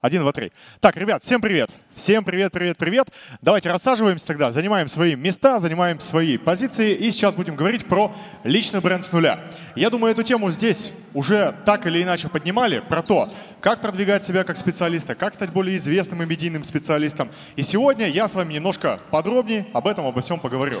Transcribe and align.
Один, 0.00 0.22
два, 0.22 0.32
три. 0.32 0.50
Так, 0.80 0.96
ребят, 0.96 1.22
всем 1.22 1.42
привет. 1.42 1.70
Всем 1.94 2.24
привет, 2.24 2.52
привет, 2.52 2.78
привет. 2.78 3.08
Давайте 3.42 3.70
рассаживаемся 3.70 4.26
тогда, 4.26 4.50
занимаем 4.50 4.88
свои 4.88 5.14
места, 5.14 5.58
занимаем 5.58 6.00
свои 6.00 6.38
позиции. 6.38 6.94
И 6.94 7.10
сейчас 7.10 7.34
будем 7.34 7.54
говорить 7.54 7.84
про 7.84 8.10
личный 8.42 8.80
бренд 8.80 9.04
с 9.04 9.12
нуля. 9.12 9.40
Я 9.76 9.90
думаю, 9.90 10.12
эту 10.12 10.22
тему 10.22 10.50
здесь 10.50 10.92
уже 11.12 11.54
так 11.66 11.84
или 11.84 12.02
иначе 12.02 12.30
поднимали, 12.30 12.78
про 12.78 13.02
то, 13.02 13.28
как 13.60 13.82
продвигать 13.82 14.24
себя 14.24 14.42
как 14.44 14.56
специалиста, 14.56 15.14
как 15.14 15.34
стать 15.34 15.50
более 15.50 15.76
известным 15.76 16.22
и 16.22 16.26
медийным 16.26 16.64
специалистом. 16.64 17.28
И 17.56 17.62
сегодня 17.62 18.08
я 18.08 18.26
с 18.26 18.34
вами 18.34 18.54
немножко 18.54 19.00
подробнее 19.10 19.66
об 19.74 19.86
этом, 19.86 20.06
обо 20.06 20.22
всем 20.22 20.40
поговорю. 20.40 20.80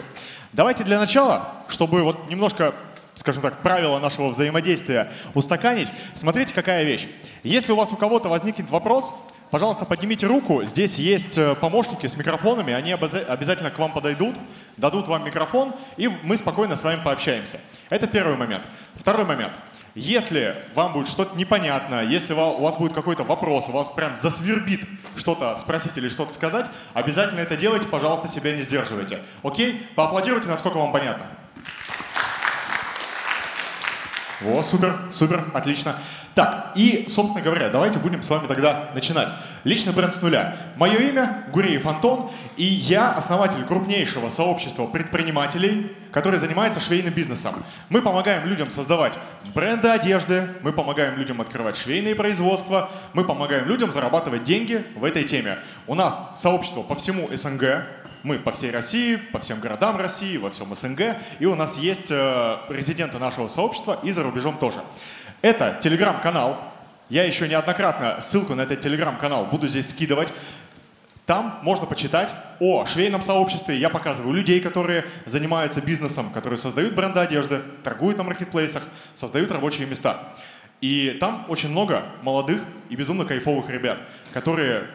Давайте 0.54 0.82
для 0.82 0.98
начала, 0.98 1.46
чтобы 1.68 2.04
вот 2.04 2.30
немножко 2.30 2.74
скажем 3.14 3.42
так, 3.42 3.62
правила 3.62 3.98
нашего 3.98 4.28
взаимодействия 4.28 5.10
устаканить, 5.34 5.88
смотрите, 6.14 6.54
какая 6.54 6.84
вещь. 6.84 7.08
Если 7.42 7.72
у 7.72 7.76
вас 7.76 7.92
у 7.92 7.96
кого-то 7.96 8.28
возникнет 8.28 8.70
вопрос, 8.70 9.12
пожалуйста, 9.50 9.84
поднимите 9.84 10.26
руку. 10.26 10.64
Здесь 10.64 10.96
есть 10.96 11.36
э, 11.36 11.54
помощники 11.54 12.06
с 12.06 12.16
микрофонами, 12.16 12.72
они 12.72 12.92
обязательно 12.92 13.70
к 13.70 13.78
вам 13.78 13.92
подойдут, 13.92 14.36
дадут 14.76 15.08
вам 15.08 15.24
микрофон, 15.24 15.74
и 15.96 16.08
мы 16.08 16.36
спокойно 16.36 16.76
с 16.76 16.82
вами 16.82 17.00
пообщаемся. 17.04 17.60
Это 17.90 18.06
первый 18.06 18.36
момент. 18.36 18.62
Второй 18.94 19.26
момент. 19.26 19.52
Если 19.96 20.54
вам 20.74 20.92
будет 20.92 21.08
что-то 21.08 21.36
непонятно, 21.36 22.04
если 22.04 22.32
у 22.32 22.60
вас 22.60 22.76
будет 22.76 22.92
какой-то 22.92 23.24
вопрос, 23.24 23.68
у 23.68 23.72
вас 23.72 23.88
прям 23.88 24.14
засвербит 24.16 24.82
что-то 25.16 25.56
спросить 25.56 25.98
или 25.98 26.08
что-то 26.08 26.32
сказать, 26.32 26.66
обязательно 26.94 27.40
это 27.40 27.56
делайте, 27.56 27.88
пожалуйста, 27.88 28.28
себя 28.28 28.54
не 28.54 28.62
сдерживайте. 28.62 29.18
Окей? 29.42 29.84
Поаплодируйте, 29.96 30.48
насколько 30.48 30.78
вам 30.78 30.92
понятно. 30.92 31.24
О, 34.42 34.62
супер, 34.62 34.98
супер, 35.10 35.44
отлично. 35.52 35.96
Так, 36.34 36.72
и, 36.74 37.04
собственно 37.08 37.44
говоря, 37.44 37.68
давайте 37.68 37.98
будем 37.98 38.22
с 38.22 38.30
вами 38.30 38.46
тогда 38.46 38.88
начинать. 38.94 39.28
Личный 39.64 39.92
бренд 39.92 40.14
с 40.14 40.22
нуля. 40.22 40.56
Мое 40.76 40.96
имя 40.96 41.44
Гуреев 41.52 41.84
Антон, 41.86 42.30
и 42.56 42.64
я 42.64 43.12
основатель 43.12 43.62
крупнейшего 43.64 44.30
сообщества 44.30 44.86
предпринимателей, 44.86 45.94
который 46.10 46.38
занимается 46.38 46.80
швейным 46.80 47.12
бизнесом. 47.12 47.54
Мы 47.90 48.00
помогаем 48.00 48.46
людям 48.46 48.70
создавать 48.70 49.18
бренды 49.54 49.88
одежды, 49.88 50.48
мы 50.62 50.72
помогаем 50.72 51.18
людям 51.18 51.42
открывать 51.42 51.76
швейные 51.76 52.14
производства, 52.14 52.88
мы 53.12 53.24
помогаем 53.24 53.66
людям 53.66 53.92
зарабатывать 53.92 54.44
деньги 54.44 54.84
в 54.96 55.04
этой 55.04 55.24
теме. 55.24 55.58
У 55.86 55.94
нас 55.94 56.32
сообщество 56.36 56.82
по 56.82 56.94
всему 56.94 57.28
СНГ, 57.30 57.84
мы 58.22 58.38
по 58.38 58.52
всей 58.52 58.70
России, 58.70 59.16
по 59.16 59.38
всем 59.38 59.60
городам 59.60 59.96
России, 59.96 60.36
во 60.36 60.50
всем 60.50 60.74
СНГ, 60.74 61.16
и 61.38 61.46
у 61.46 61.54
нас 61.54 61.78
есть 61.78 62.10
э, 62.10 62.56
резиденты 62.68 63.18
нашего 63.18 63.48
сообщества 63.48 63.98
и 64.02 64.12
за 64.12 64.22
рубежом 64.22 64.58
тоже. 64.58 64.80
Это 65.42 65.78
телеграм-канал. 65.82 66.58
Я 67.08 67.24
еще 67.24 67.48
неоднократно 67.48 68.20
ссылку 68.20 68.54
на 68.54 68.62
этот 68.62 68.82
телеграм-канал 68.82 69.46
буду 69.46 69.68
здесь 69.68 69.90
скидывать. 69.90 70.32
Там 71.26 71.58
можно 71.62 71.86
почитать 71.86 72.34
о 72.58 72.86
швейном 72.86 73.22
сообществе. 73.22 73.78
Я 73.78 73.88
показываю 73.88 74.34
людей, 74.34 74.60
которые 74.60 75.04
занимаются 75.26 75.80
бизнесом, 75.80 76.30
которые 76.30 76.58
создают 76.58 76.94
бренды 76.94 77.20
одежды, 77.20 77.62
торгуют 77.84 78.18
на 78.18 78.24
маркетплейсах, 78.24 78.82
создают 79.14 79.50
рабочие 79.50 79.86
места. 79.86 80.18
И 80.80 81.16
там 81.20 81.44
очень 81.48 81.70
много 81.70 82.02
молодых 82.22 82.62
и 82.88 82.96
безумно 82.96 83.24
кайфовых 83.24 83.70
ребят, 83.70 84.00
которые 84.32 84.86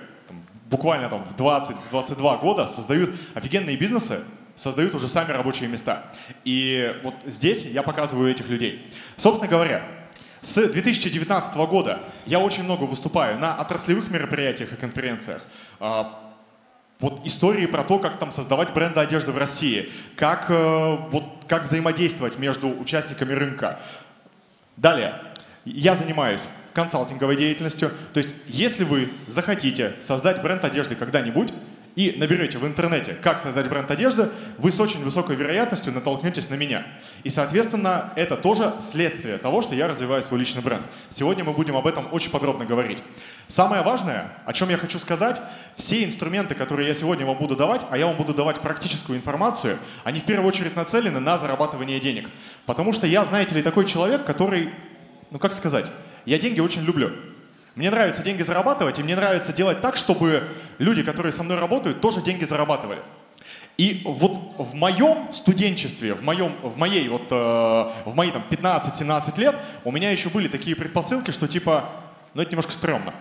буквально 0.66 1.10
там 1.10 1.26
в 1.26 1.36
20-22 1.36 2.40
года 2.40 2.68
создают 2.68 3.12
офигенные 3.34 3.78
бизнесы, 3.78 4.22
создают 4.56 4.96
уже 4.96 5.08
сами 5.08 5.32
рабочие 5.32 5.70
места. 5.70 6.04
И 6.44 6.96
вот 7.04 7.16
здесь 7.26 7.66
я 7.66 7.84
показываю 7.84 8.32
этих 8.32 8.50
людей. 8.50 8.92
Собственно 9.18 9.50
говоря, 9.50 9.84
с 10.42 10.56
2019 10.56 11.56
года 11.56 12.00
я 12.26 12.40
очень 12.40 12.64
много 12.64 12.84
выступаю 12.84 13.38
на 13.40 13.56
отраслевых 13.56 14.10
мероприятиях 14.10 14.74
и 14.74 14.76
конференциях. 14.76 15.42
А, 15.80 16.34
вот 17.00 17.26
истории 17.26 17.66
про 17.66 17.84
то, 17.84 18.00
как 18.00 18.18
там 18.18 18.32
создавать 18.32 18.74
бренды 18.74 19.00
одежды 19.00 19.32
в 19.32 19.38
России, 19.38 19.92
как, 20.16 20.46
э, 20.50 20.98
вот, 21.10 21.24
как 21.48 21.64
взаимодействовать 21.64 22.38
между 22.40 22.70
участниками 22.70 23.34
рынка. 23.34 23.80
Далее, 24.78 25.22
я 25.66 25.96
занимаюсь 25.96 26.48
консалтинговой 26.76 27.38
деятельностью. 27.38 27.92
То 28.14 28.20
есть, 28.20 28.36
если 28.46 28.84
вы 28.84 29.10
захотите 29.26 29.94
создать 30.00 30.44
бренд 30.44 30.64
одежды 30.64 30.96
когда-нибудь, 30.96 31.52
и 31.96 32.16
наберете 32.18 32.58
в 32.58 32.68
интернете, 32.68 33.16
как 33.22 33.40
создать 33.40 33.70
бренд 33.70 33.90
одежды, 33.90 34.30
вы 34.58 34.72
с 34.72 34.80
очень 34.80 35.02
высокой 35.04 35.36
вероятностью 35.36 35.94
натолкнетесь 35.94 36.50
на 36.50 36.56
меня. 36.56 36.86
И, 37.24 37.30
соответственно, 37.30 38.12
это 38.16 38.36
тоже 38.36 38.74
следствие 38.80 39.38
того, 39.38 39.62
что 39.62 39.76
я 39.76 39.88
развиваю 39.88 40.22
свой 40.22 40.42
личный 40.42 40.62
бренд. 40.62 40.86
Сегодня 41.10 41.44
мы 41.44 41.54
будем 41.54 41.78
об 41.78 41.88
этом 41.88 42.08
очень 42.12 42.32
подробно 42.32 42.66
говорить. 42.66 43.02
Самое 43.48 43.82
важное, 43.82 44.34
о 44.46 44.54
чем 44.54 44.70
я 44.70 44.78
хочу 44.78 45.00
сказать, 45.00 45.42
все 45.76 46.04
инструменты, 46.04 46.54
которые 46.54 46.88
я 46.88 46.94
сегодня 46.94 47.26
вам 47.26 47.38
буду 47.38 47.56
давать, 47.56 47.86
а 47.90 47.98
я 47.98 48.08
вам 48.08 48.18
буду 48.18 48.34
давать 48.34 48.60
практическую 48.60 49.18
информацию, 49.18 49.78
они 50.04 50.20
в 50.20 50.26
первую 50.26 50.50
очередь 50.50 50.76
нацелены 50.76 51.20
на 51.20 51.38
зарабатывание 51.38 52.00
денег. 52.00 52.30
Потому 52.66 52.92
что 52.92 53.08
я, 53.08 53.24
знаете 53.24 53.56
ли, 53.56 53.62
такой 53.62 53.86
человек, 53.86 54.26
который, 54.26 54.72
ну 55.32 55.40
как 55.40 55.54
сказать, 55.54 55.90
я 56.26 56.38
деньги 56.40 56.60
очень 56.60 56.84
люблю. 56.84 57.12
Мне 57.76 57.92
нравится 57.92 58.24
деньги 58.24 58.42
зарабатывать, 58.42 59.00
и 59.00 59.04
мне 59.04 59.16
нравится 59.16 59.52
делать 59.52 59.82
так, 59.82 59.98
чтобы 59.98 60.48
люди, 60.78 61.04
которые 61.04 61.34
со 61.34 61.44
мной 61.44 61.60
работают, 61.60 62.00
тоже 62.00 62.22
деньги 62.22 62.46
зарабатывали. 62.46 63.00
И 63.78 64.02
вот 64.06 64.40
в 64.58 64.74
моем 64.74 65.34
студенчестве, 65.34 66.14
в, 66.14 66.24
моем, 66.24 66.56
в 66.64 66.78
моей, 66.78 67.10
вот, 67.10 67.28
э, 67.30 67.36
в 68.06 68.16
мои 68.16 68.32
там 68.32 68.44
15-17 68.50 69.38
лет 69.38 69.56
у 69.84 69.92
меня 69.92 70.12
еще 70.12 70.30
были 70.30 70.48
такие 70.48 70.78
предпосылки, 70.78 71.32
что 71.32 71.48
типа, 71.50 71.90
ну 72.34 72.42
это 72.42 72.52
немножко 72.52 72.72
стрёмно. 72.72 73.14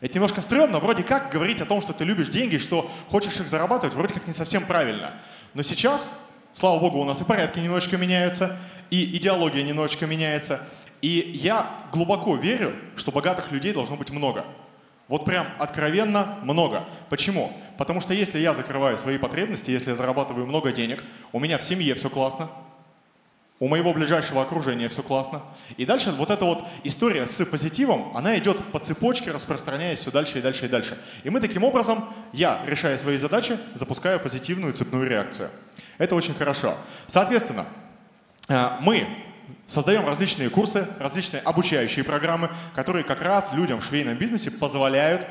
Это 0.00 0.14
немножко 0.14 0.40
стрёмно, 0.40 0.80
вроде 0.80 1.04
как 1.04 1.30
говорить 1.30 1.60
о 1.60 1.66
том, 1.66 1.80
что 1.80 1.92
ты 1.92 2.04
любишь 2.04 2.28
деньги, 2.28 2.58
что 2.58 2.90
хочешь 3.08 3.38
их 3.38 3.48
зарабатывать, 3.48 3.94
вроде 3.94 4.14
как 4.14 4.26
не 4.26 4.32
совсем 4.32 4.64
правильно. 4.64 5.12
Но 5.54 5.62
сейчас, 5.62 6.10
слава 6.54 6.80
богу, 6.80 6.98
у 6.98 7.04
нас 7.04 7.20
и 7.20 7.24
порядки 7.24 7.60
немножечко 7.60 7.96
меняются, 7.96 8.56
и 8.90 9.16
идеология 9.16 9.62
немножечко 9.62 10.06
меняется. 10.06 10.60
И 11.02 11.32
я 11.34 11.86
глубоко 11.92 12.36
верю, 12.36 12.74
что 12.96 13.10
богатых 13.10 13.50
людей 13.52 13.72
должно 13.72 13.96
быть 13.96 14.10
много. 14.10 14.44
Вот 15.08 15.24
прям 15.24 15.48
откровенно 15.58 16.38
много. 16.42 16.84
Почему? 17.08 17.52
Потому 17.76 18.00
что 18.00 18.14
если 18.14 18.38
я 18.38 18.54
закрываю 18.54 18.96
свои 18.96 19.18
потребности, 19.18 19.70
если 19.70 19.90
я 19.90 19.96
зарабатываю 19.96 20.46
много 20.46 20.70
денег, 20.72 21.02
у 21.32 21.40
меня 21.40 21.58
в 21.58 21.62
семье 21.62 21.94
все 21.94 22.08
классно, 22.08 22.48
у 23.58 23.68
моего 23.68 23.92
ближайшего 23.92 24.40
окружения 24.40 24.88
все 24.88 25.02
классно. 25.02 25.42
И 25.76 25.84
дальше 25.84 26.12
вот 26.12 26.30
эта 26.30 26.44
вот 26.44 26.64
история 26.84 27.26
с 27.26 27.44
позитивом, 27.44 28.16
она 28.16 28.38
идет 28.38 28.64
по 28.72 28.78
цепочке, 28.78 29.32
распространяясь 29.32 29.98
все 29.98 30.10
дальше 30.10 30.38
и 30.38 30.42
дальше 30.42 30.66
и 30.66 30.68
дальше. 30.68 30.98
И 31.24 31.30
мы 31.30 31.40
таким 31.40 31.64
образом, 31.64 32.08
я, 32.32 32.62
решая 32.66 32.96
свои 32.96 33.18
задачи, 33.18 33.58
запускаю 33.74 34.18
позитивную 34.18 34.72
цепную 34.72 35.08
реакцию. 35.08 35.50
Это 35.98 36.14
очень 36.14 36.34
хорошо. 36.34 36.74
Соответственно, 37.06 37.66
э, 38.48 38.78
мы 38.80 39.06
создаем 39.66 40.06
различные 40.06 40.50
курсы, 40.50 40.86
различные 40.98 41.40
обучающие 41.42 42.04
программы, 42.04 42.50
которые 42.74 43.04
как 43.04 43.22
раз 43.22 43.52
людям 43.52 43.80
в 43.80 43.84
швейном 43.84 44.16
бизнесе 44.16 44.50
позволяют 44.50 45.26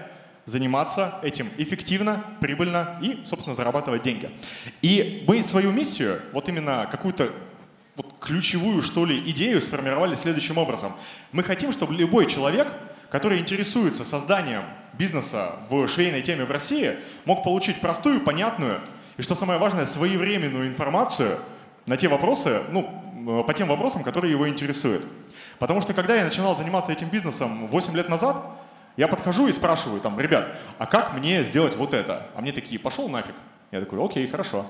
заниматься 0.45 1.15
этим 1.21 1.49
эффективно, 1.57 2.23
прибыльно 2.41 2.97
и, 3.01 3.21
собственно, 3.25 3.55
зарабатывать 3.55 4.03
деньги. 4.03 4.29
И 4.81 5.23
мы 5.27 5.43
свою 5.43 5.71
миссию, 5.71 6.21
вот 6.31 6.49
именно 6.49 6.87
какую-то 6.91 7.31
вот 7.95 8.13
ключевую, 8.19 8.81
что 8.81 9.05
ли, 9.05 9.19
идею 9.31 9.61
сформировали 9.61 10.15
следующим 10.15 10.57
образом. 10.57 10.93
Мы 11.31 11.43
хотим, 11.43 11.71
чтобы 11.71 11.93
любой 11.93 12.25
человек, 12.27 12.67
который 13.09 13.39
интересуется 13.39 14.05
созданием 14.05 14.63
бизнеса 14.93 15.55
в 15.69 15.87
швейной 15.87 16.21
теме 16.21 16.45
в 16.45 16.51
России, 16.51 16.95
мог 17.25 17.43
получить 17.43 17.81
простую, 17.81 18.21
понятную 18.21 18.79
и, 19.17 19.21
что 19.21 19.35
самое 19.35 19.59
важное, 19.59 19.85
своевременную 19.85 20.67
информацию 20.67 21.39
на 21.85 21.97
те 21.97 22.07
вопросы, 22.07 22.61
ну, 22.71 22.89
по 23.25 23.53
тем 23.53 23.67
вопросам, 23.67 24.03
которые 24.03 24.31
его 24.31 24.47
интересуют. 24.47 25.05
Потому 25.59 25.81
что 25.81 25.93
когда 25.93 26.15
я 26.15 26.23
начинал 26.23 26.55
заниматься 26.55 26.91
этим 26.91 27.09
бизнесом 27.09 27.67
8 27.67 27.95
лет 27.95 28.09
назад, 28.09 28.37
я 28.97 29.07
подхожу 29.07 29.47
и 29.47 29.51
спрашиваю 29.51 30.01
там, 30.01 30.19
ребят, 30.19 30.49
а 30.77 30.85
как 30.85 31.13
мне 31.13 31.43
сделать 31.43 31.75
вот 31.75 31.93
это? 31.93 32.27
А 32.35 32.41
мне 32.41 32.51
такие, 32.51 32.79
пошел 32.79 33.07
нафиг. 33.09 33.35
Я 33.71 33.79
такой, 33.79 34.03
окей, 34.03 34.27
хорошо. 34.27 34.65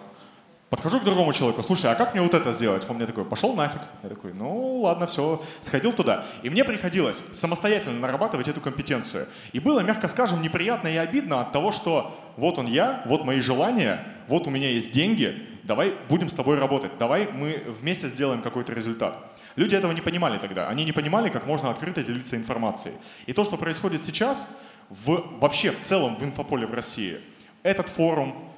Подхожу 0.70 1.00
к 1.00 1.04
другому 1.04 1.34
человеку, 1.34 1.64
слушай, 1.64 1.92
а 1.92 1.96
как 1.96 2.14
мне 2.14 2.22
вот 2.22 2.36
это 2.36 2.54
сделать? 2.54 2.88
Он 2.88 2.98
мне 2.98 3.08
такой, 3.08 3.26
пошел 3.26 3.56
нафиг. 3.56 3.82
Я 4.04 4.10
такой, 4.10 4.34
ну 4.34 4.82
ладно, 4.82 5.08
все, 5.08 5.42
сходил 5.62 5.94
туда. 5.94 6.26
И 6.44 6.50
мне 6.52 6.64
приходилось 6.64 7.24
самостоятельно 7.34 8.00
нарабатывать 8.00 8.48
эту 8.48 8.62
компетенцию. 8.62 9.28
И 9.52 9.60
было, 9.60 9.80
мягко 9.80 10.08
скажем, 10.08 10.44
неприятно 10.44 10.88
и 10.88 10.98
обидно 10.98 11.42
от 11.42 11.52
того, 11.52 11.72
что 11.72 12.16
вот 12.38 12.60
он 12.60 12.68
я, 12.68 13.02
вот 13.08 13.26
мои 13.26 13.42
желания, 13.42 14.06
вот 14.28 14.46
у 14.46 14.52
меня 14.52 14.70
есть 14.70 14.92
деньги, 14.92 15.49
давай 15.70 15.94
будем 16.10 16.30
с 16.30 16.34
тобой 16.34 16.58
работать, 16.58 16.98
давай 16.98 17.32
мы 17.32 17.62
вместе 17.68 18.08
сделаем 18.08 18.42
какой-то 18.42 18.74
результат. 18.74 19.24
Люди 19.56 19.76
этого 19.76 19.92
не 19.92 20.02
понимали 20.02 20.40
тогда. 20.40 20.68
Они 20.68 20.84
не 20.84 20.92
понимали, 20.92 21.30
как 21.30 21.46
можно 21.46 21.70
открыто 21.70 22.04
делиться 22.04 22.36
информацией. 22.36 22.96
И 23.28 23.34
то, 23.34 23.44
что 23.44 23.56
происходит 23.56 24.02
сейчас, 24.02 24.48
в, 24.90 25.40
вообще 25.40 25.72
в 25.72 25.80
целом 25.80 26.16
в 26.16 26.24
инфополе 26.24 26.66
в 26.66 26.74
России, 26.74 27.20
этот 27.62 27.88
форум, 27.88 28.52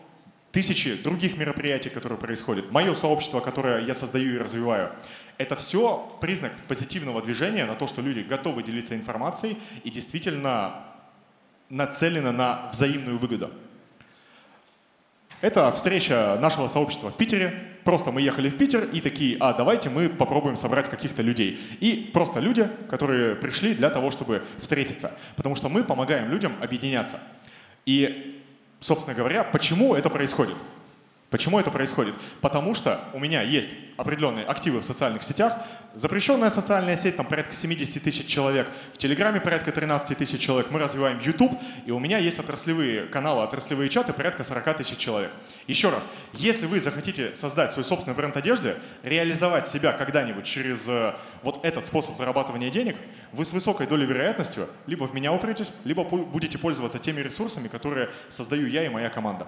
тысячи 0.54 0.96
других 1.04 1.38
мероприятий, 1.38 1.90
которые 1.90 2.18
происходят, 2.18 2.72
мое 2.72 2.96
сообщество, 2.96 3.42
которое 3.42 3.84
я 3.84 3.94
создаю 3.94 4.36
и 4.36 4.38
развиваю, 4.38 4.92
это 5.38 5.58
все 5.58 6.18
признак 6.22 6.54
позитивного 6.69 7.22
движения 7.22 7.66
на 7.66 7.75
то, 7.75 7.88
что 7.88 8.02
люди 8.02 8.19
готовы 8.19 8.63
делиться 8.63 8.96
информацией 8.96 9.58
и 9.84 9.90
действительно 9.90 10.86
нацелена 11.69 12.31
на 12.31 12.69
взаимную 12.72 13.18
выгоду. 13.18 13.52
Это 15.42 15.72
встреча 15.72 16.38
нашего 16.40 16.68
сообщества 16.68 17.10
в 17.10 17.18
Питере. 17.18 17.52
Просто 17.84 18.12
мы 18.12 18.22
ехали 18.22 18.48
в 18.48 18.58
Питер 18.58 18.88
и 18.94 19.02
такие, 19.02 19.38
а 19.40 19.54
давайте 19.54 19.90
мы 19.90 20.08
попробуем 20.08 20.56
собрать 20.56 20.88
каких-то 20.88 21.24
людей. 21.24 21.60
И 21.80 22.12
просто 22.14 22.40
люди, 22.40 22.70
которые 22.90 23.36
пришли 23.36 23.74
для 23.74 23.90
того, 23.90 24.12
чтобы 24.12 24.44
встретиться. 24.60 25.12
Потому 25.36 25.56
что 25.56 25.68
мы 25.68 25.84
помогаем 25.84 26.30
людям 26.30 26.54
объединяться. 26.62 27.20
И, 27.88 28.40
собственно 28.80 29.16
говоря, 29.16 29.44
почему 29.44 29.96
это 29.96 30.12
происходит? 30.12 30.56
Почему 31.31 31.57
это 31.62 31.72
происходит? 31.72 32.13
Потому 32.42 32.75
что 32.75 33.00
у 33.13 33.19
меня 33.19 33.42
есть 33.42 33.78
определенные 33.95 34.44
активы 34.44 34.81
в 34.81 34.83
социальных 34.83 35.24
сетях. 35.24 35.54
Запрещенная 35.95 36.50
социальная 36.50 36.98
сеть, 36.98 37.16
там 37.16 37.25
порядка 37.25 37.56
70 37.56 38.04
тысяч 38.04 38.28
человек. 38.28 38.68
В 38.94 38.98
Телеграме 38.98 39.39
порядка 39.39 39.72
13 39.72 40.18
тысяч 40.18 40.42
человек. 40.42 40.72
Мы 40.72 40.80
развиваем 40.80 41.19
YouTube. 41.19 41.57
И 41.86 41.92
у 41.92 42.00
меня 42.00 42.18
есть 42.18 42.38
отраслевые 42.38 43.04
каналы, 43.04 43.44
отраслевые 43.44 43.88
чаты, 43.88 44.12
порядка 44.12 44.44
40 44.44 44.78
тысяч 44.80 44.98
человек. 44.98 45.31
Еще 45.68 45.89
раз, 45.89 46.06
если 46.33 46.66
вы 46.66 46.81
захотите 46.81 47.34
создать 47.34 47.72
свой 47.72 47.86
собственный 47.86 48.16
бренд 48.16 48.36
одежды, 48.36 48.75
реализовать 49.01 49.68
себя 49.68 49.94
когда-нибудь 49.94 50.44
через 50.44 50.86
э, 50.89 51.13
вот 51.44 51.63
этот 51.63 51.86
способ 51.86 52.18
зарабатывания 52.18 52.69
денег, 52.69 52.98
вы 53.31 53.45
с 53.45 53.54
высокой 53.54 53.88
долей 53.88 54.06
вероятностью 54.06 54.68
либо 54.86 55.07
в 55.07 55.13
меня 55.13 55.31
упретесь, 55.31 55.72
либо 55.86 56.04
будете 56.04 56.57
пользоваться 56.57 57.00
теми 57.00 57.22
ресурсами, 57.22 57.69
которые 57.69 58.10
создаю 58.27 58.68
я 58.68 58.86
и 58.86 58.89
моя 58.89 59.10
команда. 59.10 59.48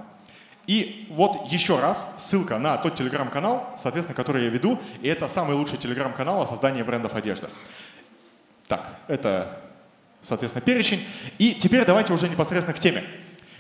И 0.65 1.07
вот 1.10 1.51
еще 1.51 1.80
раз 1.80 2.07
ссылка 2.18 2.57
на 2.57 2.77
тот 2.77 2.95
телеграм-канал, 2.95 3.75
соответственно, 3.77 4.15
который 4.15 4.45
я 4.45 4.50
веду, 4.50 4.80
и 5.01 5.10
это 5.10 5.27
самый 5.27 5.56
лучший 5.56 5.77
телеграм-канал 5.77 6.42
о 6.42 6.48
создании 6.48 6.81
брендов 6.83 7.15
одежды. 7.15 7.50
Так, 8.68 8.88
это, 9.10 9.60
соответственно, 10.21 10.63
перечень. 10.63 11.06
И 11.38 11.54
теперь 11.54 11.83
давайте 11.86 12.13
уже 12.13 12.30
непосредственно 12.30 12.77
к 12.77 12.80
теме. 12.80 13.04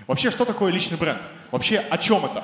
Вообще, 0.07 0.31
что 0.31 0.45
такое 0.45 0.71
личный 0.71 0.97
бренд? 0.97 1.21
Вообще, 1.51 1.79
о 1.79 1.97
чем 1.97 2.25
это? 2.25 2.43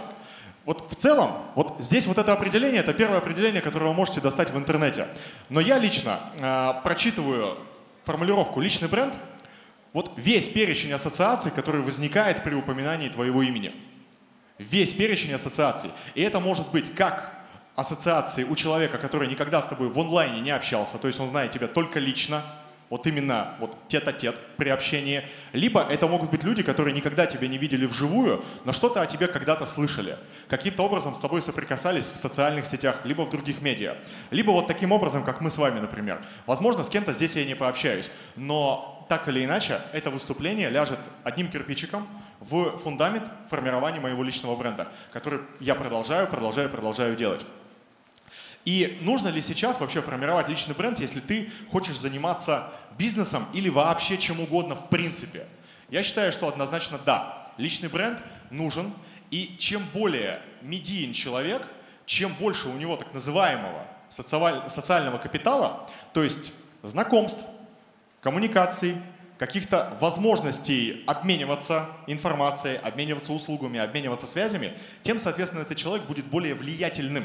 Вот 0.66 0.92
в 0.92 0.96
целом, 0.96 1.32
вот 1.56 1.78
здесь 1.80 2.06
вот 2.06 2.18
это 2.18 2.34
определение, 2.34 2.82
это 2.82 2.94
первое 2.94 3.20
определение, 3.20 3.62
которое 3.62 3.86
вы 3.86 3.94
можете 3.94 4.20
достать 4.20 4.52
в 4.52 4.58
интернете. 4.58 5.08
Но 5.48 5.62
я 5.62 5.78
лично 5.78 6.20
э, 6.38 6.84
прочитываю 6.84 7.58
формулировку 8.04 8.60
«личный 8.60 8.90
бренд», 8.90 9.14
вот 9.94 10.12
весь 10.18 10.50
перечень 10.50 10.92
ассоциаций, 10.92 11.50
который 11.50 11.82
возникает 11.82 12.44
при 12.44 12.54
упоминании 12.54 13.08
твоего 13.08 13.42
имени– 13.42 13.74
весь 14.60 14.94
перечень 14.94 15.34
ассоциаций. 15.34 15.90
И 16.14 16.22
это 16.22 16.40
может 16.40 16.72
быть 16.72 16.94
как 16.94 17.34
ассоциации 17.76 18.44
у 18.44 18.56
человека, 18.56 18.98
который 18.98 19.28
никогда 19.28 19.62
с 19.62 19.66
тобой 19.66 19.90
в 19.90 19.98
онлайне 19.98 20.42
не 20.42 20.52
общался, 20.52 20.98
то 20.98 21.08
есть 21.08 21.20
он 21.20 21.28
знает 21.28 21.52
тебя 21.52 21.68
только 21.68 22.00
лично, 22.00 22.44
вот 22.90 23.06
именно 23.06 23.56
вот 23.60 23.78
тет-а-тет 23.88 24.36
при 24.58 24.70
общении, 24.70 25.24
либо 25.54 25.82
это 25.82 26.08
могут 26.08 26.32
быть 26.32 26.44
люди, 26.44 26.64
которые 26.64 26.94
никогда 26.94 27.26
тебя 27.28 27.48
не 27.48 27.58
видели 27.58 27.86
вживую, 27.86 28.44
но 28.66 28.74
что-то 28.74 29.02
о 29.02 29.06
тебе 29.06 29.28
когда-то 29.28 29.66
слышали, 29.66 30.18
каким-то 30.50 30.84
образом 30.84 31.14
с 31.14 31.20
тобой 31.20 31.42
соприкасались 31.42 32.06
в 32.06 32.18
социальных 32.18 32.66
сетях, 32.66 33.02
либо 33.04 33.26
в 33.26 33.30
других 33.30 33.62
медиа, 33.62 33.96
либо 34.32 34.52
вот 34.52 34.68
таким 34.68 34.92
образом, 34.92 35.24
как 35.24 35.40
мы 35.40 35.50
с 35.50 35.58
вами, 35.58 35.80
например. 35.80 36.26
Возможно, 36.48 36.84
с 36.84 36.90
кем-то 36.90 37.14
здесь 37.14 37.36
я 37.36 37.46
не 37.46 37.56
пообщаюсь, 37.56 38.12
но 38.36 39.06
так 39.08 39.28
или 39.28 39.46
иначе, 39.46 39.82
это 39.94 40.10
выступление 40.10 40.70
ляжет 40.70 41.00
одним 41.24 41.48
кирпичиком 41.48 42.08
в 42.40 42.78
фундамент 42.78 43.30
формирования 43.50 44.00
моего 44.00 44.24
личного 44.24 44.56
бренда, 44.56 44.88
который 45.12 45.42
я 45.60 45.76
продолжаю, 45.76 46.28
продолжаю, 46.28 46.70
продолжаю 46.70 47.16
делать. 47.16 47.46
И 48.66 48.98
нужно 49.02 49.30
ли 49.30 49.42
сейчас 49.42 49.80
вообще 49.80 50.02
формировать 50.02 50.50
личный 50.50 50.76
бренд, 50.76 51.00
если 51.00 51.20
ты 51.20 51.50
хочешь 51.72 51.98
заниматься 51.98 52.70
бизнесом 52.98 53.46
или 53.54 53.70
вообще 53.70 54.18
чем 54.18 54.40
угодно 54.40 54.76
в 54.76 54.90
принципе? 54.90 55.48
Я 55.90 56.04
считаю, 56.04 56.32
что 56.32 56.48
однозначно 56.48 57.00
да. 57.06 57.52
Личный 57.58 57.90
бренд 57.90 58.22
нужен, 58.52 58.94
и 59.32 59.56
чем 59.58 59.84
более 59.94 60.42
медиен 60.62 61.14
человек, 61.14 61.62
чем 62.06 62.34
больше 62.36 62.68
у 62.70 62.74
него 62.74 62.96
так 62.96 63.14
называемого 63.14 63.86
социального 64.10 65.18
капитала, 65.18 65.88
то 66.14 66.24
есть 66.24 66.54
знакомств, 66.84 67.44
коммуникаций, 68.22 68.96
каких-то 69.40 69.98
возможностей 70.02 71.04
обмениваться 71.08 71.88
информацией, 72.08 72.76
обмениваться 72.76 73.32
услугами, 73.32 73.80
обмениваться 73.80 74.28
связями, 74.28 74.74
тем, 75.02 75.18
соответственно, 75.18 75.62
этот 75.62 75.78
человек 75.78 76.06
будет 76.06 76.26
более 76.26 76.54
влиятельным. 76.54 77.24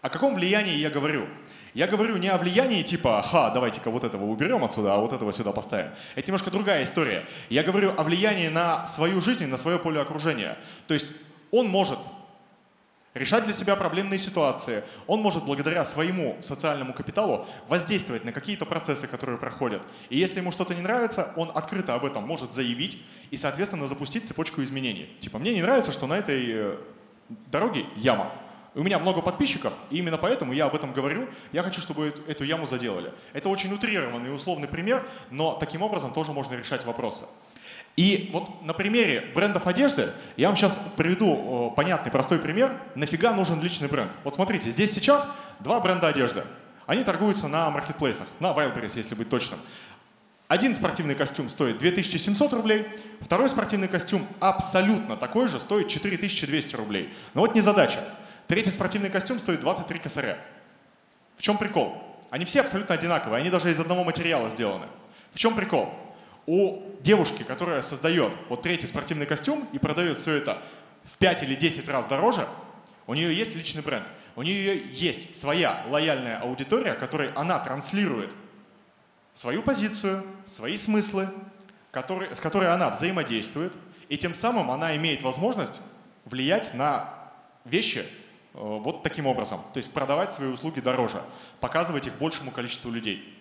О 0.00 0.08
каком 0.08 0.36
влиянии 0.36 0.76
я 0.76 0.90
говорю? 0.90 1.26
Я 1.74 1.88
говорю 1.88 2.16
не 2.16 2.28
о 2.28 2.38
влиянии 2.38 2.82
типа, 2.82 3.22
ха, 3.22 3.50
давайте-ка 3.50 3.90
вот 3.90 4.04
этого 4.04 4.24
уберем 4.24 4.64
отсюда, 4.64 4.94
а 4.94 4.98
вот 4.98 5.12
этого 5.12 5.32
сюда 5.32 5.50
поставим. 5.52 5.90
Это 6.14 6.28
немножко 6.28 6.52
другая 6.52 6.84
история. 6.84 7.24
Я 7.50 7.64
говорю 7.64 7.92
о 7.96 8.04
влиянии 8.04 8.48
на 8.48 8.86
свою 8.86 9.20
жизнь, 9.20 9.46
на 9.46 9.56
свое 9.56 9.78
поле 9.78 10.00
окружения. 10.00 10.56
То 10.86 10.94
есть 10.94 11.12
он 11.50 11.66
может 11.66 11.98
решать 13.14 13.44
для 13.44 13.52
себя 13.52 13.76
проблемные 13.76 14.18
ситуации. 14.18 14.84
Он 15.06 15.20
может 15.20 15.44
благодаря 15.44 15.84
своему 15.84 16.36
социальному 16.40 16.92
капиталу 16.92 17.46
воздействовать 17.68 18.24
на 18.24 18.32
какие-то 18.32 18.66
процессы, 18.66 19.06
которые 19.06 19.38
проходят. 19.38 19.82
И 20.10 20.18
если 20.18 20.40
ему 20.40 20.52
что-то 20.52 20.74
не 20.74 20.82
нравится, 20.82 21.32
он 21.36 21.50
открыто 21.54 21.94
об 21.94 22.04
этом 22.04 22.24
может 22.24 22.52
заявить 22.52 23.02
и, 23.30 23.36
соответственно, 23.36 23.86
запустить 23.86 24.26
цепочку 24.26 24.62
изменений. 24.62 25.10
Типа, 25.20 25.38
мне 25.38 25.54
не 25.54 25.62
нравится, 25.62 25.92
что 25.92 26.06
на 26.06 26.14
этой 26.14 26.44
э, 26.48 26.76
дороге 27.50 27.86
яма. 27.96 28.32
У 28.74 28.82
меня 28.82 28.98
много 28.98 29.22
подписчиков, 29.22 29.72
и 29.90 29.96
именно 29.96 30.18
поэтому 30.18 30.52
я 30.52 30.66
об 30.66 30.74
этом 30.74 30.92
говорю. 30.92 31.28
Я 31.52 31.62
хочу, 31.62 31.80
чтобы 31.80 32.14
эту 32.28 32.44
яму 32.44 32.66
заделали. 32.66 33.12
Это 33.32 33.48
очень 33.48 33.72
утрированный 33.72 34.28
и 34.28 34.32
условный 34.32 34.68
пример, 34.68 35.04
но 35.30 35.56
таким 35.58 35.82
образом 35.82 36.12
тоже 36.12 36.32
можно 36.32 36.54
решать 36.54 36.84
вопросы. 36.84 37.24
И 37.96 38.30
вот 38.32 38.62
на 38.62 38.74
примере 38.74 39.30
брендов 39.34 39.66
одежды 39.66 40.12
я 40.36 40.48
вам 40.48 40.56
сейчас 40.56 40.78
приведу 40.96 41.72
понятный, 41.76 42.12
простой 42.12 42.38
пример. 42.38 42.72
Нафига 42.94 43.32
нужен 43.32 43.60
личный 43.60 43.88
бренд? 43.88 44.12
Вот 44.22 44.34
смотрите, 44.34 44.70
здесь 44.70 44.92
сейчас 44.92 45.28
два 45.60 45.80
бренда 45.80 46.08
одежды. 46.08 46.44
Они 46.86 47.02
торгуются 47.04 47.48
на 47.48 47.68
маркетплейсах, 47.70 48.26
на 48.40 48.52
Wildberries, 48.52 48.92
если 48.96 49.14
быть 49.14 49.28
точным. 49.28 49.58
Один 50.46 50.74
спортивный 50.74 51.14
костюм 51.14 51.50
стоит 51.50 51.76
2700 51.76 52.52
рублей, 52.54 52.86
второй 53.20 53.50
спортивный 53.50 53.88
костюм 53.88 54.26
абсолютно 54.40 55.16
такой 55.16 55.48
же, 55.48 55.60
стоит 55.60 55.88
4200 55.88 56.76
рублей. 56.76 57.12
Но 57.34 57.42
вот 57.42 57.54
не 57.54 57.60
задача. 57.60 58.02
Третий 58.46 58.70
спортивный 58.70 59.10
костюм 59.10 59.38
стоит 59.38 59.60
23 59.60 59.98
косаря. 59.98 60.38
В 61.36 61.42
чем 61.42 61.58
прикол? 61.58 62.02
Они 62.30 62.46
все 62.46 62.60
абсолютно 62.60 62.94
одинаковые, 62.94 63.40
они 63.40 63.50
даже 63.50 63.70
из 63.70 63.78
одного 63.78 64.04
материала 64.04 64.48
сделаны. 64.48 64.86
В 65.32 65.38
чем 65.38 65.54
прикол? 65.54 65.92
У 66.48 66.82
девушки, 67.02 67.42
которая 67.42 67.82
создает 67.82 68.32
вот 68.48 68.62
третий 68.62 68.86
спортивный 68.86 69.26
костюм 69.26 69.68
и 69.74 69.78
продает 69.78 70.18
все 70.18 70.32
это 70.32 70.62
в 71.04 71.18
5 71.18 71.42
или 71.42 71.54
10 71.54 71.86
раз 71.88 72.06
дороже, 72.06 72.48
у 73.06 73.12
нее 73.12 73.34
есть 73.34 73.54
личный 73.54 73.82
бренд. 73.82 74.06
У 74.34 74.42
нее 74.42 74.82
есть 74.92 75.36
своя 75.36 75.84
лояльная 75.88 76.38
аудитория, 76.40 76.94
которой 76.94 77.32
она 77.34 77.58
транслирует 77.58 78.30
свою 79.34 79.62
позицию, 79.62 80.24
свои 80.46 80.78
смыслы, 80.78 81.28
которые, 81.90 82.34
с 82.34 82.40
которой 82.40 82.72
она 82.72 82.88
взаимодействует, 82.88 83.74
и 84.08 84.16
тем 84.16 84.32
самым 84.32 84.70
она 84.70 84.96
имеет 84.96 85.22
возможность 85.22 85.82
влиять 86.24 86.72
на 86.72 87.12
вещи 87.66 87.98
э, 87.98 88.04
вот 88.54 89.02
таким 89.02 89.26
образом. 89.26 89.60
То 89.74 89.78
есть 89.78 89.92
продавать 89.92 90.32
свои 90.32 90.48
услуги 90.48 90.80
дороже, 90.80 91.22
показывать 91.60 92.06
их 92.06 92.16
большему 92.16 92.52
количеству 92.52 92.90
людей. 92.90 93.37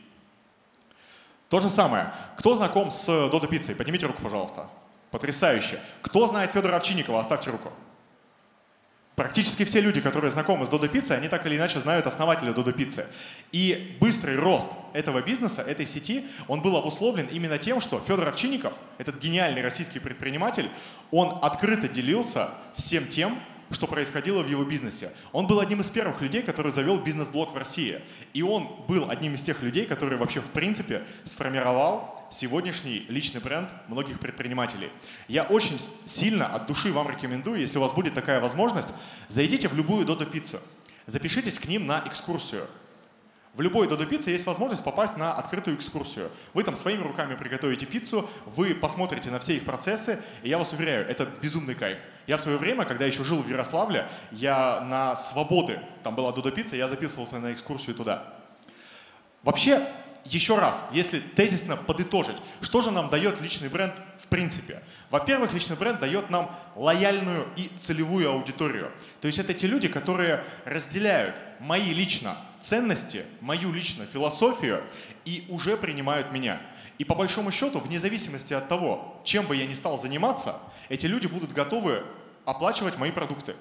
То 1.50 1.60
же 1.60 1.70
самое. 1.70 2.12
Кто 2.38 2.56
знаком 2.56 2.92
с 2.92 3.06
Додо 3.30 3.48
Пиццей? 3.48 3.76
Поднимите 3.76 4.06
руку, 4.06 4.22
пожалуйста. 4.22 4.68
Потрясающе. 5.12 5.80
Кто 6.02 6.28
знает 6.28 6.52
Федора 6.52 6.76
Овчинникова? 6.76 7.20
Оставьте 7.20 7.50
руку. 7.52 7.72
Практически 9.18 9.66
все 9.66 9.82
люди, 9.82 10.00
которые 10.00 10.30
знакомы 10.32 10.68
с 10.68 10.70
Додо 10.70 10.88
Пиццей, 10.88 11.18
они 11.18 11.28
так 11.28 11.44
или 11.48 11.58
иначе 11.58 11.80
знают 11.80 12.06
основателя 12.06 12.54
Додо 12.54 12.72
Пиццы. 12.72 13.08
И 13.52 13.98
быстрый 14.00 14.36
рост 14.36 14.68
этого 14.94 15.24
бизнеса, 15.24 15.64
этой 15.64 15.88
сети, 15.88 16.26
он 16.48 16.62
был 16.62 16.78
обусловлен 16.78 17.26
именно 17.32 17.58
тем, 17.58 17.82
что 17.82 18.00
Федор 18.00 18.28
Овчинников, 18.28 18.74
этот 19.00 19.18
гениальный 19.18 19.64
российский 19.64 19.98
предприниматель, 19.98 20.70
он 21.10 21.40
открыто 21.42 21.88
делился 21.88 22.50
всем 22.76 23.08
тем, 23.08 23.40
что 23.72 23.88
происходило 23.88 24.42
в 24.42 24.50
его 24.50 24.64
бизнесе. 24.64 25.12
Он 25.32 25.48
был 25.48 25.60
одним 25.60 25.82
из 25.82 25.90
первых 25.90 26.22
людей, 26.22 26.42
который 26.42 26.72
завел 26.72 27.00
бизнес-блог 27.00 27.54
в 27.54 27.58
России. 27.58 28.02
И 28.34 28.42
он 28.42 28.70
был 28.88 29.10
одним 29.10 29.34
из 29.34 29.42
тех 29.42 29.62
людей, 29.62 29.86
который 29.86 30.18
вообще 30.18 30.42
в 30.42 30.50
принципе 30.52 31.04
сформировал 31.24 32.28
сегодняшний 32.30 33.06
личный 33.10 33.42
бренд 33.42 33.72
многих 33.88 34.20
предпринимателей. 34.20 34.90
Я 35.28 35.44
очень 35.44 35.80
сильно 36.06 36.48
от 36.48 36.68
души 36.68 36.92
вам 36.92 37.10
рекомендую, 37.10 37.60
если 37.60 37.78
у 37.78 37.82
вас 37.82 37.94
будет 37.94 38.14
такая 38.14 38.40
возможность, 38.40 38.90
зайдите 39.30 39.68
в 39.68 39.76
любую 39.76 40.06
Додо 40.06 40.26
пиццу, 40.26 40.60
запишитесь 41.06 41.60
к 41.60 41.68
ним 41.68 41.86
на 41.86 42.04
экскурсию. 42.06 42.68
В 43.58 43.62
любой 43.62 43.88
Додо 43.88 44.06
Пицце 44.06 44.30
есть 44.30 44.46
возможность 44.46 44.84
попасть 44.84 45.18
на 45.18 45.34
открытую 45.34 45.78
экскурсию. 45.78 46.30
Вы 46.54 46.62
там 46.62 46.76
своими 46.76 47.02
руками 47.02 47.34
приготовите 47.34 47.88
пиццу, 47.88 48.30
вы 48.46 48.76
посмотрите 48.76 49.32
на 49.32 49.40
все 49.40 49.56
их 49.56 49.66
процессы, 49.66 50.22
и 50.44 50.50
я 50.50 50.60
вас 50.60 50.74
уверяю, 50.74 51.10
это 51.10 51.28
безумный 51.42 51.74
кайф. 51.74 51.98
Я 52.28 52.38
в 52.38 52.42
свое 52.42 52.60
время, 52.60 52.86
когда 52.86 53.06
еще 53.06 53.24
жил 53.24 53.42
в 53.42 53.50
Ярославле, 53.50 54.08
я 54.32 54.82
на 54.82 55.16
Свободы, 55.16 55.80
там 56.04 56.16
была 56.16 56.32
Додо 56.34 56.52
Пицца, 56.52 56.76
я 56.76 56.88
записывался 56.88 57.40
на 57.40 57.52
экскурсию 57.52 57.96
туда. 57.96 58.32
Вообще, 59.42 59.88
еще 60.30 60.58
раз, 60.58 60.86
если 60.92 61.20
тезисно 61.20 61.78
подытожить, 61.78 62.36
что 62.62 62.82
же 62.82 62.92
нам 62.92 63.10
дает 63.10 63.40
личный 63.42 63.70
бренд 63.70 63.94
в 64.22 64.28
принципе? 64.28 64.82
Во-первых, 65.10 65.54
личный 65.54 65.76
бренд 65.76 66.00
дает 66.00 66.30
нам 66.30 66.52
лояльную 66.76 67.48
и 67.56 67.70
целевую 67.78 68.30
аудиторию. 68.30 68.92
То 69.22 69.28
есть 69.28 69.40
это 69.40 69.54
те 69.54 69.68
люди, 69.68 69.88
которые 69.88 70.44
разделяют 70.66 71.40
мои 71.60 71.94
лично 71.94 72.38
ценности, 72.60 73.26
мою 73.42 73.72
лично 73.72 74.06
философию 74.06 74.84
и 75.24 75.46
уже 75.50 75.78
принимают 75.78 76.32
меня. 76.32 76.62
И 76.98 77.06
по 77.06 77.16
большому 77.16 77.52
счету, 77.52 77.80
вне 77.80 78.00
зависимости 78.00 78.54
от 78.54 78.68
того, 78.68 79.22
чем 79.24 79.46
бы 79.46 79.56
я 79.56 79.66
ни 79.66 79.74
стал 79.74 79.98
заниматься, 79.98 80.56
эти 80.90 81.06
люди 81.06 81.28
будут 81.28 81.54
готовы 81.54 82.04
оплачивать 82.46 82.98
мои 82.98 83.12
продукты. 83.12 83.56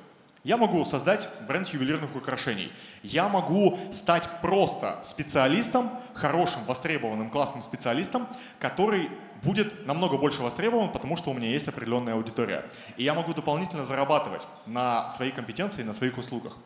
Я 0.47 0.57
могу 0.57 0.85
создать 0.85 1.29
бренд 1.49 1.67
ювелирных 1.69 2.15
украшений. 2.15 2.71
Я 3.03 3.29
могу 3.29 3.81
стать 3.93 4.29
просто 4.43 5.01
специалистом, 5.03 5.91
хорошим, 6.17 6.65
востребованным, 6.65 7.31
классным 7.31 7.63
специалистом, 7.63 8.27
который 8.59 9.11
будет 9.43 9.87
намного 9.87 10.17
больше 10.17 10.43
востребован, 10.43 10.91
потому 10.91 11.17
что 11.17 11.31
у 11.31 11.35
меня 11.35 11.49
есть 11.49 11.69
определенная 11.69 12.15
аудитория. 12.15 12.65
И 12.97 13.05
я 13.05 13.15
могу 13.15 13.35
дополнительно 13.35 13.85
зарабатывать 13.85 14.47
на 14.67 15.09
своей 15.11 15.33
компетенции, 15.33 15.83
на 15.83 15.93
своих 15.93 16.19
услугах. 16.19 16.57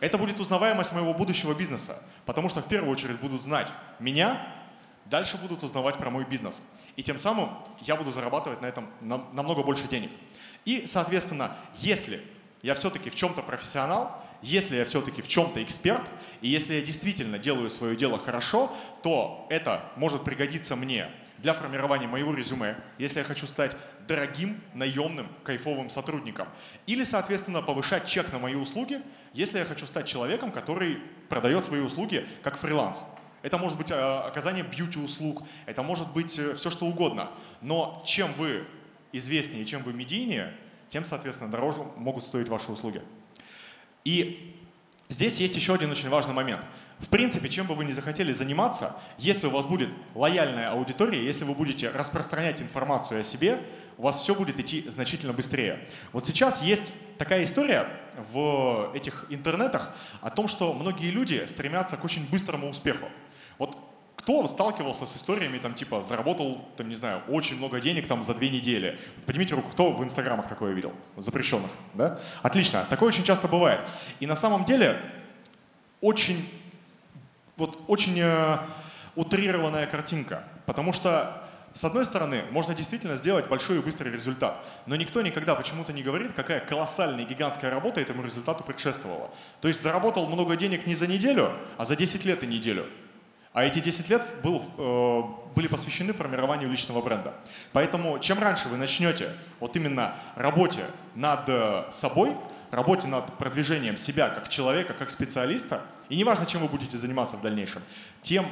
Это 0.00 0.18
будет 0.18 0.38
узнаваемость 0.38 0.92
моего 0.92 1.14
будущего 1.14 1.54
бизнеса, 1.54 2.02
потому 2.26 2.48
что 2.48 2.60
в 2.60 2.66
первую 2.68 2.92
очередь 2.92 3.18
будут 3.20 3.42
знать 3.42 3.72
меня, 3.98 4.46
дальше 5.06 5.38
будут 5.38 5.62
узнавать 5.62 5.96
про 5.96 6.10
мой 6.10 6.24
бизнес. 6.24 6.60
И 6.96 7.02
тем 7.02 7.16
самым 7.16 7.50
я 7.80 7.96
буду 7.96 8.10
зарабатывать 8.10 8.60
на 8.60 8.66
этом 8.66 8.88
намного 9.00 9.62
больше 9.62 9.88
денег. 9.88 10.10
И, 10.64 10.86
соответственно, 10.86 11.56
если 11.76 12.22
я 12.62 12.74
все-таки 12.74 13.10
в 13.10 13.14
чем-то 13.14 13.42
профессионал, 13.42 14.23
если 14.44 14.76
я 14.76 14.84
все-таки 14.84 15.22
в 15.22 15.28
чем-то 15.28 15.62
эксперт, 15.62 16.02
и 16.42 16.48
если 16.48 16.74
я 16.74 16.82
действительно 16.82 17.38
делаю 17.38 17.70
свое 17.70 17.96
дело 17.96 18.18
хорошо, 18.18 18.70
то 19.02 19.46
это 19.48 19.82
может 19.96 20.22
пригодиться 20.24 20.76
мне 20.76 21.10
для 21.38 21.54
формирования 21.54 22.06
моего 22.06 22.34
резюме, 22.34 22.76
если 22.98 23.18
я 23.18 23.24
хочу 23.24 23.46
стать 23.46 23.76
дорогим, 24.06 24.60
наемным, 24.74 25.28
кайфовым 25.44 25.88
сотрудником. 25.90 26.48
Или, 26.86 27.04
соответственно, 27.04 27.62
повышать 27.62 28.06
чек 28.06 28.32
на 28.32 28.38
мои 28.38 28.54
услуги, 28.54 29.00
если 29.32 29.58
я 29.58 29.64
хочу 29.64 29.86
стать 29.86 30.06
человеком, 30.06 30.52
который 30.52 30.98
продает 31.28 31.64
свои 31.64 31.80
услуги 31.80 32.26
как 32.42 32.58
фриланс. 32.58 33.04
Это 33.42 33.58
может 33.58 33.76
быть 33.76 33.90
э, 33.90 33.94
оказание 33.94 34.64
бьюти-услуг, 34.64 35.42
это 35.66 35.82
может 35.82 36.12
быть 36.12 36.38
э, 36.38 36.54
все 36.54 36.70
что 36.70 36.86
угодно. 36.86 37.30
Но 37.60 38.02
чем 38.06 38.32
вы 38.34 38.66
известнее, 39.12 39.64
чем 39.64 39.82
вы 39.82 39.92
медийнее, 39.92 40.54
тем, 40.88 41.04
соответственно, 41.04 41.50
дороже 41.50 41.80
могут 41.96 42.24
стоить 42.24 42.48
ваши 42.48 42.72
услуги. 42.72 43.02
И 44.04 44.54
здесь 45.08 45.40
есть 45.40 45.56
еще 45.56 45.74
один 45.74 45.90
очень 45.90 46.08
важный 46.08 46.34
момент. 46.34 46.64
В 47.00 47.08
принципе, 47.08 47.48
чем 47.48 47.66
бы 47.66 47.74
вы 47.74 47.84
ни 47.84 47.90
захотели 47.90 48.32
заниматься, 48.32 48.96
если 49.18 49.46
у 49.46 49.50
вас 49.50 49.66
будет 49.66 49.88
лояльная 50.14 50.70
аудитория, 50.70 51.24
если 51.24 51.44
вы 51.44 51.54
будете 51.54 51.90
распространять 51.90 52.62
информацию 52.62 53.20
о 53.20 53.22
себе, 53.24 53.60
у 53.98 54.02
вас 54.02 54.20
все 54.20 54.34
будет 54.34 54.58
идти 54.58 54.88
значительно 54.88 55.32
быстрее. 55.32 55.86
Вот 56.12 56.26
сейчас 56.26 56.62
есть 56.62 56.94
такая 57.18 57.44
история 57.44 57.88
в 58.32 58.92
этих 58.94 59.26
интернетах 59.28 59.94
о 60.20 60.30
том, 60.30 60.48
что 60.48 60.72
многие 60.72 61.10
люди 61.10 61.44
стремятся 61.46 61.96
к 61.96 62.04
очень 62.04 62.28
быстрому 62.28 62.68
успеху. 62.68 63.08
Вот 63.58 63.78
кто 64.24 64.46
сталкивался 64.46 65.04
с 65.04 65.18
историями, 65.18 65.58
там, 65.58 65.74
типа, 65.74 66.00
заработал, 66.00 66.66
там, 66.78 66.88
не 66.88 66.94
знаю, 66.94 67.20
очень 67.28 67.58
много 67.58 67.78
денег 67.78 68.08
там 68.08 68.24
за 68.24 68.34
две 68.34 68.48
недели? 68.48 68.98
Поднимите 69.26 69.54
руку, 69.54 69.68
кто 69.70 69.92
в 69.92 70.02
инстаграмах 70.02 70.48
такое 70.48 70.72
видел? 70.72 70.94
Запрещенных, 71.18 71.70
да? 71.92 72.18
Отлично. 72.40 72.86
Такое 72.88 73.08
очень 73.08 73.22
часто 73.22 73.48
бывает. 73.48 73.84
И 74.20 74.26
на 74.26 74.34
самом 74.34 74.64
деле 74.64 74.98
очень, 76.00 76.48
вот 77.58 77.78
очень 77.86 78.18
э, 78.18 78.56
утрированная 79.14 79.86
картинка. 79.86 80.42
Потому 80.64 80.94
что 80.94 81.42
с 81.74 81.84
одной 81.84 82.06
стороны, 82.06 82.44
можно 82.50 82.74
действительно 82.74 83.16
сделать 83.16 83.46
большой 83.48 83.76
и 83.76 83.80
быстрый 83.80 84.10
результат, 84.10 84.64
но 84.86 84.96
никто 84.96 85.20
никогда 85.20 85.54
почему-то 85.54 85.92
не 85.92 86.02
говорит, 86.02 86.32
какая 86.32 86.60
колоссальная 86.60 87.26
гигантская 87.26 87.70
работа 87.70 88.00
этому 88.00 88.22
результату 88.22 88.64
предшествовала. 88.64 89.30
То 89.60 89.68
есть 89.68 89.82
заработал 89.82 90.26
много 90.28 90.56
денег 90.56 90.86
не 90.86 90.94
за 90.94 91.08
неделю, 91.08 91.52
а 91.76 91.84
за 91.84 91.94
10 91.94 92.24
лет 92.24 92.42
и 92.42 92.46
неделю. 92.46 92.86
А 93.54 93.62
эти 93.62 93.78
10 93.78 94.10
лет 94.10 94.22
был, 94.42 94.62
э, 94.76 95.22
были 95.54 95.68
посвящены 95.68 96.12
формированию 96.12 96.68
личного 96.68 97.00
бренда. 97.00 97.34
Поэтому 97.72 98.18
чем 98.18 98.40
раньше 98.40 98.68
вы 98.68 98.76
начнете 98.76 99.30
вот 99.60 99.76
именно 99.76 100.16
работе 100.34 100.80
над 101.14 101.48
э, 101.48 101.84
собой, 101.92 102.36
работе 102.72 103.06
над 103.06 103.32
продвижением 103.38 103.96
себя 103.96 104.28
как 104.28 104.48
человека, 104.48 104.92
как 104.92 105.08
специалиста, 105.10 105.82
и 106.08 106.16
неважно, 106.16 106.46
чем 106.46 106.62
вы 106.62 106.68
будете 106.68 106.98
заниматься 106.98 107.36
в 107.36 107.42
дальнейшем, 107.42 107.82
тем 108.22 108.44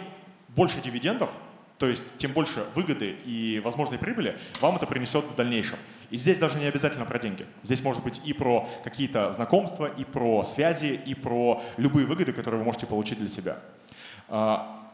больше 0.50 0.80
дивидендов, 0.80 1.30
то 1.78 1.88
есть 1.88 2.16
тем 2.18 2.30
больше 2.30 2.64
выгоды 2.76 3.16
и 3.24 3.60
возможной 3.64 3.98
прибыли 3.98 4.38
вам 4.60 4.76
это 4.76 4.86
принесет 4.86 5.24
в 5.24 5.34
дальнейшем. 5.34 5.80
И 6.10 6.16
здесь 6.16 6.38
даже 6.38 6.58
не 6.58 6.66
обязательно 6.66 7.06
про 7.06 7.18
деньги. 7.18 7.44
Здесь 7.64 7.82
может 7.82 8.04
быть 8.04 8.20
и 8.24 8.32
про 8.32 8.68
какие-то 8.84 9.32
знакомства, 9.32 9.86
и 9.86 10.04
про 10.04 10.44
связи, 10.44 11.00
и 11.04 11.14
про 11.14 11.60
любые 11.76 12.06
выгоды, 12.06 12.32
которые 12.32 12.60
вы 12.60 12.64
можете 12.64 12.86
получить 12.86 13.18
для 13.18 13.28
себя. 13.28 13.58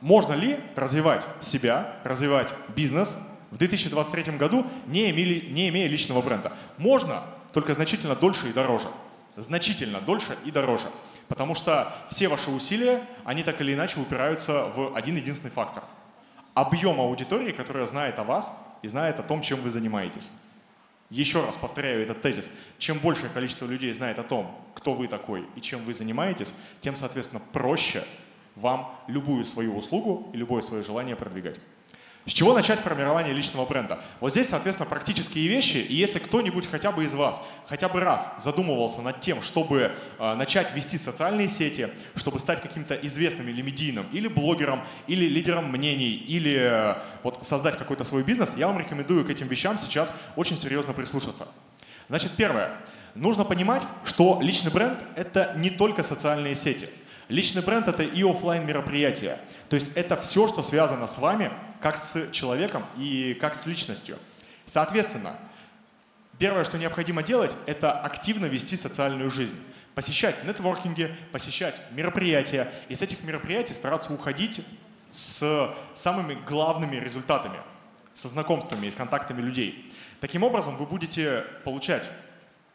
Можно 0.00 0.34
ли 0.34 0.58
развивать 0.76 1.26
себя, 1.40 1.96
развивать 2.04 2.54
бизнес 2.76 3.18
в 3.50 3.56
2023 3.56 4.36
году, 4.36 4.64
не, 4.86 5.10
имели, 5.10 5.50
не 5.50 5.68
имея 5.68 5.88
личного 5.88 6.22
бренда? 6.22 6.52
Можно, 6.76 7.24
только 7.52 7.74
значительно 7.74 8.14
дольше 8.14 8.48
и 8.50 8.52
дороже. 8.52 8.88
Значительно 9.36 10.00
дольше 10.00 10.36
и 10.44 10.50
дороже. 10.50 10.86
Потому 11.28 11.54
что 11.54 11.92
все 12.10 12.28
ваши 12.28 12.50
усилия, 12.50 13.02
они 13.24 13.42
так 13.42 13.60
или 13.60 13.74
иначе 13.74 14.00
упираются 14.00 14.66
в 14.74 14.96
один 14.96 15.16
единственный 15.16 15.50
фактор. 15.50 15.84
Объем 16.54 17.00
аудитории, 17.00 17.52
которая 17.52 17.86
знает 17.86 18.18
о 18.18 18.24
вас 18.24 18.56
и 18.82 18.88
знает 18.88 19.18
о 19.20 19.22
том, 19.22 19.42
чем 19.42 19.60
вы 19.60 19.70
занимаетесь. 19.70 20.30
Еще 21.10 21.44
раз 21.44 21.56
повторяю 21.56 22.02
этот 22.02 22.20
тезис. 22.20 22.50
Чем 22.78 22.98
большее 22.98 23.30
количество 23.30 23.64
людей 23.64 23.92
знает 23.94 24.18
о 24.18 24.24
том, 24.24 24.54
кто 24.74 24.92
вы 24.92 25.08
такой 25.08 25.46
и 25.56 25.60
чем 25.60 25.84
вы 25.84 25.94
занимаетесь, 25.94 26.52
тем, 26.80 26.96
соответственно, 26.96 27.42
проще 27.52 28.04
вам 28.60 28.90
любую 29.06 29.44
свою 29.44 29.76
услугу 29.76 30.28
и 30.32 30.36
любое 30.36 30.62
свое 30.62 30.82
желание 30.82 31.16
продвигать. 31.16 31.58
С 32.28 32.32
чего 32.32 32.52
начать 32.52 32.78
формирование 32.80 33.32
личного 33.32 33.64
бренда? 33.64 34.00
Вот 34.20 34.32
здесь, 34.32 34.50
соответственно, 34.50 34.86
практические 34.86 35.48
вещи, 35.48 35.78
и 35.78 35.94
если 35.94 36.18
кто-нибудь 36.18 36.68
хотя 36.70 36.92
бы 36.92 37.04
из 37.04 37.14
вас 37.14 37.40
хотя 37.66 37.88
бы 37.88 38.00
раз 38.00 38.30
задумывался 38.38 39.00
над 39.00 39.22
тем, 39.22 39.40
чтобы 39.40 39.92
э, 40.18 40.34
начать 40.34 40.74
вести 40.74 40.98
социальные 40.98 41.48
сети, 41.48 41.88
чтобы 42.16 42.38
стать 42.38 42.60
каким-то 42.60 42.94
известным 42.96 43.48
или 43.48 43.62
медийным, 43.62 44.06
или 44.12 44.28
блогером, 44.28 44.82
или 45.06 45.24
лидером 45.24 45.72
мнений, 45.72 46.10
или 46.10 46.54
э, 46.60 46.94
вот 47.22 47.46
создать 47.46 47.78
какой-то 47.78 48.04
свой 48.04 48.22
бизнес, 48.22 48.52
я 48.58 48.66
вам 48.66 48.78
рекомендую 48.78 49.24
к 49.24 49.30
этим 49.30 49.48
вещам 49.48 49.78
сейчас 49.78 50.12
очень 50.36 50.58
серьезно 50.58 50.92
прислушаться. 50.92 51.48
Значит, 52.10 52.32
первое. 52.36 52.76
Нужно 53.14 53.44
понимать, 53.44 53.86
что 54.04 54.38
личный 54.42 54.70
бренд— 54.70 54.98
это 55.16 55.54
не 55.56 55.70
только 55.70 56.02
социальные 56.02 56.56
сети— 56.56 56.90
Личный 57.28 57.62
бренд— 57.62 57.86
это 57.88 58.02
и 58.02 58.22
офлайн 58.22 58.66
мероприятия. 58.66 59.38
То 59.68 59.76
есть 59.76 59.92
это 59.94 60.16
все, 60.16 60.48
что 60.48 60.62
связано 60.62 61.06
с 61.06 61.18
вами, 61.18 61.50
как 61.80 61.96
с 61.96 62.30
человеком 62.30 62.84
и 62.96 63.34
как 63.34 63.54
с 63.54 63.66
личностью. 63.66 64.18
Соответственно, 64.64 65.36
первое, 66.38 66.64
что 66.64 66.78
необходимо 66.78 67.22
делать, 67.22 67.54
это 67.66 67.92
активно 67.92 68.46
вести 68.46 68.76
социальную 68.76 69.30
жизнь. 69.30 69.56
Посещать 69.94 70.44
нетворкинги, 70.44 71.14
посещать 71.32 71.80
мероприятия, 71.90 72.72
и 72.88 72.94
с 72.94 73.02
этих 73.02 73.22
мероприятий 73.24 73.74
стараться 73.74 74.12
уходить 74.12 74.64
с 75.10 75.74
самыми 75.94 76.34
главными 76.46 76.96
результатами, 76.96 77.58
со 78.14 78.28
знакомствами 78.28 78.86
и 78.86 78.90
с 78.90 78.94
контактами 78.94 79.42
людей. 79.42 79.92
Таким 80.20 80.44
образом, 80.44 80.76
вы 80.76 80.86
будете 80.86 81.44
получать 81.64 82.08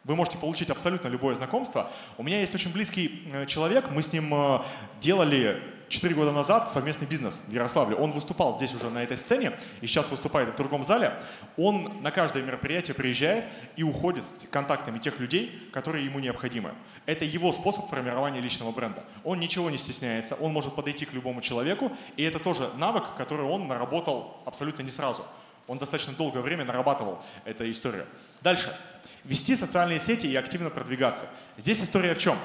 вы 0.04 0.14
можете 0.14 0.38
получить 0.38 0.70
абсолютно 0.70 1.08
любое 1.08 1.34
знакомство. 1.34 1.90
У 2.18 2.22
меня 2.22 2.40
есть 2.40 2.54
очень 2.54 2.72
близкий 2.72 3.22
э, 3.32 3.46
человек, 3.46 3.90
мы 3.90 4.02
с 4.02 4.12
ним 4.12 4.32
э, 4.32 4.60
делали 5.00 5.62
4 5.88 6.14
года 6.14 6.32
назад 6.32 6.70
совместный 6.70 7.06
бизнес 7.06 7.40
в 7.46 7.52
Ярославле. 7.52 7.96
Он 7.96 8.12
выступал 8.12 8.54
здесь 8.56 8.74
уже 8.74 8.90
на 8.90 9.02
этой 9.02 9.16
сцене 9.16 9.52
и 9.80 9.86
сейчас 9.86 10.10
выступает 10.10 10.52
в 10.52 10.56
другом 10.56 10.84
зале. 10.84 11.12
Он 11.56 12.02
на 12.02 12.10
каждое 12.10 12.42
мероприятие 12.42 12.94
приезжает 12.94 13.44
и 13.76 13.82
уходит 13.82 14.24
с 14.24 14.46
контактами 14.50 14.98
тех 14.98 15.18
людей, 15.20 15.52
которые 15.72 16.04
ему 16.04 16.18
необходимы. 16.18 16.74
Это 17.06 17.24
его 17.24 17.52
способ 17.52 17.88
формирования 17.88 18.40
личного 18.40 18.72
бренда. 18.72 19.04
Он 19.24 19.38
ничего 19.38 19.70
не 19.70 19.78
стесняется, 19.78 20.36
он 20.36 20.52
может 20.52 20.74
подойти 20.74 21.04
к 21.04 21.12
любому 21.12 21.40
человеку, 21.42 21.92
и 22.16 22.22
это 22.22 22.38
тоже 22.38 22.70
навык, 22.76 23.04
который 23.16 23.44
он 23.46 23.68
наработал 23.68 24.38
абсолютно 24.46 24.82
не 24.82 24.90
сразу. 24.90 25.24
Он 25.66 25.78
достаточно 25.78 26.12
долгое 26.12 26.40
время 26.40 26.64
нарабатывал 26.64 27.22
эту 27.44 27.70
историю. 27.70 28.06
Дальше 28.42 28.74
вести 29.24 29.56
социальные 29.56 30.00
сети 30.00 30.26
и 30.26 30.36
активно 30.36 30.70
продвигаться. 30.70 31.26
Здесь 31.56 31.82
история 31.82 32.14
в 32.14 32.18
чем? 32.18 32.38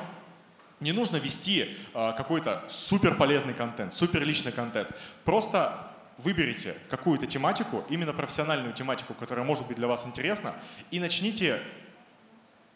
Не 0.80 0.92
нужно 0.94 1.18
вести 1.18 1.76
э, 1.94 2.14
какой-то 2.16 2.64
супер 2.70 3.16
полезный 3.16 3.54
контент, 3.54 3.94
супер 3.94 4.24
личный 4.24 4.52
контент. 4.52 4.90
Просто 5.26 5.90
выберите 6.18 6.76
какую-то 6.90 7.28
тематику, 7.28 7.84
именно 7.90 8.14
профессиональную 8.14 8.74
тематику, 8.74 9.14
которая 9.14 9.46
может 9.46 9.68
быть 9.68 9.78
для 9.78 9.88
вас 9.88 10.06
интересна, 10.06 10.54
и 10.92 11.00
начните 11.00 11.60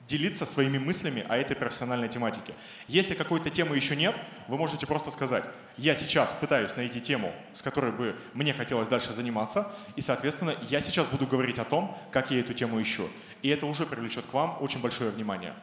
делиться 0.07 0.45
своими 0.45 0.77
мыслями 0.77 1.25
о 1.29 1.37
этой 1.37 1.55
профессиональной 1.55 2.09
тематике. 2.09 2.53
Если 2.87 3.13
какой-то 3.13 3.49
темы 3.49 3.75
еще 3.75 3.95
нет, 3.95 4.15
вы 4.47 4.57
можете 4.57 4.85
просто 4.85 5.11
сказать, 5.11 5.43
я 5.77 5.95
сейчас 5.95 6.33
пытаюсь 6.33 6.75
найти 6.75 6.99
тему, 6.99 7.31
с 7.53 7.61
которой 7.61 7.91
бы 7.91 8.15
мне 8.33 8.53
хотелось 8.53 8.87
дальше 8.87 9.13
заниматься, 9.13 9.71
и, 9.95 10.01
соответственно, 10.01 10.55
я 10.69 10.81
сейчас 10.81 11.07
буду 11.07 11.25
говорить 11.25 11.59
о 11.59 11.63
том, 11.63 11.97
как 12.11 12.31
я 12.31 12.41
эту 12.41 12.53
тему 12.53 12.81
ищу. 12.81 13.07
И 13.41 13.49
это 13.49 13.65
уже 13.65 13.85
привлечет 13.85 14.25
к 14.25 14.33
вам 14.33 14.57
очень 14.59 14.81
большое 14.81 15.11
внимание. 15.11 15.53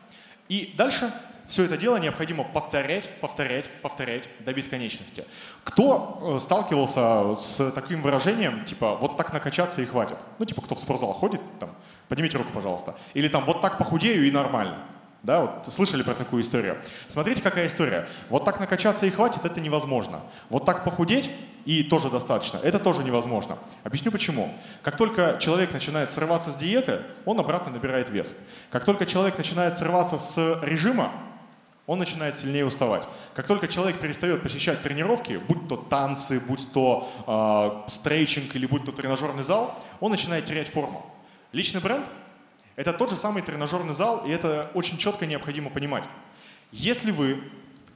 И 0.48 0.74
дальше 0.76 1.12
все 1.46 1.64
это 1.64 1.76
дело 1.76 1.96
необходимо 1.96 2.44
повторять, 2.44 3.08
повторять, 3.20 3.68
повторять 3.82 4.28
до 4.40 4.52
бесконечности. 4.52 5.24
Кто 5.64 6.36
э, 6.36 6.40
сталкивался 6.40 7.36
с 7.36 7.70
таким 7.72 8.02
выражением, 8.02 8.64
типа, 8.64 8.96
вот 8.96 9.16
так 9.16 9.32
накачаться 9.32 9.82
и 9.82 9.86
хватит? 9.86 10.18
Ну, 10.38 10.44
типа, 10.44 10.62
кто 10.62 10.74
в 10.74 10.80
спортзал 10.80 11.12
ходит, 11.12 11.40
там, 11.58 11.70
Поднимите 12.10 12.36
руку, 12.38 12.50
пожалуйста. 12.52 12.96
Или 13.14 13.28
там 13.28 13.44
вот 13.44 13.62
так 13.62 13.78
похудею 13.78 14.26
и 14.26 14.32
нормально. 14.32 14.78
Да, 15.22 15.42
вот 15.42 15.72
слышали 15.72 16.02
про 16.02 16.14
такую 16.14 16.42
историю. 16.42 16.76
Смотрите, 17.06 17.40
какая 17.40 17.68
история. 17.68 18.08
Вот 18.30 18.44
так 18.44 18.58
накачаться 18.58 19.06
и 19.06 19.10
хватит, 19.10 19.44
это 19.44 19.60
невозможно. 19.60 20.20
Вот 20.48 20.66
так 20.66 20.84
похудеть 20.84 21.30
и 21.66 21.84
тоже 21.84 22.10
достаточно, 22.10 22.58
это 22.58 22.80
тоже 22.80 23.04
невозможно. 23.04 23.58
Объясню 23.84 24.10
почему. 24.10 24.52
Как 24.82 24.96
только 24.96 25.36
человек 25.40 25.72
начинает 25.72 26.10
срываться 26.10 26.50
с 26.50 26.56
диеты, 26.56 27.02
он 27.26 27.38
обратно 27.38 27.70
набирает 27.70 28.10
вес. 28.10 28.36
Как 28.72 28.84
только 28.84 29.06
человек 29.06 29.38
начинает 29.38 29.78
срываться 29.78 30.18
с 30.18 30.58
режима, 30.62 31.12
он 31.86 32.00
начинает 32.00 32.36
сильнее 32.36 32.66
уставать. 32.66 33.06
Как 33.34 33.46
только 33.46 33.68
человек 33.68 34.00
перестает 34.00 34.42
посещать 34.42 34.82
тренировки, 34.82 35.40
будь 35.46 35.68
то 35.68 35.76
танцы, 35.76 36.40
будь 36.40 36.72
то 36.72 37.84
э, 37.86 37.90
стрейчинг 37.90 38.56
или 38.56 38.66
будь 38.66 38.84
то 38.84 38.90
тренажерный 38.90 39.44
зал, 39.44 39.78
он 40.00 40.10
начинает 40.10 40.44
терять 40.44 40.66
форму. 40.68 41.06
Личный 41.52 41.80
бренд– 41.80 42.06
это 42.76 42.92
тот 42.92 43.10
же 43.10 43.16
самый 43.16 43.42
тренажерный 43.42 43.92
зал, 43.92 44.24
и 44.24 44.30
это 44.30 44.70
очень 44.74 44.98
четко 44.98 45.26
необходимо 45.26 45.68
понимать. 45.68 46.04
Если 46.70 47.10
вы, 47.10 47.42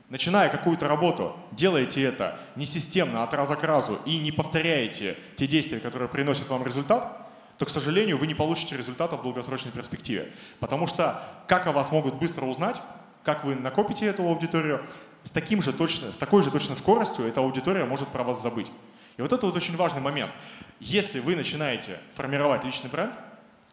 начиная 0.08 0.48
какую-то 0.48 0.88
работу, 0.88 1.36
делаете 1.52 2.02
это 2.02 2.38
не 2.56 2.66
системно, 2.66 3.22
от 3.22 3.32
раза 3.32 3.54
к 3.54 3.62
разу, 3.62 4.00
и 4.06 4.18
не 4.18 4.32
повторяете 4.32 5.16
те 5.36 5.46
действия, 5.46 5.78
которые 5.78 6.08
приносят 6.08 6.48
вам 6.48 6.64
результат, 6.64 7.24
то, 7.58 7.64
к 7.66 7.70
сожалению, 7.70 8.18
вы 8.18 8.26
не 8.26 8.34
получите 8.34 8.76
результата 8.76 9.16
в 9.16 9.22
долгосрочной 9.22 9.70
перспективе. 9.70 10.32
Потому 10.58 10.88
что 10.88 11.22
как 11.46 11.68
о 11.68 11.72
вас 11.72 11.92
могут 11.92 12.14
быстро 12.14 12.44
узнать, 12.46 12.82
как 13.22 13.44
вы 13.44 13.54
накопите 13.54 14.06
эту 14.06 14.24
аудиторию, 14.24 14.84
с, 15.22 15.30
таким 15.30 15.62
же 15.62 15.72
точно, 15.72 16.12
с 16.12 16.16
такой 16.16 16.42
же 16.42 16.50
точной 16.50 16.76
скоростью 16.76 17.24
эта 17.26 17.40
аудитория 17.40 17.84
может 17.84 18.08
про 18.08 18.24
вас 18.24 18.42
забыть. 18.42 18.70
И 19.16 19.22
вот 19.22 19.32
это 19.32 19.46
вот 19.46 19.54
очень 19.54 19.76
важный 19.76 20.00
момент. 20.00 20.32
Если 20.80 21.20
вы 21.20 21.36
начинаете 21.36 22.00
формировать 22.14 22.64
личный 22.64 22.90
бренд, 22.90 23.14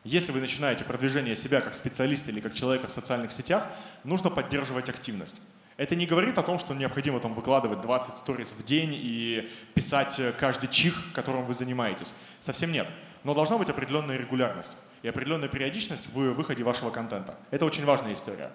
если 0.03 0.31
вы 0.31 0.39
начинаете 0.39 0.84
продвижение 0.84 1.36
себя 1.36 1.62
как 1.62 1.75
специалиста 1.75 2.31
или 2.31 2.39
как 2.39 2.53
человека 2.53 2.87
в 2.87 2.92
социальных 2.92 3.31
сетях, 3.31 3.68
нужно 4.03 4.29
поддерживать 4.29 4.90
активность. 4.90 5.40
Это 5.77 5.96
не 5.96 6.05
говорит 6.05 6.37
о 6.37 6.44
том, 6.44 6.59
что 6.59 6.74
необходимо 6.74 7.20
там 7.20 7.33
выкладывать 7.33 7.81
20 7.81 8.16
сториз 8.16 8.51
в 8.51 8.64
день 8.64 8.92
и 8.94 9.50
писать 9.74 10.20
э, 10.20 10.31
каждый 10.40 10.68
чих, 10.68 11.14
которым 11.14 11.46
вы 11.46 11.53
занимаетесь. 11.53 12.14
Совсем 12.40 12.72
нет. 12.72 12.87
Но 13.24 13.33
должна 13.33 13.57
быть 13.57 13.70
определенная 13.70 14.18
регулярность 14.18 14.75
и 15.01 15.07
определенная 15.07 15.50
периодичность 15.50 16.07
в 16.07 16.33
выходе 16.33 16.64
вашего 16.64 16.90
контента. 16.90 17.35
Это 17.50 17.66
очень 17.66 17.85
важная 17.85 18.14
история. 18.14 18.51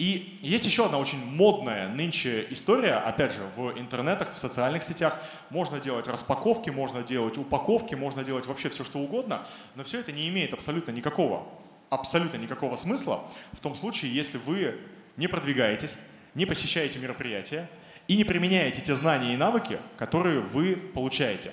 И 0.00 0.38
есть 0.40 0.64
еще 0.64 0.86
одна 0.86 0.96
очень 0.96 1.22
модная 1.22 1.86
нынче 1.88 2.46
история, 2.48 2.94
опять 2.94 3.34
же, 3.34 3.46
в 3.54 3.78
интернетах, 3.78 4.32
в 4.32 4.38
социальных 4.38 4.82
сетях. 4.82 5.14
Можно 5.50 5.78
делать 5.78 6.08
распаковки, 6.08 6.70
можно 6.70 7.02
делать 7.02 7.36
упаковки, 7.36 7.94
можно 7.94 8.24
делать 8.24 8.46
вообще 8.46 8.70
все, 8.70 8.82
что 8.82 8.98
угодно, 8.98 9.42
но 9.74 9.84
все 9.84 10.00
это 10.00 10.10
не 10.10 10.26
имеет 10.30 10.54
абсолютно 10.54 10.90
никакого, 10.92 11.46
абсолютно 11.90 12.38
никакого 12.38 12.76
смысла 12.76 13.22
в 13.52 13.60
том 13.60 13.76
случае, 13.76 14.14
если 14.14 14.38
вы 14.38 14.78
не 15.18 15.26
продвигаетесь, 15.26 15.98
не 16.34 16.46
посещаете 16.46 16.98
мероприятия 16.98 17.68
и 18.08 18.16
не 18.16 18.24
применяете 18.24 18.80
те 18.80 18.94
знания 18.94 19.34
и 19.34 19.36
навыки, 19.36 19.78
которые 19.98 20.40
вы 20.40 20.76
получаете. 20.76 21.52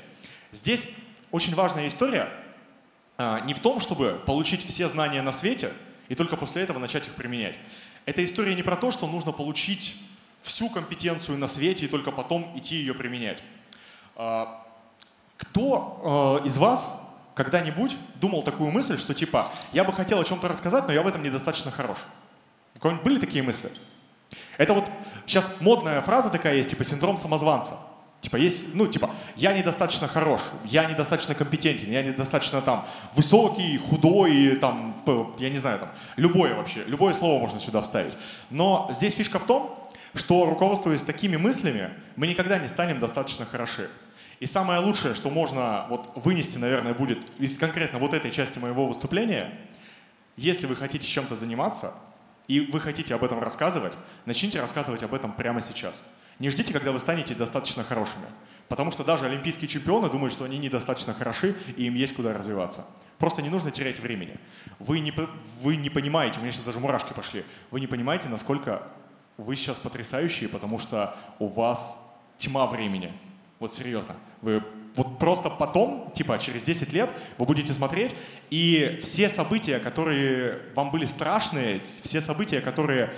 Здесь 0.54 0.94
очень 1.32 1.54
важная 1.54 1.90
история 1.90 2.30
а, 3.18 3.42
не 3.42 3.54
в 3.54 3.60
том, 3.60 3.82
чтобы 3.82 4.22
получить 4.26 4.66
все 4.66 4.88
знания 4.88 5.22
на 5.22 5.34
свете 5.34 5.74
и 6.08 6.16
только 6.16 6.38
после 6.38 6.62
этого 6.62 6.80
начать 6.80 7.08
их 7.08 7.16
применять. 7.16 7.58
Эта 8.08 8.24
история 8.24 8.56
не 8.56 8.64
про 8.64 8.78
то, 8.78 8.90
что 8.90 9.06
нужно 9.06 9.34
получить 9.34 9.98
всю 10.42 10.70
компетенцию 10.70 11.38
на 11.38 11.48
свете 11.48 11.86
и 11.86 11.88
только 11.90 12.12
потом 12.12 12.58
идти 12.58 12.78
ее 12.78 12.94
применять. 12.94 13.44
А, 14.16 14.66
кто 15.36 16.40
э, 16.42 16.48
из 16.48 16.58
вас 16.58 16.90
когда-нибудь 17.36 17.98
думал 18.16 18.44
такую 18.44 18.72
мысль, 18.72 18.98
что 18.98 19.14
типа, 19.14 19.52
я 19.74 19.84
бы 19.84 19.92
хотел 19.92 20.22
о 20.22 20.24
чем-то 20.24 20.48
рассказать, 20.48 20.88
но 20.88 20.94
я 20.94 21.02
в 21.02 21.08
этом 21.08 21.22
недостаточно 21.22 21.70
хорош? 21.70 21.98
У 22.78 22.80
кого-нибудь 22.80 23.04
были 23.04 23.20
такие 23.20 23.44
мысли? 23.44 23.70
Это 24.58 24.74
вот 24.74 24.90
сейчас 25.26 25.58
модная 25.60 26.02
фраза 26.02 26.30
такая 26.30 26.56
есть, 26.56 26.70
типа 26.70 26.86
синдром 26.86 27.18
самозванца. 27.18 27.78
Типа 28.22 28.38
есть, 28.38 28.74
ну, 28.74 28.88
типа, 28.88 29.12
я 29.36 29.54
недостаточно 29.54 30.08
хорош, 30.08 30.42
я 30.66 30.86
недостаточно 30.86 31.36
компетентен, 31.36 31.92
я 31.92 32.02
недостаточно 32.02 32.62
там 32.62 32.86
высокий, 33.14 33.78
худой, 33.78 34.56
там, 34.56 34.96
я 35.38 35.50
не 35.50 35.58
знаю, 35.58 35.80
там, 35.80 35.90
любое 36.16 36.56
вообще, 36.56 36.84
любое 36.86 37.14
слово 37.14 37.40
можно 37.40 37.60
сюда 37.60 37.82
вставить. 37.82 38.18
Но 38.50 38.90
здесь 38.92 39.14
фишка 39.14 39.38
в 39.38 39.46
том, 39.46 39.88
что 40.16 40.46
руководствуясь 40.46 41.04
такими 41.04 41.38
мыслями, 41.38 41.92
мы 42.16 42.28
никогда 42.28 42.58
не 42.58 42.68
станем 42.68 43.00
достаточно 43.00 43.46
хороши. 43.46 43.88
И 44.40 44.46
самое 44.46 44.80
лучшее, 44.80 45.16
что 45.16 45.30
можно 45.30 45.86
вот 45.90 46.12
вынести, 46.16 46.58
наверное, 46.58 46.94
будет 46.94 47.26
из 47.40 47.58
конкретно 47.58 48.00
вот 48.00 48.14
этой 48.14 48.32
части 48.32 48.58
моего 48.60 48.88
выступления, 48.88 49.56
если 50.36 50.66
вы 50.68 50.76
хотите 50.76 51.08
чем-то 51.08 51.36
заниматься, 51.36 51.94
и 52.48 52.62
вы 52.62 52.80
хотите 52.80 53.14
об 53.14 53.24
этом 53.24 53.40
рассказывать, 53.40 53.94
начните 54.26 54.60
рассказывать 54.60 55.04
об 55.04 55.14
этом 55.14 55.34
прямо 55.34 55.62
сейчас. 55.62 56.04
Не 56.40 56.50
ждите, 56.50 56.74
когда 56.74 56.92
вы 56.92 57.00
станете 57.00 57.34
достаточно 57.36 57.84
хорошими. 57.84 58.26
Потому 58.68 58.92
что 58.92 59.04
даже 59.04 59.26
олимпийские 59.26 59.68
чемпионы 59.68 60.10
думают, 60.10 60.34
что 60.34 60.44
они 60.44 60.58
недостаточно 60.58 61.14
хороши, 61.14 61.56
и 61.78 61.86
им 61.86 61.96
есть 61.96 62.16
куда 62.16 62.34
развиваться. 62.34 62.86
Просто 63.18 63.42
не 63.42 63.50
нужно 63.50 63.72
терять 63.72 64.00
времени. 64.00 64.38
Вы 64.80 65.00
не, 65.00 65.14
вы 65.62 65.78
не 65.78 65.90
понимаете, 65.90 66.40
у 66.40 66.42
меня 66.42 66.52
сейчас 66.52 66.66
даже 66.66 66.80
мурашки 66.80 67.14
пошли, 67.14 67.44
вы 67.72 67.80
не 67.80 67.88
понимаете, 67.88 68.28
насколько 68.30 68.84
вы 69.38 69.56
сейчас 69.56 69.80
потрясающие, 69.80 70.50
потому 70.50 70.80
что 70.80 71.16
у 71.40 71.48
вас 71.48 72.04
тьма 72.38 72.68
времени. 72.68 73.14
Вот 73.60 73.74
серьезно. 73.74 74.16
Вы 74.42 74.64
вот 74.96 75.18
просто 75.20 75.50
потом, 75.50 76.12
типа 76.16 76.38
через 76.40 76.64
10 76.64 76.92
лет, 76.92 77.10
вы 77.38 77.46
будете 77.46 77.72
смотреть, 77.74 78.16
и 78.50 79.00
все 79.02 79.30
события, 79.30 79.80
которые 79.80 80.60
вам 80.76 80.92
были 80.92 81.06
страшные, 81.06 81.82
все 82.04 82.20
события, 82.20 82.62
которые 82.62 83.14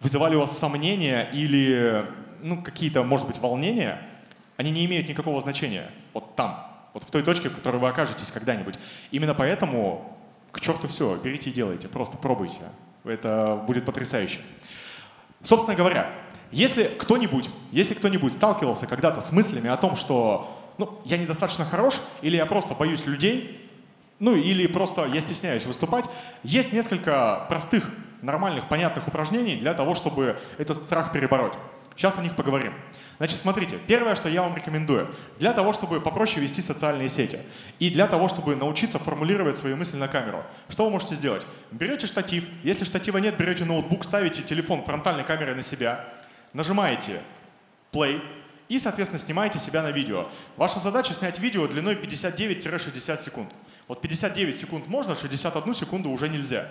вызывали 0.00 0.36
у 0.36 0.40
вас 0.40 0.56
сомнения 0.56 1.28
или 1.32 2.06
ну, 2.42 2.62
какие-то, 2.62 3.02
может 3.02 3.26
быть, 3.26 3.38
волнения, 3.38 4.00
они 4.56 4.70
не 4.70 4.84
имеют 4.86 5.08
никакого 5.08 5.40
значения 5.40 5.90
вот 6.12 6.34
там, 6.36 6.66
вот 6.94 7.04
в 7.04 7.10
той 7.10 7.22
точке, 7.22 7.48
в 7.48 7.54
которой 7.54 7.76
вы 7.76 7.88
окажетесь 7.88 8.32
когда-нибудь. 8.32 8.74
Именно 9.10 9.34
поэтому 9.34 10.18
к 10.52 10.60
черту 10.60 10.88
все, 10.88 11.16
берите 11.16 11.50
и 11.50 11.52
делайте, 11.52 11.88
просто 11.88 12.16
пробуйте. 12.18 12.60
Это 13.04 13.62
будет 13.66 13.84
потрясающе. 13.84 14.40
Собственно 15.42 15.76
говоря, 15.76 16.10
если 16.50 16.84
кто-нибудь, 16.84 17.48
если 17.70 17.94
кто-нибудь 17.94 18.32
сталкивался 18.32 18.86
когда-то 18.86 19.20
с 19.20 19.32
мыслями 19.32 19.68
о 19.68 19.76
том, 19.76 19.96
что 19.96 20.58
ну, 20.78 20.98
я 21.04 21.18
недостаточно 21.18 21.64
хорош, 21.64 22.00
или 22.22 22.36
я 22.36 22.46
просто 22.46 22.74
боюсь 22.74 23.06
людей, 23.06 23.68
ну 24.18 24.34
или 24.34 24.66
просто 24.66 25.04
я 25.06 25.20
стесняюсь 25.20 25.66
выступать, 25.66 26.06
есть 26.42 26.72
несколько 26.72 27.46
простых, 27.48 27.88
нормальных, 28.22 28.68
понятных 28.68 29.06
упражнений 29.06 29.56
для 29.56 29.74
того, 29.74 29.94
чтобы 29.94 30.38
этот 30.56 30.82
страх 30.82 31.12
перебороть. 31.12 31.54
Сейчас 31.98 32.16
о 32.16 32.22
них 32.22 32.36
поговорим. 32.36 32.72
Значит, 33.16 33.40
смотрите, 33.40 33.76
первое, 33.88 34.14
что 34.14 34.28
я 34.28 34.42
вам 34.42 34.54
рекомендую, 34.54 35.12
для 35.40 35.52
того, 35.52 35.72
чтобы 35.72 36.00
попроще 36.00 36.40
вести 36.40 36.62
социальные 36.62 37.08
сети 37.08 37.40
и 37.80 37.90
для 37.90 38.06
того, 38.06 38.28
чтобы 38.28 38.54
научиться 38.54 39.00
формулировать 39.00 39.56
свои 39.56 39.74
мысли 39.74 39.96
на 39.96 40.06
камеру, 40.06 40.44
что 40.68 40.84
вы 40.84 40.90
можете 40.90 41.16
сделать? 41.16 41.44
Берете 41.72 42.06
штатив, 42.06 42.44
если 42.62 42.84
штатива 42.84 43.18
нет, 43.18 43.36
берете 43.36 43.64
ноутбук, 43.64 44.04
ставите 44.04 44.42
телефон 44.42 44.84
фронтальной 44.84 45.24
камерой 45.24 45.56
на 45.56 45.64
себя, 45.64 46.04
нажимаете 46.52 47.20
play 47.90 48.22
и, 48.68 48.78
соответственно, 48.78 49.18
снимаете 49.18 49.58
себя 49.58 49.82
на 49.82 49.90
видео. 49.90 50.28
Ваша 50.56 50.78
задача 50.78 51.14
снять 51.14 51.40
видео 51.40 51.66
длиной 51.66 51.96
59-60 51.96 53.18
секунд. 53.20 53.50
Вот 53.88 54.00
59 54.00 54.56
секунд 54.56 54.86
можно, 54.86 55.16
61 55.16 55.74
секунду 55.74 56.10
уже 56.10 56.28
нельзя. 56.28 56.68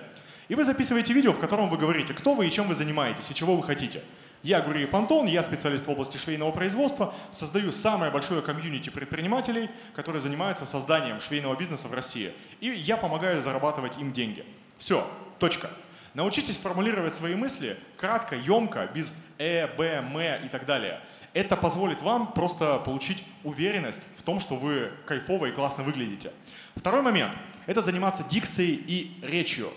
И 0.47 0.55
вы 0.55 0.63
записываете 0.63 1.11
видео, 1.11 1.33
в 1.33 1.39
котором 1.39 1.69
вы 1.69 1.77
говорите, 1.77 2.13
кто 2.13 2.33
вы 2.33 2.47
и 2.47 2.51
чем 2.51 2.69
вы 2.69 2.75
занимаетесь, 2.75 3.29
и 3.29 3.35
чего 3.35 3.57
вы 3.57 3.63
хотите. 3.63 4.01
Я 4.43 4.61
Гуриев 4.61 4.93
Антон, 4.93 5.25
я 5.25 5.43
специалист 5.43 5.87
в 5.87 5.89
области 5.89 6.17
швейного 6.17 6.51
производства, 6.51 7.13
создаю 7.31 7.71
самое 7.71 8.11
большое 8.11 8.41
комьюнити 8.41 8.89
предпринимателей, 8.89 9.69
которые 9.95 10.21
занимаются 10.21 10.65
созданием 10.65 11.19
швейного 11.19 11.55
бизнеса 11.55 11.87
в 11.87 11.93
России. 11.93 12.31
И 12.61 12.69
я 12.69 12.97
помогаю 12.97 13.41
зарабатывать 13.41 13.97
им 13.97 14.13
деньги. 14.13 14.45
Все, 14.77 15.05
точка. 15.39 15.69
Научитесь 16.13 16.57
формулировать 16.57 17.13
свои 17.13 17.35
мысли 17.35 17.77
кратко, 17.97 18.35
емко, 18.35 18.89
без 18.93 19.15
«э», 19.37 19.67
«б», 19.75 19.85
«м» 19.85 20.45
и 20.45 20.49
так 20.49 20.65
далее. 20.65 20.99
Это 21.33 21.55
позволит 21.55 22.01
вам 22.01 22.31
просто 22.33 22.79
получить 22.79 23.23
уверенность 23.43 24.01
в 24.15 24.23
том, 24.23 24.39
что 24.39 24.55
вы 24.55 24.91
кайфово 25.05 25.47
и 25.47 25.51
классно 25.51 25.83
выглядите. 25.83 26.31
Второй 26.75 27.01
момент– 27.01 27.35
это 27.67 27.81
заниматься 27.81 28.23
дикцией 28.23 28.75
и 28.75 29.11
речью. 29.21 29.71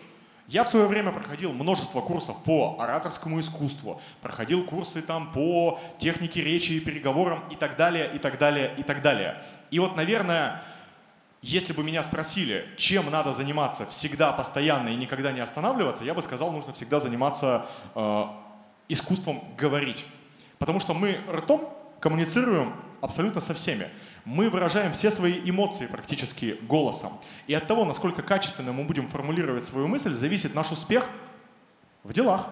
Я 0.50 0.64
в 0.64 0.68
свое 0.68 0.88
время 0.88 1.12
проходил 1.12 1.52
множество 1.52 2.00
курсов 2.00 2.42
по 2.42 2.74
ораторскому 2.80 3.38
искусству, 3.38 4.02
проходил 4.20 4.64
курсы 4.64 5.00
там 5.00 5.30
по 5.30 5.78
технике 5.98 6.42
речи 6.42 6.72
и 6.72 6.80
переговорам 6.80 7.44
и 7.52 7.54
так 7.54 7.76
далее, 7.76 8.10
и 8.12 8.18
так 8.18 8.36
далее, 8.36 8.74
и 8.76 8.82
так 8.82 9.00
далее. 9.00 9.40
И 9.70 9.78
вот, 9.78 9.94
наверное, 9.94 10.60
если 11.40 11.72
бы 11.72 11.84
меня 11.84 12.02
спросили, 12.02 12.66
чем 12.76 13.12
надо 13.12 13.32
заниматься 13.32 13.86
всегда, 13.86 14.32
постоянно 14.32 14.88
и 14.88 14.96
никогда 14.96 15.30
не 15.30 15.38
останавливаться, 15.38 16.02
я 16.02 16.14
бы 16.14 16.20
сказал, 16.20 16.50
нужно 16.50 16.72
всегда 16.72 16.98
заниматься 16.98 17.64
э, 17.94 18.24
искусством 18.88 19.44
говорить. 19.56 20.04
Потому 20.58 20.80
что 20.80 20.94
мы 20.94 21.20
ртом 21.30 21.72
коммуницируем 22.00 22.74
абсолютно 23.00 23.40
со 23.40 23.54
всеми. 23.54 23.86
Мы 24.24 24.50
выражаем 24.50 24.92
все 24.92 25.10
свои 25.10 25.40
эмоции 25.44 25.86
практически 25.86 26.56
голосом. 26.62 27.12
И 27.46 27.54
от 27.54 27.66
того, 27.66 27.84
насколько 27.84 28.22
качественно 28.22 28.72
мы 28.72 28.84
будем 28.84 29.08
формулировать 29.08 29.64
свою 29.64 29.88
мысль, 29.88 30.14
зависит 30.14 30.54
наш 30.54 30.70
успех 30.70 31.08
в 32.04 32.12
делах, 32.12 32.48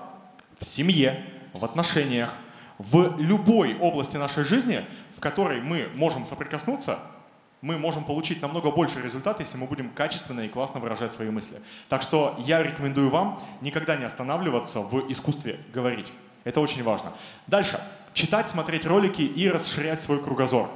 в 0.59 0.64
семье, 0.64 1.24
в 1.52 1.64
отношениях, 1.64 2.33
в 2.78 3.16
любой 3.18 3.76
области 3.78 4.16
нашей 4.16 4.44
жизни, 4.44 4.85
в 5.16 5.20
которой 5.20 5.61
мы 5.61 5.88
можем 5.94 6.24
соприкоснуться, 6.24 6.98
мы 7.61 7.76
можем 7.76 8.04
получить 8.04 8.40
намного 8.40 8.70
больше 8.70 9.02
результат, 9.02 9.40
если 9.40 9.59
мы 9.59 9.66
будем 9.66 9.90
качественно 9.90 10.42
и 10.42 10.48
классно 10.48 10.78
выражать 10.78 11.12
свои 11.12 11.28
мысли. 11.31 11.61
Так 11.88 12.02
что 12.02 12.37
я 12.38 12.62
рекомендую 12.62 13.11
вам 13.11 13.42
никогда 13.61 13.96
не 13.96 14.04
останавливаться 14.04 14.81
в 14.81 15.11
искусстве 15.11 15.59
говорить. 15.74 16.12
Это 16.44 16.61
очень 16.61 16.85
важно. 16.85 17.12
Дальше. 17.46 17.81
Читать, 18.14 18.48
смотреть 18.48 18.87
ролики 18.87 19.22
и 19.22 19.48
расширять 19.48 20.00
свой 20.00 20.22
кругозор. 20.22 20.70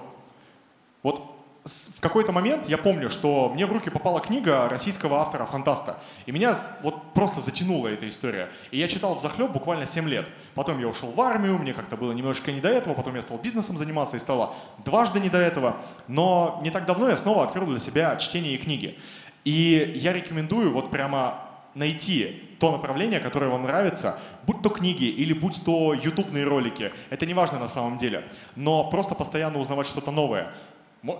Вот 1.02 1.32
в 1.64 2.00
какой-то 2.00 2.32
момент 2.32 2.68
я 2.68 2.76
помню, 2.76 3.08
что 3.08 3.48
мне 3.54 3.66
в 3.66 3.72
руки 3.72 3.88
попала 3.88 4.20
книга 4.20 4.68
российского 4.68 5.20
автора-фантаста. 5.20 5.96
И 6.26 6.32
меня 6.32 6.56
вот 6.82 7.12
просто 7.14 7.40
затянула 7.40 7.88
эта 7.88 8.08
история. 8.08 8.48
И 8.72 8.78
я 8.78 8.88
читал 8.88 9.14
в 9.14 9.20
захлеб 9.20 9.52
буквально 9.52 9.86
7 9.86 10.08
лет. 10.08 10.26
Потом 10.54 10.80
я 10.80 10.88
ушел 10.88 11.12
в 11.12 11.20
армию, 11.20 11.58
мне 11.58 11.72
как-то 11.72 11.96
было 11.96 12.12
немножечко 12.12 12.50
не 12.50 12.60
до 12.60 12.68
этого. 12.68 12.94
Потом 12.94 13.14
я 13.14 13.22
стал 13.22 13.38
бизнесом 13.38 13.76
заниматься 13.76 14.16
и 14.16 14.20
стало 14.20 14.54
дважды 14.84 15.20
не 15.20 15.28
до 15.28 15.38
этого. 15.38 15.76
Но 16.08 16.60
не 16.64 16.70
так 16.70 16.84
давно 16.84 17.08
я 17.08 17.16
снова 17.16 17.44
открыл 17.44 17.66
для 17.66 17.78
себя 17.78 18.16
чтение 18.16 18.54
и 18.54 18.58
книги. 18.58 18.98
И 19.44 19.92
я 19.96 20.12
рекомендую 20.12 20.72
вот 20.72 20.90
прямо 20.90 21.48
найти 21.74 22.42
то 22.58 22.70
направление, 22.70 23.18
которое 23.20 23.48
вам 23.48 23.62
нравится, 23.62 24.18
будь 24.46 24.62
то 24.62 24.68
книги 24.68 25.04
или 25.04 25.32
будь 25.32 25.64
то 25.64 25.94
ютубные 25.94 26.44
ролики. 26.44 26.92
Это 27.10 27.24
не 27.24 27.34
важно 27.34 27.58
на 27.58 27.68
самом 27.68 27.98
деле. 27.98 28.24
Но 28.56 28.90
просто 28.90 29.14
постоянно 29.14 29.58
узнавать 29.58 29.86
что-то 29.86 30.10
новое. 30.10 30.52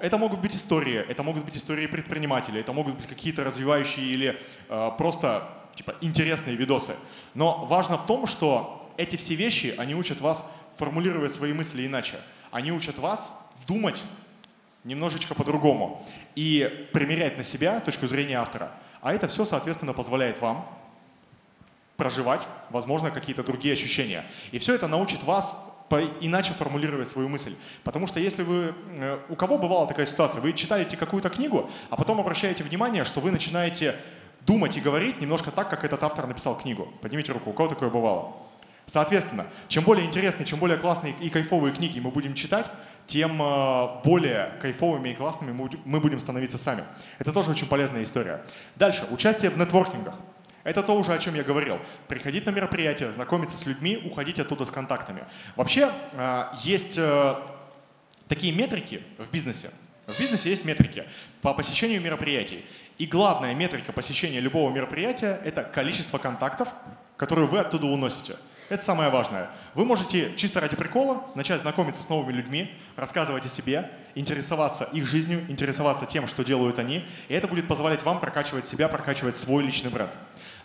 Это 0.01 0.17
могут 0.17 0.41
быть 0.41 0.55
истории, 0.55 1.05
это 1.09 1.23
могут 1.25 1.45
быть 1.45 1.57
истории 1.57 1.87
предпринимателей, 1.87 2.61
это 2.61 2.73
могут 2.73 2.97
быть 2.97 3.09
какие-то 3.09 3.43
развивающие 3.43 4.07
или 4.07 4.41
э, 4.69 4.91
просто 4.97 5.49
типа 5.75 5.97
интересные 6.01 6.55
видосы. 6.55 6.95
Но 7.35 7.67
важно 7.67 7.99
в 7.99 8.07
том, 8.07 8.27
что 8.27 8.89
эти 8.97 9.17
все 9.17 9.35
вещи, 9.35 9.75
они 9.79 9.95
учат 9.95 10.21
вас 10.21 10.49
формулировать 10.77 11.35
свои 11.35 11.53
мысли 11.53 11.87
иначе. 11.87 12.21
Они 12.53 12.71
учат 12.71 12.99
вас 12.99 13.37
думать 13.67 14.03
немножечко 14.85 15.35
по-другому 15.35 16.07
и 16.37 16.89
примерять 16.93 17.37
на 17.37 17.43
себя 17.43 17.81
точку 17.81 18.07
зрения 18.07 18.39
автора. 18.39 18.71
А 19.01 19.13
это 19.13 19.27
все, 19.27 19.45
соответственно, 19.45 19.93
позволяет 19.95 20.41
вам 20.41 20.67
проживать, 21.97 22.47
возможно, 22.71 23.11
какие-то 23.11 23.43
другие 23.43 23.75
ощущения. 23.75 24.25
И 24.53 24.59
все 24.59 24.75
это 24.75 24.87
научит 24.87 25.23
вас 25.25 25.72
иначе 26.01 26.53
формулировать 26.55 27.09
свою 27.09 27.29
мысль. 27.29 27.55
Потому 27.85 28.07
что 28.07 28.21
если 28.21 28.43
вы... 28.43 28.75
Э, 28.91 29.19
у 29.29 29.37
кого 29.37 29.59
бывала 29.59 29.87
такая 29.87 30.07
ситуация? 30.07 30.41
Вы 30.41 30.53
читаете 30.53 30.97
какую-то 30.97 31.29
книгу, 31.29 31.71
а 31.91 31.97
потом 31.97 32.21
обращаете 32.21 32.65
внимание, 32.65 33.05
что 33.05 33.21
вы 33.21 33.31
начинаете 33.31 33.97
думать 34.47 34.77
и 34.77 34.81
говорить 34.81 35.21
немножко 35.21 35.51
так, 35.51 35.71
как 35.71 35.85
этот 35.85 36.03
автор 36.03 36.27
написал 36.27 36.59
книгу. 36.59 36.89
Поднимите 37.01 37.33
руку, 37.33 37.51
у 37.51 37.53
кого 37.53 37.69
такое 37.69 37.91
бывало? 37.91 38.37
Соответственно, 38.87 39.47
чем 39.69 39.85
более 39.85 40.07
интересные, 40.07 40.45
чем 40.45 40.59
более 40.59 40.77
классные 40.77 41.15
и 41.21 41.31
кайфовые 41.31 41.73
книги 41.73 42.01
мы 42.01 42.11
будем 42.11 42.35
читать, 42.35 42.71
тем 43.07 43.41
э, 43.41 43.89
более 44.05 44.53
кайфовыми 44.61 45.11
и 45.11 45.15
классными 45.15 45.53
мы 45.85 46.01
будем 46.01 46.21
становиться 46.21 46.59
сами. 46.59 46.83
Это 47.19 47.33
тоже 47.33 47.51
очень 47.51 47.69
полезная 47.69 48.03
история. 48.03 48.43
Дальше. 48.77 49.07
Участие 49.11 49.51
в 49.51 49.59
нетворкингах. 49.59 50.15
Это 50.65 50.83
то 50.83 50.97
уже, 50.97 51.13
о 51.13 51.19
чем 51.19 51.35
я 51.35 51.43
говорил. 51.43 51.79
Приходить 52.09 52.47
на 52.47 52.51
мероприятие, 52.51 53.11
знакомиться 53.13 53.57
с 53.57 53.67
людьми, 53.67 54.01
уходить 54.05 54.39
оттуда 54.39 54.65
с 54.65 54.71
контактами. 54.71 55.25
Вообще 55.57 55.93
э, 56.13 56.45
есть 56.63 56.97
э, 56.99 57.35
такие 58.29 58.53
метрики 58.53 59.03
в 59.19 59.31
бизнесе. 59.31 59.71
В 60.07 60.19
бизнесе 60.19 60.51
есть 60.51 60.65
метрики 60.65 61.05
по 61.41 61.55
посещению 61.55 62.01
мероприятий. 62.01 62.65
И 62.99 63.07
главная 63.07 63.55
метрика 63.55 63.93
посещения 63.93 64.41
любого 64.41 64.73
мероприятия– 64.73 65.41
это 65.45 65.65
количество 65.65 66.19
контактов, 66.19 66.69
которые 67.17 67.47
вы 67.47 67.59
оттуда 67.59 67.87
уносите. 67.87 68.37
Это 68.69 68.85
самое 68.85 69.11
важное. 69.11 69.49
Вы 69.75 69.85
можете 69.85 70.33
чисто 70.37 70.61
ради 70.61 70.77
прикола 70.77 71.25
начать 71.35 71.61
знакомиться 71.61 72.03
с 72.03 72.09
новыми 72.09 72.33
людьми, 72.33 72.73
рассказывать 72.97 73.45
о 73.45 73.49
себе, 73.49 73.91
интересоваться 74.15 74.85
их 74.93 75.07
жизнью, 75.07 75.45
интересоваться 75.49 76.07
тем, 76.07 76.27
что 76.27 76.45
делают 76.45 76.79
они, 76.79 77.07
и 77.29 77.35
это 77.35 77.49
будет 77.49 77.69
позволять 77.69 78.03
вам 78.03 78.21
прокачивать 78.21 78.67
себя, 78.67 78.89
прокачивать 78.89 79.37
свой 79.37 79.65
личный 79.65 79.91
бренд. 79.91 80.11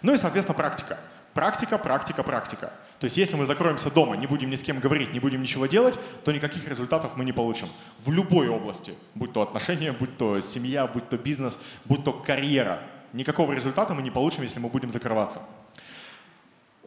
Ну 0.02 0.14
и, 0.14 0.18
соответственно, 0.18 0.58
практика. 0.58 1.00
Практика, 1.34 1.78
практика, 1.78 2.24
практика. 2.24 2.74
То 3.00 3.06
есть 3.06 3.16
если 3.18 3.36
мы 3.36 3.46
закроемся 3.46 3.92
дома, 3.92 4.18
не 4.18 4.26
будем 4.26 4.50
ни 4.50 4.56
с 4.56 4.64
кем 4.64 4.80
говорить, 4.80 5.14
не 5.14 5.20
будем 5.20 5.42
ничего 5.42 5.68
делать, 5.68 6.00
то 6.26 6.32
никаких 6.32 6.68
результатов 6.68 7.12
мы 7.16 7.26
не 7.26 7.32
получим. 7.32 7.70
В 8.00 8.12
любой 8.12 8.50
области, 8.50 8.96
будь 9.14 9.34
то 9.34 9.44
отношения, 9.44 9.92
будь 9.92 10.18
то 10.18 10.42
семья, 10.42 10.88
будь 10.88 11.08
то 11.08 11.18
бизнес, 11.18 11.60
будь 11.86 12.04
то 12.04 12.12
карьера. 12.12 12.82
Никакого 13.14 13.54
результата 13.54 13.94
мы 13.94 14.02
не 14.02 14.10
получим, 14.10 14.44
если 14.44 14.60
мы 14.60 14.70
будем 14.70 14.90
закрываться. 14.90 15.44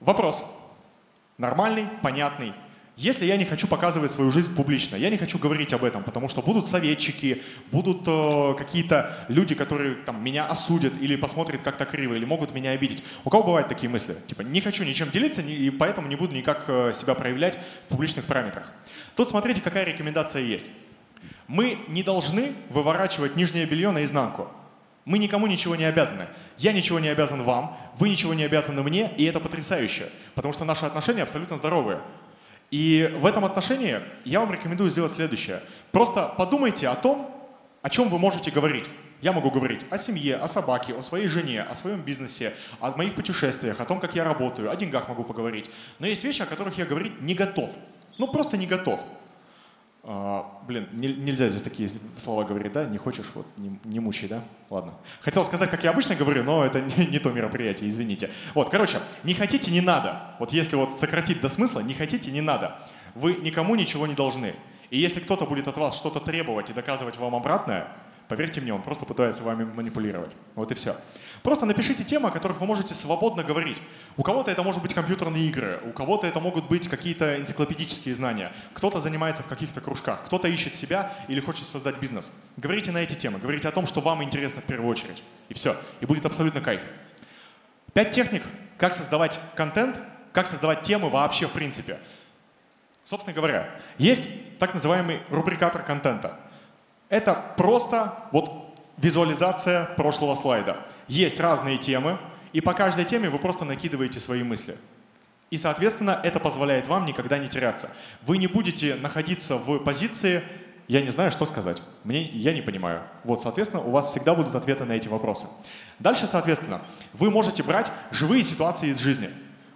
Вопрос. 0.01 0.44
Нормальный, 1.38 1.87
понятный, 2.03 2.53
если 2.96 3.24
я 3.24 3.37
не 3.37 3.44
хочу 3.44 3.66
показывать 3.66 4.11
свою 4.11 4.31
жизнь 4.31 4.55
публично, 4.55 4.96
я 4.96 5.09
не 5.11 5.16
хочу 5.16 5.38
говорить 5.38 5.72
об 5.72 5.85
этом, 5.85 6.03
потому 6.03 6.29
что 6.29 6.42
будут 6.42 6.66
советчики, 6.66 7.42
будут 7.72 8.03
э, 8.07 8.55
какие-то 8.59 9.16
люди, 9.29 9.55
которые 9.55 9.94
там, 9.94 10.22
меня 10.22 10.46
осудят 10.46 10.92
или 11.00 11.16
посмотрят 11.16 11.62
как-то 11.62 11.87
криво, 11.87 12.14
или 12.14 12.24
могут 12.24 12.55
меня 12.55 12.72
обидеть. 12.72 13.03
У 13.24 13.31
кого 13.31 13.42
бывают 13.44 13.68
такие 13.68 13.88
мысли? 13.88 14.16
Типа, 14.26 14.42
не 14.42 14.61
хочу 14.61 14.85
ничем 14.85 15.11
делиться, 15.11 15.40
и 15.40 15.70
поэтому 15.70 16.09
не 16.09 16.16
буду 16.16 16.35
никак 16.35 16.64
э, 16.68 16.92
себя 16.94 17.14
проявлять 17.14 17.59
в 17.87 17.88
публичных 17.88 18.26
параметрах. 18.26 18.70
Тут 19.16 19.31
смотрите, 19.31 19.61
какая 19.61 19.85
рекомендация 19.85 20.42
есть. 20.42 20.66
Мы 21.48 21.79
не 21.88 22.03
должны 22.03 22.53
выворачивать 22.68 23.35
нижнее 23.35 23.66
белье 23.66 23.90
наизнанку. 23.90 24.48
Мы 25.05 25.18
никому 25.18 25.46
ничего 25.46 25.74
не 25.74 25.85
обязаны. 25.85 26.26
Я 26.59 26.72
ничего 26.72 27.00
не 27.00 27.09
обязан 27.09 27.42
вам, 27.42 27.76
вы 27.98 28.09
ничего 28.09 28.35
не 28.35 28.44
обязаны 28.44 28.83
мне, 28.83 29.11
и 29.16 29.24
это 29.24 29.40
потрясающе, 29.40 30.11
потому 30.35 30.53
что 30.53 30.64
наши 30.64 30.85
отношения 30.85 31.22
абсолютно 31.22 31.57
здоровые. 31.57 32.00
И 32.70 33.12
в 33.20 33.26
этом 33.26 33.44
отношении 33.44 34.00
я 34.24 34.40
вам 34.40 34.52
рекомендую 34.52 34.90
сделать 34.90 35.12
следующее. 35.12 35.61
Просто 35.90 36.33
подумайте 36.38 36.88
о 36.88 36.94
том, 36.94 37.30
о 37.83 37.90
чем 37.90 38.09
вы 38.09 38.18
можете 38.18 38.50
говорить. 38.50 38.87
Я 39.22 39.33
могу 39.33 39.50
говорить 39.50 39.85
о 39.90 39.98
семье, 39.98 40.37
о 40.37 40.48
собаке, 40.48 40.94
о 40.94 41.02
своей 41.02 41.28
жене, 41.28 41.62
о 41.62 41.74
своем 41.74 42.00
бизнесе, 42.00 42.54
о 42.80 42.96
моих 42.96 43.14
путешествиях, 43.14 43.78
о 43.80 43.85
том, 43.85 44.00
как 44.00 44.14
я 44.14 44.24
работаю, 44.24 44.70
о 44.70 44.76
деньгах 44.76 45.09
могу 45.09 45.24
поговорить. 45.24 45.70
Но 45.98 46.06
есть 46.06 46.24
вещи, 46.24 46.42
о 46.42 46.46
которых 46.46 46.78
я 46.78 46.87
говорить 46.87 47.20
не 47.20 47.35
готов. 47.35 47.70
Ну, 48.18 48.28
просто 48.28 48.56
не 48.56 48.66
готов. 48.66 49.00
А, 50.02 50.62
блин, 50.66 50.88
не, 50.92 51.08
нельзя 51.08 51.48
здесь 51.48 51.62
такие 51.62 51.88
слова 52.16 52.44
говорить, 52.44 52.72
да? 52.72 52.86
Не 52.86 52.96
хочешь, 52.96 53.26
вот 53.34 53.46
не, 53.58 53.78
не 53.84 54.00
мучай, 54.00 54.28
да? 54.28 54.42
Ладно. 54.70 54.94
Хотел 55.20 55.44
сказать, 55.44 55.70
как 55.70 55.84
я 55.84 55.90
обычно 55.90 56.14
говорю, 56.14 56.42
но 56.42 56.64
это 56.64 56.80
не, 56.96 57.06
не 57.06 57.18
то 57.18 57.30
мероприятие, 57.30 57.90
извините. 57.90 58.30
Вот, 58.54 58.70
короче, 58.70 58.98
не 59.24 59.34
хотите, 59.34 59.70
не 59.70 59.80
надо. 59.80 60.36
Вот 60.38 60.52
если 60.52 60.76
вот 60.76 60.98
сократить 60.98 61.40
до 61.40 61.48
смысла, 61.48 61.80
не 61.80 61.94
хотите, 61.94 62.30
не 62.30 62.40
надо. 62.40 62.78
Вы 63.14 63.34
никому 63.34 63.74
ничего 63.74 64.06
не 64.06 64.14
должны. 64.14 64.54
И 64.88 64.98
если 64.98 65.20
кто-то 65.20 65.44
будет 65.44 65.68
от 65.68 65.76
вас 65.76 65.96
что-то 65.96 66.20
требовать 66.20 66.70
и 66.70 66.72
доказывать 66.72 67.18
вам 67.18 67.34
обратное, 67.34 67.88
Поверьте 68.30 68.60
мне, 68.60 68.72
он 68.72 68.80
просто 68.80 69.06
пытается 69.06 69.42
вами 69.42 69.64
манипулировать. 69.64 70.30
Вот 70.54 70.70
и 70.70 70.76
все. 70.76 70.94
Просто 71.42 71.64
напишите 71.64 72.05
темы, 72.05 72.29
о 72.29 72.31
которых 72.31 72.61
вы 72.61 72.66
можете 72.66 72.94
свободно 72.94 73.42
говорить. 73.42 73.79
У 74.16 74.22
кого-то 74.22 74.50
это 74.50 74.62
может 74.62 74.83
быть 74.83 74.92
компьютерные 74.92 75.48
игры, 75.48 75.81
у 75.85 75.92
кого-то 75.92 76.26
это 76.26 76.40
могут 76.40 76.68
быть 76.68 76.88
какие-то 76.88 77.40
энциклопедические 77.40 78.14
знания, 78.14 78.53
кто-то 78.74 79.00
занимается 79.00 79.42
в 79.42 79.46
каких-то 79.46 79.81
кружках, 79.81 80.24
кто-то 80.26 80.48
ищет 80.48 80.74
себя 80.74 81.12
или 81.29 81.40
хочет 81.40 81.66
создать 81.66 81.98
бизнес. 81.98 82.31
Говорите 82.57 82.92
на 82.92 82.98
эти 82.98 83.14
темы, 83.14 83.38
говорите 83.38 83.68
о 83.68 83.72
том, 83.72 83.87
что 83.87 84.00
вам 84.00 84.22
интересно 84.22 84.61
в 84.61 84.64
первую 84.64 84.90
очередь. 84.90 85.22
И 85.48 85.55
все. 85.55 85.76
И 86.00 86.07
будет 86.07 86.26
абсолютно 86.26 86.61
кайф. 86.61 86.83
Пять 87.94 88.12
техник, 88.12 88.42
как 88.76 88.94
создавать 88.94 89.40
контент, 89.55 90.00
как 90.33 90.46
создавать 90.46 90.83
темы 90.83 91.09
вообще 91.09 91.46
в 91.46 91.53
принципе. 91.53 91.98
Собственно 93.05 93.35
говоря, 93.35 93.68
есть 93.98 94.29
так 94.59 94.74
называемый 94.74 95.22
рубрикатор 95.31 95.83
контента– 95.83 96.38
это 97.11 97.35
просто 97.57 98.14
вот 98.31 98.69
визуализация 98.96 99.87
прошлого 99.96 100.35
слайда. 100.35 100.76
Есть 101.09 101.40
разные 101.40 101.79
темы, 101.79 102.18
и 102.53 102.61
по 102.61 102.74
каждой 102.74 103.05
теме 103.05 103.31
вы 103.31 103.38
просто 103.38 103.64
накидываете 103.64 104.20
свои 104.20 104.42
мысли. 104.42 104.76
И, 105.50 105.57
соответственно, 105.57 106.20
это 106.22 106.38
позволяет 106.38 106.87
вам 106.87 107.07
никогда 107.07 107.38
не 107.38 107.48
теряться. 107.48 107.90
Вы 108.22 108.38
не 108.38 108.46
будете 108.46 108.94
находиться 108.96 109.57
в 109.57 109.79
позиции 109.79 110.42
я 110.90 111.03
не 111.03 111.11
знаю, 111.11 111.31
что 111.31 111.46
сказать. 111.46 111.81
Мне, 112.03 112.24
я 112.31 112.53
не 112.53 112.62
понимаю. 112.62 113.05
Вот, 113.22 113.40
соответственно, 113.40 113.81
у 113.81 113.92
вас 113.92 114.09
всегда 114.09 114.35
будут 114.35 114.57
ответы 114.57 114.85
на 114.85 114.94
эти 114.94 115.07
вопросы. 115.07 115.46
Дальше, 116.00 116.26
соответственно, 116.26 116.81
вы 117.12 117.31
можете 117.31 117.62
брать 117.62 117.92
живые 118.11 118.42
ситуации 118.42 118.88
из 118.88 118.98
жизни. 118.98 119.31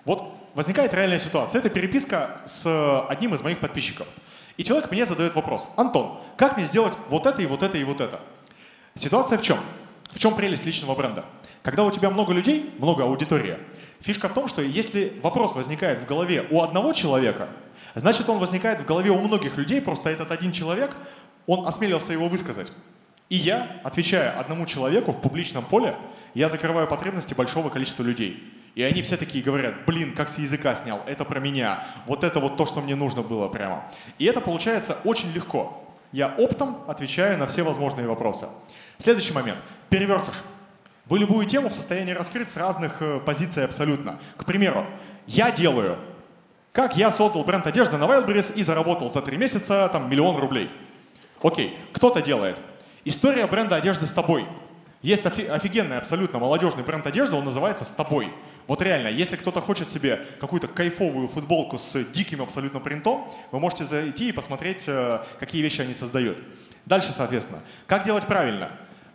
Вот 0.05 0.35
возникает 0.55 0.93
реальная 0.93 1.21
ситуация. 1.21 1.61
Это 1.61 1.71
переписка 1.71 2.41
с 2.47 3.07
одним 3.09 3.33
из 3.33 3.43
моих 3.43 3.61
подписчиков. 3.61 4.09
И 4.57 4.65
человек 4.65 4.91
мне 4.91 5.07
задает 5.07 5.37
вопрос. 5.37 5.69
Антон, 5.77 6.19
как 6.37 6.57
мне 6.57 6.67
сделать 6.67 6.95
вот 7.09 7.27
это 7.27 7.41
и 7.43 7.47
вот 7.47 7.63
это 7.63 7.79
и 7.79 7.85
вот 7.85 8.01
это? 8.01 8.21
Ситуация 8.95 9.39
в 9.39 9.43
чем? 9.43 9.59
В 10.11 10.19
чем 10.19 10.35
прелесть 10.35 10.65
личного 10.65 10.95
бренда? 10.95 11.25
Когда 11.63 11.85
у 11.85 11.91
тебя 11.91 12.11
много 12.11 12.33
людей, 12.33 12.75
много 12.79 13.05
аудитории, 13.05 13.59
фишка 14.01 14.29
в 14.29 14.35
том, 14.35 14.49
что 14.49 14.63
если 14.63 15.19
вопрос 15.23 15.55
возникает 15.55 16.01
в 16.01 16.07
голове 16.07 16.47
у 16.51 16.63
одного 16.63 16.93
человека, 16.93 17.49
Значит, 17.95 18.29
он 18.29 18.39
возникает 18.39 18.81
в 18.81 18.85
голове 18.85 19.11
у 19.11 19.21
многих 19.21 19.57
людей, 19.57 19.81
просто 19.81 20.11
этот 20.11 20.33
один 20.33 20.53
человек, 20.53 20.91
он 21.47 21.67
осмелился 21.67 22.13
его 22.13 22.29
высказать. 22.29 22.73
И 23.29 23.37
я, 23.37 23.81
отвечая 23.85 24.39
одному 24.39 24.67
человеку 24.67 25.13
в 25.13 25.21
публичном 25.21 25.65
поле, 25.65 25.97
я 26.35 26.49
закрываю 26.49 26.89
потребности 26.89 27.35
большого 27.35 27.71
количества 27.71 28.03
людей. 28.03 28.53
И 28.75 28.83
они 28.83 29.03
все 29.03 29.17
такие 29.17 29.43
говорят, 29.45 29.87
блин, 29.87 30.15
как 30.15 30.29
с 30.29 30.39
языка 30.39 30.75
снял, 30.75 31.01
это 31.07 31.25
про 31.25 31.39
меня, 31.39 31.85
вот 32.07 32.25
это 32.25 32.41
вот 32.41 32.57
то, 32.57 32.67
что 32.67 32.81
мне 32.81 32.97
нужно 32.97 33.23
было 33.23 33.49
прямо. 33.49 33.85
И 34.19 34.25
это 34.25 34.41
получается 34.41 34.99
очень 35.05 35.31
легко. 35.33 35.81
Я 36.11 36.35
оптом 36.37 36.79
отвечаю 36.89 37.39
на 37.39 37.47
все 37.47 37.63
возможные 37.63 38.09
вопросы. 38.09 38.47
Следующий 38.99 39.33
момент. 39.33 39.59
Перевертыш. 39.91 40.35
Вы 41.07 41.19
любую 41.19 41.47
тему 41.47 41.69
в 41.69 41.75
состоянии 41.75 42.13
раскрыть 42.13 42.51
с 42.51 42.57
разных 42.57 43.01
э, 43.01 43.21
позиций 43.21 43.65
абсолютно. 43.65 44.19
К 44.37 44.45
примеру, 44.45 44.87
я 45.27 45.51
делаю 45.51 45.99
как 46.75 46.97
я 46.97 47.13
создал 47.13 47.45
бренд 47.45 47.65
одежды 47.69 47.97
на 47.97 48.05
Wildberries 48.05 48.53
и 48.57 48.65
заработал 48.65 49.09
за 49.09 49.23
три 49.23 49.37
месяца 49.37 49.89
там 49.93 50.11
миллион 50.11 50.37
рублей. 50.37 50.69
Окей, 51.41 51.79
кто-то 51.93 52.21
делает. 52.21 52.61
История 53.05 53.47
бренда 53.47 53.77
одежды 53.77 54.07
с 54.07 54.11
тобой. 54.11 54.45
Есть 55.01 55.25
офигенный, 55.25 55.99
абсолютно 55.99 56.41
молодежный 56.41 56.83
бренд 56.83 57.07
одежды, 57.07 57.37
он 57.37 57.45
называется 57.45 57.85
«С 57.85 57.93
тобой». 57.93 58.33
Вот 58.67 58.83
реально, 58.83 59.09
если 59.09 59.37
кто-то 59.37 59.61
хочет 59.61 59.89
себе 59.89 60.21
какую-то 60.41 60.67
кайфовую 60.67 61.29
футболку 61.29 61.79
с 61.79 62.03
диким 62.07 62.43
абсолютно 62.43 62.81
принтом, 62.81 63.31
вы 63.53 63.61
можете 63.61 63.85
зайти 63.85 64.31
и 64.31 64.33
посмотреть, 64.33 64.85
э, 64.89 65.21
какие 65.39 65.63
вещи 65.63 65.81
они 65.81 65.95
создают. 65.95 66.43
Дальше, 66.87 67.13
соответственно, 67.13 67.61
как 67.87 68.05
делать 68.05 68.27
правильно? 68.27 68.73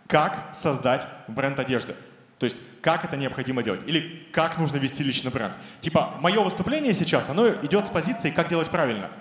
Как 0.09 0.49
создать 0.53 1.05
бренд 1.27 1.59
одежды? 1.59 1.95
То 2.39 2.45
есть 2.45 2.63
как 2.81 3.05
это 3.05 3.15
необходимо 3.15 3.61
делать 3.61 3.81
или 3.85 4.25
как 4.31 4.57
нужно 4.57 4.77
вести 4.77 5.03
личный 5.03 5.29
бренд. 5.29 5.53
Типа 5.81 6.15
мое 6.19 6.41
выступление 6.41 6.93
сейчас, 6.93 7.29
оно 7.29 7.47
идет 7.47 7.85
с 7.85 7.91
позиции 7.91 8.31
как 8.31 8.47
делать 8.47 8.69
правильно. 8.69 9.11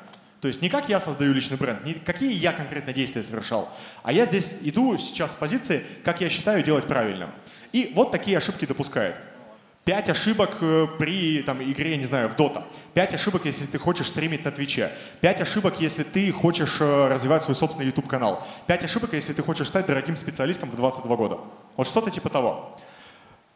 То 0.40 0.48
есть 0.48 0.62
не 0.62 0.70
как 0.70 0.88
я 0.88 0.98
создаю 0.98 1.34
личный 1.34 1.58
бренд, 1.58 1.84
не 1.84 1.92
какие 1.92 2.32
я 2.32 2.54
конкретно 2.54 2.94
действия 2.94 3.22
совершал, 3.22 3.68
а 4.02 4.12
я 4.12 4.24
здесь 4.24 4.56
иду 4.62 4.96
сейчас 4.96 5.32
с 5.32 5.34
позиции, 5.34 5.84
как 6.04 6.22
я 6.22 6.30
считаю 6.30 6.62
делать 6.62 6.86
правильно. 6.86 7.30
И 7.72 7.92
вот 7.94 8.10
такие 8.10 8.38
ошибки 8.38 8.64
допускает. 8.64 9.20
Пять 9.88 10.10
ошибок 10.10 10.58
э, 10.60 10.86
при 10.98 11.40
там, 11.40 11.62
игре, 11.62 11.96
не 11.96 12.04
знаю, 12.04 12.28
в 12.28 12.36
Dota. 12.36 12.62
Пять 12.92 13.14
ошибок, 13.14 13.46
если 13.46 13.64
ты 13.64 13.78
хочешь 13.78 14.08
стримить 14.08 14.44
на 14.44 14.50
Твиче. 14.50 14.92
Пять 15.22 15.40
ошибок, 15.40 15.80
если 15.80 16.02
ты 16.02 16.30
хочешь 16.30 16.76
э, 16.78 17.08
развивать 17.08 17.42
свой 17.42 17.56
собственный 17.56 17.86
YouTube-канал. 17.86 18.46
Пять 18.66 18.84
ошибок, 18.84 19.14
если 19.14 19.32
ты 19.32 19.42
хочешь 19.42 19.66
стать 19.66 19.86
дорогим 19.86 20.18
специалистом 20.18 20.68
в 20.68 20.76
22 20.76 21.16
года. 21.16 21.38
Вот 21.78 21.86
что-то 21.86 22.10
типа 22.10 22.28
того. 22.28 22.76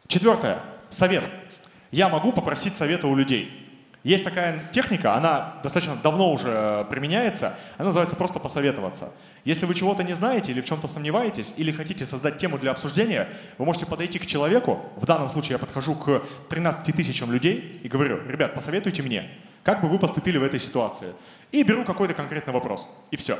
Четвертое. 0.07 0.57
Совет. 0.89 1.23
Я 1.91 2.09
могу 2.09 2.31
попросить 2.31 2.75
совета 2.75 3.05
у 3.05 3.15
людей. 3.15 3.62
Есть 4.03 4.25
такая 4.25 4.69
техника, 4.71 5.15
она 5.15 5.55
достаточно 5.63 5.95
давно 5.95 6.33
уже 6.33 6.85
применяется, 6.89 7.55
она 7.77 7.87
называется 7.87 8.17
просто 8.17 8.39
посоветоваться. 8.39 9.13
Если 9.45 9.65
вы 9.65 9.73
чего-то 9.75 10.03
не 10.03 10.13
знаете 10.13 10.51
или 10.51 10.59
в 10.59 10.65
чем-то 10.65 10.87
сомневаетесь, 10.87 11.53
или 11.55 11.71
хотите 11.71 12.05
создать 12.05 12.37
тему 12.37 12.57
для 12.57 12.71
обсуждения, 12.71 13.29
вы 13.57 13.65
можете 13.65 13.85
подойти 13.85 14.19
к 14.19 14.25
человеку, 14.25 14.81
в 14.97 15.05
данном 15.05 15.29
случае 15.29 15.53
я 15.53 15.59
подхожу 15.59 15.95
к 15.95 16.21
13 16.49 16.95
тысячам 16.95 17.31
людей 17.31 17.79
и 17.81 17.87
говорю, 17.87 18.19
ребят, 18.27 18.53
посоветуйте 18.53 19.01
мне, 19.03 19.29
как 19.63 19.81
бы 19.81 19.87
вы 19.87 19.99
поступили 19.99 20.37
в 20.37 20.43
этой 20.43 20.59
ситуации. 20.59 21.13
И 21.53 21.63
беру 21.63 21.85
какой-то 21.85 22.13
конкретный 22.13 22.53
вопрос. 22.53 22.89
И 23.11 23.15
все. 23.15 23.37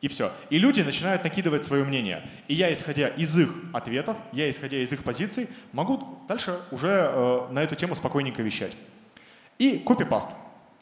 И 0.00 0.08
все. 0.08 0.30
И 0.50 0.58
люди 0.58 0.82
начинают 0.82 1.24
накидывать 1.24 1.64
свое 1.64 1.84
мнение. 1.84 2.22
И 2.46 2.54
я, 2.54 2.72
исходя 2.72 3.08
из 3.08 3.36
их 3.36 3.50
ответов, 3.72 4.16
я, 4.32 4.48
исходя 4.48 4.78
из 4.78 4.92
их 4.92 5.02
позиций, 5.02 5.48
могу 5.72 6.20
дальше 6.28 6.60
уже 6.70 6.88
э, 6.88 7.48
на 7.50 7.62
эту 7.62 7.74
тему 7.74 7.96
спокойненько 7.96 8.42
вещать. 8.42 8.76
И 9.60 9.76
копипаст. 9.78 10.30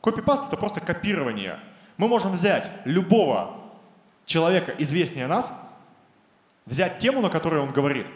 Копипаст— 0.01 0.47
это 0.49 0.57
просто 0.57 0.81
копирование. 0.81 1.59
Мы 1.97 2.07
можем 2.07 2.33
взять 2.35 2.71
любого 2.85 3.57
человека, 4.25 4.73
известнее 4.79 5.27
нас, 5.27 5.53
взять 6.65 7.01
тему, 7.01 7.21
на 7.21 7.29
которой 7.29 7.61
он 7.61 7.73
говорит, 7.73 8.07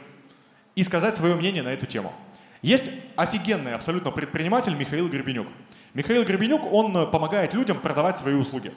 и 0.76 0.84
сказать 0.84 1.16
свое 1.16 1.34
мнение 1.34 1.64
на 1.64 1.70
эту 1.70 1.86
тему. 1.86 2.12
Есть 2.62 2.90
офигенный 3.16 3.74
абсолютно 3.74 4.12
предприниматель 4.12 4.76
Михаил 4.76 5.08
Гребенюк. 5.08 5.48
Михаил 5.94 6.22
Гребенюк, 6.24 6.72
он 6.72 7.10
помогает 7.10 7.54
людям 7.54 7.80
продавать 7.80 8.18
свои 8.18 8.34
услуги. 8.34 8.72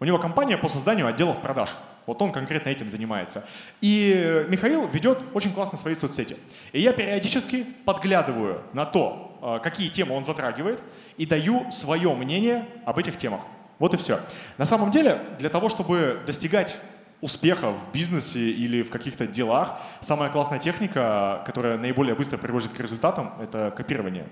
У 0.00 0.04
него 0.06 0.18
компания 0.18 0.56
по 0.56 0.68
созданию 0.68 1.06
отделов 1.06 1.42
продаж. 1.42 1.76
Вот 2.06 2.22
он 2.22 2.32
конкретно 2.32 2.70
этим 2.70 2.88
занимается. 2.88 3.44
И 3.82 4.46
Михаил 4.48 4.88
ведет 4.88 5.18
очень 5.34 5.52
классно 5.52 5.76
свои 5.76 5.94
соцсети. 5.94 6.38
И 6.72 6.80
я 6.80 6.94
периодически 6.94 7.66
подглядываю 7.84 8.62
на 8.72 8.86
то, 8.86 9.38
э, 9.42 9.62
какие 9.62 9.90
темы 9.90 10.16
он 10.16 10.24
затрагивает, 10.24 10.82
и 11.18 11.26
даю 11.26 11.70
свое 11.70 12.14
мнение 12.14 12.66
об 12.86 12.98
этих 12.98 13.18
темах. 13.18 13.42
Вот 13.78 13.92
и 13.92 13.98
все. 13.98 14.20
На 14.56 14.64
самом 14.64 14.90
деле, 14.90 15.20
для 15.38 15.50
того, 15.50 15.68
чтобы 15.68 16.20
достигать 16.26 16.80
успеха 17.20 17.70
в 17.70 17.92
бизнесе 17.92 18.50
или 18.50 18.82
в 18.82 18.90
каких-то 18.90 19.26
делах, 19.26 19.78
самая 20.00 20.30
классная 20.30 20.58
техника, 20.58 21.42
которая 21.44 21.76
наиболее 21.76 22.14
быстро 22.14 22.38
приводит 22.38 22.72
к 22.72 22.80
результатам, 22.80 23.34
это 23.38 23.70
копирование. 23.70 24.26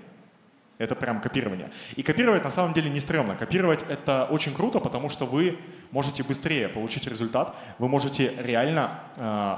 Это 0.79 0.95
прям 0.95 1.19
копирование. 1.19 1.69
И 1.97 2.03
копировать 2.03 2.45
на 2.45 2.51
самом 2.51 2.73
деле 2.73 2.89
не 2.89 3.01
стрёмно. 3.01 3.35
Копировать 3.35 3.83
это 3.89 4.25
очень 4.31 4.55
круто, 4.55 4.79
потому 4.79 5.09
что 5.09 5.25
вы 5.25 5.59
можете 5.91 6.23
быстрее 6.23 6.69
получить 6.69 7.05
результат, 7.05 7.53
вы 7.79 7.89
можете 7.89 8.33
реально 8.37 8.97
э, 9.17 9.57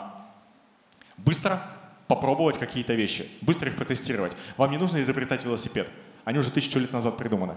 быстро 1.17 1.61
попробовать 2.07 2.57
какие-то 2.57 2.95
вещи, 2.95 3.29
быстро 3.41 3.69
их 3.69 3.77
протестировать. 3.77 4.35
Вам 4.57 4.71
не 4.71 4.77
нужно 4.77 4.99
изобретать 5.01 5.45
велосипед. 5.45 5.87
Они 6.25 6.39
уже 6.39 6.49
тысячу 6.49 6.79
лет 6.79 6.91
назад 6.91 7.17
придуманы. 7.17 7.55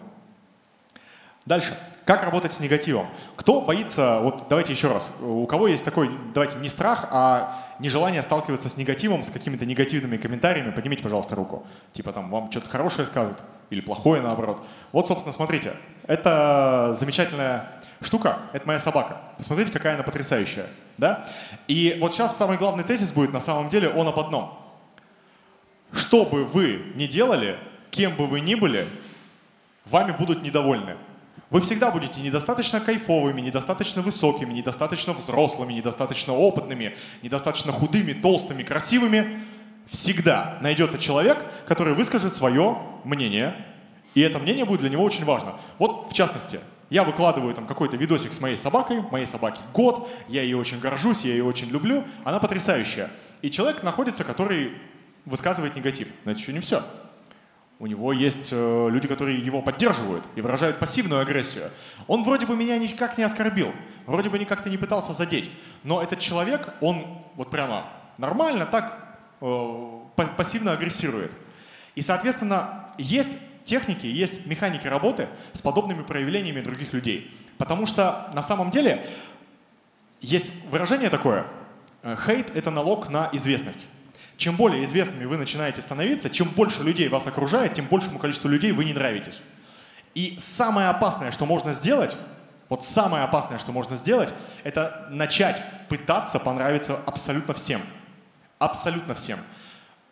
Дальше. 1.47 1.77
Как 2.05 2.23
работать 2.23 2.53
с 2.53 2.61
негативом? 2.61 3.07
Кто 3.37 3.63
боится, 3.63 4.21
вот 4.21 4.47
давайте 4.49 4.73
еще 4.73 4.89
раз, 4.89 5.11
у 5.21 5.47
кого 5.47 5.69
есть 5.69 5.85
такой, 5.85 6.11
давайте 6.35 6.59
не 6.59 6.69
страх, 6.69 7.09
а 7.11 7.59
нежелание 7.79 8.23
сталкиваться 8.23 8.69
с 8.69 8.77
негативом, 8.77 9.25
с 9.25 9.31
какими-то 9.31 9.65
негативными 9.65 10.19
комментариями, 10.19 10.71
поднимите, 10.71 11.03
пожалуйста, 11.03 11.35
руку. 11.35 11.67
Типа 11.93 12.13
там 12.13 12.31
вам 12.31 12.51
что-то 12.51 12.69
хорошее 12.69 13.07
скажут 13.07 13.39
или 13.71 13.81
плохое 13.81 14.21
наоборот. 14.21 14.63
Вот, 14.93 15.09
собственно, 15.09 15.33
смотрите, 15.33 15.75
это 16.07 16.95
замечательная 16.99 17.71
штука, 18.03 18.39
это 18.53 18.67
моя 18.67 18.79
собака. 18.79 19.19
Посмотрите, 19.39 19.73
какая 19.73 19.95
она 19.95 20.03
потрясающая. 20.03 20.67
Да? 20.99 21.27
И 21.69 21.97
вот 22.01 22.13
сейчас 22.13 22.37
самый 22.37 22.59
главный 22.59 22.85
тезис 22.85 23.13
будет, 23.13 23.33
на 23.33 23.41
самом 23.41 23.71
деле, 23.71 23.89
он 23.89 24.07
об 24.07 24.19
одном. 24.19 24.59
Что 25.93 26.25
бы 26.25 26.45
вы 26.45 26.93
ни 26.97 27.07
делали, 27.07 27.59
кем 27.91 28.15
бы 28.15 28.27
вы 28.27 28.41
ни 28.41 28.55
были, 28.55 28.87
вами 29.87 30.13
будут 30.13 30.43
недовольны. 30.43 30.97
Вы 31.51 31.61
всегда 31.61 31.91
будете 31.91 32.21
недостаточно 32.21 32.81
кайфовыми, 32.81 33.41
недостаточно 33.41 34.03
высокими, 34.03 34.53
недостаточно 34.53 35.13
взрослыми, 35.13 35.75
недостаточно 35.75 36.33
опытными, 36.33 36.97
недостаточно 37.23 37.73
худыми, 37.73 38.13
толстыми, 38.13 38.63
красивыми. 38.63 39.45
Всегда 39.87 40.59
найдется 40.63 40.99
человек, 40.99 41.39
который 41.67 41.95
выскажет 41.95 42.35
свое 42.35 42.79
мнение, 43.05 43.55
и 44.15 44.21
это 44.21 44.39
мнение 44.39 44.65
будет 44.65 44.81
для 44.81 44.89
него 44.89 45.05
очень 45.05 45.25
важно. 45.25 45.55
Вот, 45.79 46.11
в 46.11 46.15
частности, 46.15 46.61
я 46.89 47.05
выкладываю 47.05 47.55
там 47.55 47.67
какой-то 47.67 47.97
видосик 47.97 48.33
с 48.33 48.41
моей 48.41 48.57
собакой, 48.57 49.03
моей 49.11 49.27
собаке 49.27 49.61
год, 49.73 50.09
я 50.29 50.43
ее 50.43 50.57
очень 50.57 50.81
горжусь, 50.81 51.25
я 51.25 51.33
ее 51.33 51.45
очень 51.45 51.69
люблю, 51.69 52.05
она 52.25 52.39
потрясающая. 52.39 53.11
И 53.43 53.51
человек 53.51 53.83
находится, 53.83 54.25
который 54.25 54.73
высказывает 55.25 55.77
негатив. 55.77 56.09
Но 56.25 56.31
это 56.31 56.41
еще 56.41 56.53
не 56.53 56.61
все. 56.61 56.83
У 57.81 57.87
него 57.87 58.13
есть 58.13 58.51
э, 58.53 58.89
люди, 58.91 59.09
которые 59.09 59.39
его 59.39 59.61
поддерживают 59.61 60.25
и 60.37 60.41
выражают 60.41 60.79
пассивную 60.79 61.21
агрессию. 61.21 61.71
Он 62.07 62.23
вроде 62.23 62.47
бы 62.47 62.57
меня 62.57 62.79
никак 62.79 63.19
не 63.19 63.25
оскорбил, 63.25 63.73
вроде 64.07 64.31
бы 64.31 64.39
никак-то 64.39 64.71
не 64.71 64.77
пытался 64.77 65.13
задеть, 65.13 65.51
но 65.83 66.01
этот 66.01 66.21
человек, 66.21 66.69
он 66.81 67.05
вот 67.35 67.51
прямо 67.51 67.85
нормально 68.17 68.67
так 68.67 69.19
э, 69.41 70.01
пассивно 70.37 70.73
агрессирует. 70.73 71.33
И, 71.97 72.03
соответственно, 72.03 72.91
есть 72.97 73.39
техники, 73.65 74.07
есть 74.07 74.47
механики 74.47 74.87
работы 74.87 75.29
с 75.53 75.61
подобными 75.61 76.03
проявлениями 76.03 76.61
других 76.61 76.93
людей. 76.93 77.35
Потому 77.59 77.87
что 77.87 78.31
на 78.35 78.43
самом 78.43 78.71
деле 78.71 79.05
есть 80.21 80.53
выражение 80.71 81.11
такое, 81.11 81.45
э, 82.03 82.17
хейт— 82.25 82.51
это 82.55 82.71
налог 82.71 83.09
на 83.11 83.31
известность. 83.33 83.89
Чем 84.37 84.57
более 84.57 84.85
известными 84.85 85.25
вы 85.25 85.37
начинаете 85.37 85.81
становиться, 85.81 86.29
чем 86.29 86.49
больше 86.49 86.83
людей 86.83 87.09
вас 87.09 87.27
окружает, 87.27 87.75
тем 87.75 87.87
большему 87.87 88.19
количеству 88.19 88.49
людей 88.49 88.73
вы 88.73 88.85
не 88.85 88.93
нравитесь. 88.93 89.43
И 90.15 90.37
самое 90.39 90.89
опасное, 90.89 91.31
что 91.31 91.47
можно 91.47 91.73
сделать, 91.73 92.17
Вот 92.69 92.85
самое 92.85 93.25
опасное, 93.25 93.59
что 93.59 93.73
можно 93.73 93.97
сделать, 93.97 94.33
это 94.63 95.07
начать 95.11 95.63
пытаться 95.89 96.39
понравиться 96.39 96.99
абсолютно 97.07 97.55
всем. 97.55 97.81
Абсолютно 98.59 99.15
всем. 99.15 99.39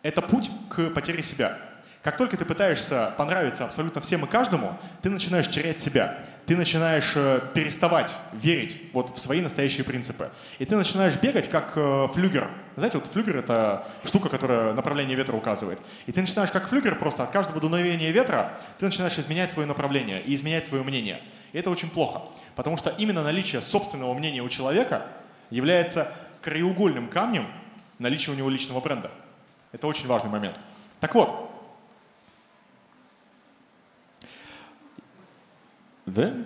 Это 0.03 0.21
путь 0.21 0.51
к 0.69 0.89
потере 0.91 1.23
себя. 1.23 1.57
Как 2.03 2.17
только 2.17 2.37
ты 2.37 2.45
пытаешься 2.45 3.13
понравиться 3.17 3.65
абсолютно 3.65 4.01
всем 4.01 4.25
и 4.25 4.27
каждому, 4.27 4.77
ты 5.01 5.09
начинаешь 5.09 5.49
терять 5.49 5.79
себя. 5.79 6.19
Ты 6.45 6.57
начинаешь 6.57 7.13
э, 7.15 7.39
переставать 7.53 8.13
верить 8.33 8.81
вот 8.91 9.15
в 9.15 9.19
свои 9.19 9.39
настоящие 9.39 9.85
принципы. 9.85 10.29
И 10.59 10.65
ты 10.65 10.75
начинаешь 10.75 11.15
бегать 11.15 11.49
как 11.49 11.73
э, 11.75 12.07
флюгер. 12.13 12.49
Знаете, 12.75 12.97
вот 12.97 13.07
флюгер— 13.07 13.37
это 13.37 13.87
штука, 14.03 14.27
которая 14.27 14.73
направление 14.73 15.15
ветра 15.15 15.37
указывает. 15.37 15.79
И 16.05 16.11
ты 16.11 16.19
начинаешь 16.19 16.51
как 16.51 16.67
флюгер, 16.67 16.95
просто 16.95 17.23
от 17.23 17.31
каждого 17.31 17.61
дуновения 17.61 18.11
ветра 18.11 18.51
ты 18.77 18.85
начинаешь 18.85 19.17
изменять 19.17 19.51
свое 19.51 19.67
направление 19.67 20.21
и 20.21 20.35
изменять 20.35 20.65
свое 20.65 20.83
мнение. 20.83 21.21
И 21.53 21.57
это 21.57 21.69
очень 21.69 21.89
плохо, 21.89 22.23
потому 22.55 22.75
что 22.75 22.89
именно 22.89 23.23
наличие 23.23 23.61
собственного 23.61 24.13
мнения 24.13 24.41
у 24.41 24.49
человека 24.49 25.05
является 25.49 26.11
краеугольным 26.41 27.07
камнем 27.07 27.47
наличия 27.99 28.31
у 28.31 28.35
него 28.35 28.49
личного 28.49 28.81
бренда. 28.81 29.11
Это 29.71 29.87
очень 29.87 30.07
важный 30.07 30.29
момент. 30.29 30.59
Так 30.99 31.15
вот, 31.15 31.52
Дэм, 36.05 36.45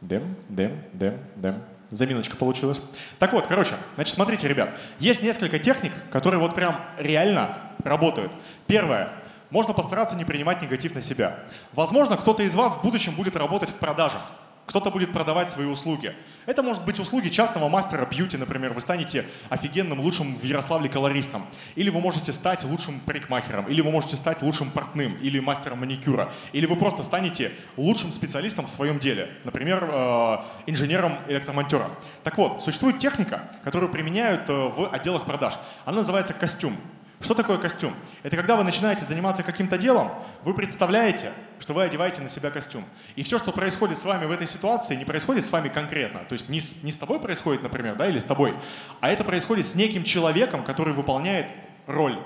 дэм, 0.00 0.36
дэм, 0.48 0.82
дэм, 0.92 1.18
дэм. 1.36 1.62
Заминочка 1.90 2.36
получилась. 2.36 2.80
Так 3.18 3.32
вот, 3.32 3.46
короче, 3.46 3.74
значит, 3.96 4.14
смотрите, 4.14 4.48
ребят. 4.48 4.70
Есть 4.98 5.22
несколько 5.22 5.58
техник, 5.58 5.92
которые 6.10 6.40
вот 6.40 6.54
прям 6.54 6.80
реально 6.98 7.58
работают. 7.84 8.32
Первое. 8.66 9.12
Можно 9.50 9.74
постараться 9.74 10.16
не 10.16 10.24
принимать 10.24 10.62
негатив 10.62 10.94
на 10.94 11.02
себя. 11.02 11.38
Возможно, 11.72 12.16
кто-то 12.16 12.42
из 12.42 12.54
вас 12.54 12.74
в 12.74 12.82
будущем 12.82 13.14
будет 13.14 13.36
работать 13.36 13.68
в 13.68 13.74
продажах 13.74 14.22
кто-то 14.66 14.90
будет 14.90 15.12
продавать 15.12 15.50
свои 15.50 15.66
услуги. 15.66 16.14
Это 16.46 16.62
может 16.62 16.84
быть 16.84 16.98
услуги 16.98 17.28
частного 17.28 17.68
мастера 17.68 18.04
бьюти, 18.04 18.36
например. 18.36 18.72
Вы 18.72 18.80
станете 18.80 19.24
офигенным, 19.48 20.00
лучшим 20.00 20.36
в 20.36 20.44
Ярославле 20.44 20.88
колористом. 20.88 21.46
Или 21.74 21.90
вы 21.90 22.00
можете 22.00 22.32
стать 22.32 22.64
лучшим 22.64 23.00
парикмахером. 23.00 23.66
Или 23.66 23.80
вы 23.80 23.90
можете 23.90 24.16
стать 24.16 24.42
лучшим 24.42 24.70
портным. 24.70 25.16
Или 25.20 25.40
мастером 25.40 25.80
маникюра. 25.80 26.32
Или 26.52 26.66
вы 26.66 26.76
просто 26.76 27.02
станете 27.02 27.52
лучшим 27.76 28.12
специалистом 28.12 28.66
в 28.66 28.70
своем 28.70 28.98
деле. 28.98 29.30
Например, 29.44 29.88
э, 29.88 30.36
инженером-электромонтером. 30.66 31.90
Так 32.24 32.38
вот, 32.38 32.62
существует 32.62 32.98
техника, 32.98 33.50
которую 33.64 33.90
применяют 33.90 34.48
э, 34.48 34.52
в 34.52 34.92
отделах 34.92 35.24
продаж. 35.24 35.54
Она 35.84 35.98
называется 35.98 36.32
костюм. 36.32 36.76
Что 37.22 37.34
такое 37.34 37.56
костюм? 37.56 37.94
Это 38.24 38.36
когда 38.36 38.56
вы 38.56 38.64
начинаете 38.64 39.04
заниматься 39.04 39.44
каким-то 39.44 39.78
делом, 39.78 40.10
вы 40.42 40.54
представляете, 40.54 41.32
что 41.60 41.72
вы 41.72 41.84
одеваете 41.84 42.20
на 42.20 42.28
себя 42.28 42.50
костюм. 42.50 42.84
И 43.14 43.22
все, 43.22 43.38
что 43.38 43.52
происходит 43.52 43.98
с 43.98 44.04
вами 44.04 44.26
в 44.26 44.32
этой 44.32 44.48
ситуации, 44.48 44.96
не 44.96 45.04
происходит 45.04 45.44
с 45.44 45.52
вами 45.52 45.68
конкретно. 45.68 46.24
То 46.28 46.32
есть 46.32 46.48
не 46.48 46.60
с, 46.60 46.82
не 46.82 46.90
с 46.90 46.96
тобой 46.96 47.20
происходит, 47.20 47.62
например, 47.62 47.94
да, 47.94 48.08
или 48.08 48.18
с 48.18 48.24
тобой, 48.24 48.56
а 49.00 49.08
это 49.08 49.22
происходит 49.22 49.66
с 49.66 49.76
неким 49.76 50.02
человеком, 50.02 50.64
который 50.64 50.92
выполняет 50.92 51.52
роль. 51.86 52.18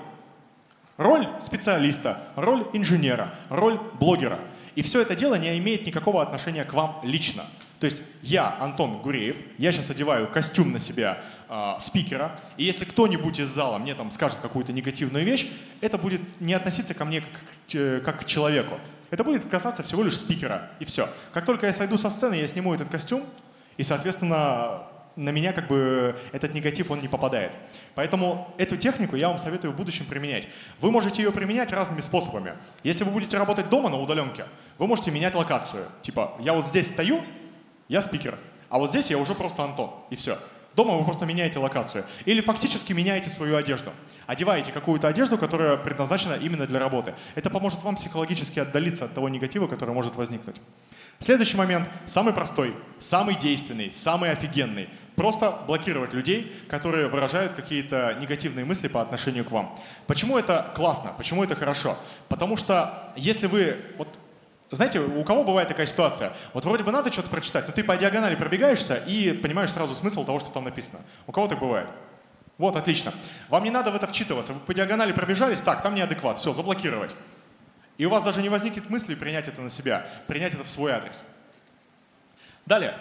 Роль 0.97 1.27
специалиста, 1.39 2.23
роль 2.35 2.65
инженера, 2.73 3.35
роль 3.49 3.79
блогера. 3.99 4.39
И 4.73 4.81
все 4.81 5.01
это 5.01 5.15
дело 5.15 5.35
не 5.35 5.55
имеет 5.59 5.85
никакого 5.85 6.23
отношения 6.23 6.63
к 6.63 6.73
вам 6.73 6.99
лично. 7.03 7.43
То 7.79 7.85
есть 7.85 8.01
я, 8.23 8.57
Антон 8.59 8.97
Гуреев, 9.03 9.37
я 9.59 9.71
сейчас 9.71 9.91
одеваю 9.91 10.27
костюм 10.27 10.71
на 10.71 10.79
себя 10.79 11.19
э, 11.49 11.73
спикера, 11.79 12.39
и 12.57 12.63
если 12.63 12.85
кто-нибудь 12.85 13.39
из 13.39 13.47
зала 13.47 13.77
мне 13.77 13.95
там 13.95 14.11
скажет 14.11 14.39
какую-то 14.41 14.73
негативную 14.73 15.25
вещь, 15.25 15.49
это 15.81 15.97
будет 15.97 16.21
не 16.39 16.53
относиться 16.53 16.93
ко 16.93 17.05
мне 17.05 17.21
как, 17.21 18.03
как 18.03 18.21
к 18.21 18.25
человеку. 18.25 18.79
Это 19.09 19.23
будет 19.23 19.45
касаться 19.45 19.83
всего 19.83 20.03
лишь 20.03 20.17
спикера, 20.17 20.69
и 20.79 20.85
все. 20.85 21.07
Как 21.33 21.45
только 21.45 21.65
я 21.65 21.73
сойду 21.73 21.97
со 21.97 22.09
сцены, 22.09 22.35
я 22.35 22.47
сниму 22.47 22.73
этот 22.73 22.89
костюм, 22.89 23.23
и, 23.77 23.83
соответственно, 23.83 24.83
на 25.17 25.29
меня 25.29 25.51
как 25.51 25.67
бы 25.67 26.15
этот 26.31 26.53
негатив, 26.53 26.91
он 26.91 26.99
не 26.99 27.07
попадает. 27.07 27.51
Поэтому 27.95 28.53
эту 28.57 28.77
технику 28.77 29.15
я 29.15 29.29
вам 29.29 29.39
советую 29.39 29.73
в 29.73 29.75
будущем 29.75 30.05
применять. 30.05 30.47
Вы 30.79 30.91
можете 30.91 31.23
ее 31.23 31.31
применять 31.31 31.71
разными 31.71 32.01
способами. 32.01 32.53
Если 32.83 33.03
вы 33.03 33.11
будете 33.11 33.37
работать 33.37 33.69
дома 33.69 33.89
на 33.89 33.97
удаленке, 33.97 34.45
вы 34.77 34.87
можете 34.87 35.09
менять 35.09 35.33
локацию. 35.33 35.85
Типа, 36.03 36.35
я 36.39 36.53
вот 36.53 36.67
здесь 36.67 36.87
стою, 36.87 37.23
я 37.87 38.01
спикер. 38.01 38.37
А 38.69 38.77
вот 38.77 38.91
здесь 38.91 39.09
я 39.09 39.17
уже 39.17 39.33
просто 39.33 39.63
Антон, 39.63 39.91
и 40.11 40.15
все. 40.15 40.37
Дома 40.77 40.95
вы 40.95 41.03
просто 41.05 41.25
меняете 41.25 41.57
локацию. 41.57 42.05
Или 42.25 42.39
фактически 42.39 42.93
меняете 42.93 43.31
свою 43.31 43.55
одежду. 43.55 43.91
Одеваете 44.27 44.71
какую-то 44.71 45.07
одежду, 45.07 45.35
которая 45.35 45.75
предназначена 45.75 46.35
именно 46.35 46.67
для 46.67 46.77
работы. 46.77 47.15
Это 47.33 47.49
поможет 47.49 47.83
вам 47.83 47.95
психологически 47.95 48.59
отдалиться 48.59 49.05
от 49.05 49.13
того 49.15 49.27
негатива, 49.27 49.65
который 49.65 49.95
может 49.95 50.15
возникнуть. 50.15 50.57
Следующий 51.17 51.57
момент, 51.57 51.89
самый 52.05 52.31
простой, 52.31 52.75
самый 52.99 53.35
действенный, 53.35 53.91
самый 53.91 54.29
офигенный. 54.29 54.87
Просто 55.15 55.57
блокировать 55.65 56.13
людей, 56.13 56.55
которые 56.69 57.07
выражают 57.07 57.53
какие-то 57.53 58.15
негативные 58.21 58.63
мысли 58.63 58.87
по 58.87 59.01
отношению 59.01 59.45
к 59.45 59.51
вам. 59.51 59.75
Почему 60.05 60.37
это 60.37 60.71
классно? 60.75 61.11
Почему 61.17 61.43
это 61.43 61.55
хорошо? 61.55 61.97
Потому 62.29 62.55
что 62.55 63.11
если 63.15 63.47
вы 63.47 63.77
вот 63.97 64.09
знаете, 64.75 64.99
у 64.99 65.23
кого 65.23 65.43
бывает 65.43 65.69
такая 65.69 65.85
ситуация? 65.85 66.33
Вот 66.53 66.65
вроде 66.65 66.83
бы 66.83 66.91
надо 66.91 67.11
что-то 67.11 67.29
прочитать, 67.29 67.67
но 67.67 67.73
ты 67.73 67.83
по 67.83 67.95
диагонали 67.95 68.35
пробегаешься 68.35 68.95
и 68.95 69.31
понимаешь 69.31 69.71
сразу 69.71 69.95
смысл 69.95 70.25
того, 70.25 70.39
что 70.39 70.49
там 70.49 70.65
написано. 70.65 70.99
У 71.25 71.31
кого 71.31 71.47
так 71.47 71.59
бывает? 71.59 71.89
Вот, 72.57 72.75
отлично. 72.75 73.13
Вам 73.49 73.63
не 73.63 73.69
надо 73.69 73.91
в 73.91 73.95
это 73.95 74.07
вчитываться. 74.07 74.51
Вы 74.51 74.59
по 74.59 74.73
диагонали 74.73 75.13
пробежались, 75.13 75.61
так, 75.61 75.83
там 75.83 75.95
неадекват, 75.95 76.37
все, 76.37 76.53
заблокировать. 76.53 77.15
И 77.97 78.05
у 78.05 78.09
вас 78.09 78.23
даже 78.23 78.41
не 78.41 78.49
возникнет 78.49 78.89
мысли 78.89 79.15
принять 79.15 79.47
это 79.47 79.61
на 79.61 79.69
себя, 79.69 80.05
принять 80.27 80.53
это 80.53 80.63
в 80.63 80.69
свой 80.69 80.91
адрес. 80.91 81.23
Далее. 82.65 82.95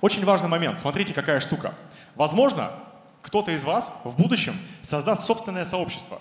Очень 0.00 0.24
важный 0.24 0.48
момент. 0.48 0.78
Смотрите, 0.78 1.14
какая 1.14 1.38
штука. 1.40 1.74
Возможно, 2.16 2.72
кто-то 3.22 3.52
из 3.52 3.62
вас 3.64 3.94
в 4.04 4.16
будущем 4.20 4.54
создаст 4.82 5.24
собственное 5.24 5.64
сообщество, 5.64 6.20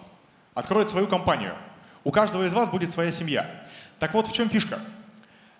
откроет 0.54 0.90
свою 0.90 1.08
компанию. 1.08 1.56
У 2.04 2.12
каждого 2.12 2.44
из 2.44 2.54
вас 2.54 2.70
будет 2.70 2.92
своя 2.92 3.12
семья. 3.12 3.50
Так 4.02 4.16
вот, 4.16 4.28
в 4.28 4.34
чем 4.34 4.50
фишка? 4.50 4.80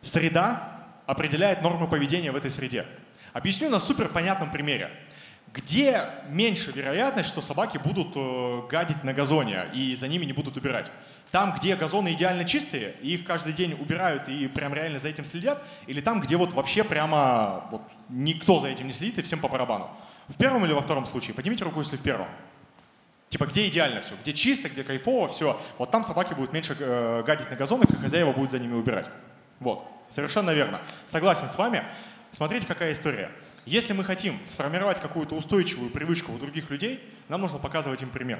Среда 0.02 0.88
определяет 1.06 1.62
нормы 1.62 1.88
поведения 1.88 2.32
в 2.32 2.36
этой 2.36 2.50
среде. 2.50 2.88
Объясню 3.34 3.70
на 3.70 3.80
супер 3.80 4.08
понятном 4.08 4.50
примере. 4.50 4.90
Где 5.54 6.08
меньше 6.28 6.72
вероятность, 6.72 7.30
что 7.30 7.42
собаки 7.42 7.78
будут 7.78 8.14
э, 8.16 8.62
гадить 8.68 9.04
на 9.04 9.14
газоне 9.14 9.68
и 9.76 9.96
за 9.96 10.08
ними 10.08 10.26
не 10.26 10.34
будут 10.34 10.58
убирать? 10.58 10.92
Там, 11.30 11.54
где 11.56 11.76
газоны 11.76 12.14
идеально 12.14 12.44
чистые, 12.44 12.96
и 13.04 13.14
их 13.14 13.26
каждый 13.26 13.54
день 13.54 13.78
убирают 13.80 14.28
и 14.28 14.48
прям 14.48 14.74
реально 14.74 14.98
за 14.98 15.10
этим 15.10 15.26
следят, 15.26 15.62
или 15.86 16.02
там, 16.02 16.20
где 16.20 16.36
вот 16.36 16.54
вообще 16.54 16.84
прямо 16.84 17.68
вот, 17.70 17.84
никто 18.10 18.60
за 18.60 18.70
этим 18.70 18.88
не 18.88 18.94
следит 18.94 19.20
и 19.20 19.22
всем 19.22 19.40
по 19.40 19.50
барабану? 19.50 19.88
В 20.30 20.36
первом 20.36 20.66
или 20.66 20.74
во 20.74 20.82
втором 20.82 21.06
случае? 21.06 21.36
Поднимите 21.36 21.64
руку, 21.64 21.78
если 21.78 21.96
в 21.96 22.02
первом. 22.02 22.28
Типа, 23.32 23.46
где 23.46 23.66
идеально 23.70 24.02
все, 24.02 24.14
где 24.22 24.34
чисто, 24.34 24.68
где 24.68 24.84
кайфово, 24.84 25.30
все. 25.30 25.58
Вот 25.78 25.90
там 25.90 26.04
собаки 26.04 26.34
будут 26.34 26.52
меньше 26.52 26.76
э, 26.78 27.24
гадить 27.26 27.50
на 27.50 27.56
газонах, 27.56 27.90
и 27.90 27.96
хозяева 27.96 28.34
будут 28.34 28.52
за 28.52 28.60
ними 28.60 28.74
убирать. 28.74 29.08
Вот, 29.62 29.88
совершенно 30.10 30.52
верно. 30.52 30.82
Согласен 31.06 31.48
с 31.48 31.58
вами. 31.58 31.82
Смотрите, 32.34 32.68
какая 32.68 32.92
история. 32.92 33.32
Если 33.66 33.94
мы 33.94 34.04
хотим 34.04 34.38
сформировать 34.48 35.00
какую-то 35.00 35.36
устойчивую 35.36 35.92
привычку 35.92 36.34
у 36.34 36.38
других 36.38 36.70
людей, 36.70 37.02
нам 37.30 37.40
нужно 37.40 37.58
показывать 37.58 38.02
им 38.02 38.10
пример. 38.10 38.38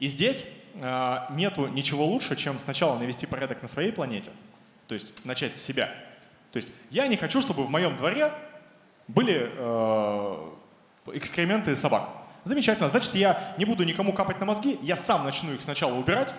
И 0.00 0.08
здесь 0.08 0.44
э, 0.80 1.18
нету 1.30 1.68
ничего 1.68 2.04
лучше, 2.04 2.34
чем 2.34 2.58
сначала 2.58 2.98
навести 2.98 3.26
порядок 3.26 3.62
на 3.62 3.68
своей 3.68 3.92
планете, 3.92 4.32
то 4.88 4.96
есть 4.96 5.24
начать 5.24 5.54
с 5.54 5.62
себя. 5.62 5.88
То 6.50 6.56
есть 6.56 6.72
я 6.90 7.06
не 7.06 7.16
хочу, 7.16 7.40
чтобы 7.40 7.62
в 7.62 7.70
моем 7.70 7.96
дворе 7.96 8.32
были 9.06 9.52
э, 9.54 10.50
экскременты 11.12 11.76
собак. 11.76 12.23
Замечательно. 12.44 12.88
Значит, 12.88 13.14
я 13.14 13.54
не 13.58 13.64
буду 13.64 13.84
никому 13.84 14.12
капать 14.12 14.38
на 14.38 14.46
мозги, 14.46 14.78
я 14.82 14.96
сам 14.96 15.24
начну 15.24 15.52
их 15.52 15.62
сначала 15.62 15.94
убирать, 15.94 16.34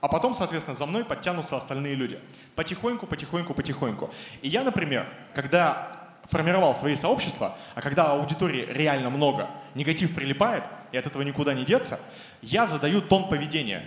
а 0.00 0.08
потом, 0.08 0.32
соответственно, 0.32 0.74
за 0.74 0.86
мной 0.86 1.04
подтянутся 1.04 1.56
остальные 1.56 1.94
люди. 1.94 2.18
Потихоньку, 2.54 3.06
потихоньку, 3.06 3.52
потихоньку. 3.52 4.10
И 4.42 4.48
я, 4.48 4.62
например, 4.62 5.06
когда 5.34 5.88
формировал 6.24 6.74
свои 6.74 6.94
сообщества, 6.94 7.56
а 7.74 7.82
когда 7.82 8.12
аудитории 8.12 8.66
реально 8.70 9.10
много, 9.10 9.48
негатив 9.74 10.14
прилипает, 10.14 10.64
и 10.92 10.96
от 10.96 11.06
этого 11.06 11.22
никуда 11.22 11.52
не 11.52 11.64
деться, 11.64 11.98
я 12.40 12.66
задаю 12.66 13.02
тон 13.02 13.28
поведения. 13.28 13.82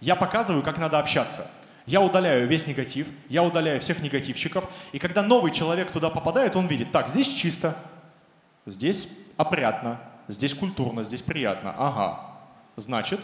Я 0.00 0.16
показываю, 0.16 0.62
как 0.62 0.78
надо 0.78 0.98
общаться. 0.98 1.50
Я 1.86 2.00
удаляю 2.02 2.46
весь 2.46 2.66
негатив, 2.66 3.08
я 3.28 3.42
удаляю 3.42 3.80
всех 3.80 4.00
негативщиков, 4.00 4.64
и 4.92 4.98
когда 4.98 5.22
новый 5.22 5.50
человек 5.50 5.90
туда 5.90 6.10
попадает, 6.10 6.54
он 6.54 6.66
видит, 6.66 6.92
так, 6.92 7.08
здесь 7.08 7.26
чисто, 7.26 7.74
здесь 8.66 9.18
опрятно, 9.36 9.98
здесь 10.30 10.54
культурно, 10.54 11.02
здесь 11.02 11.22
приятно. 11.22 11.74
Ага. 11.76 12.20
Значит, 12.76 13.20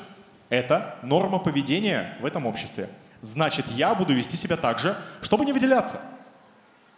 это 0.48 0.96
норма 1.02 1.38
поведения 1.38 2.16
в 2.20 2.24
этом 2.24 2.46
обществе. 2.46 2.88
Значит, 3.22 3.66
я 3.70 3.94
буду 3.94 4.12
вести 4.12 4.36
себя 4.36 4.56
так 4.56 4.78
же, 4.78 4.96
чтобы 5.22 5.44
не 5.44 5.52
выделяться. 5.52 6.00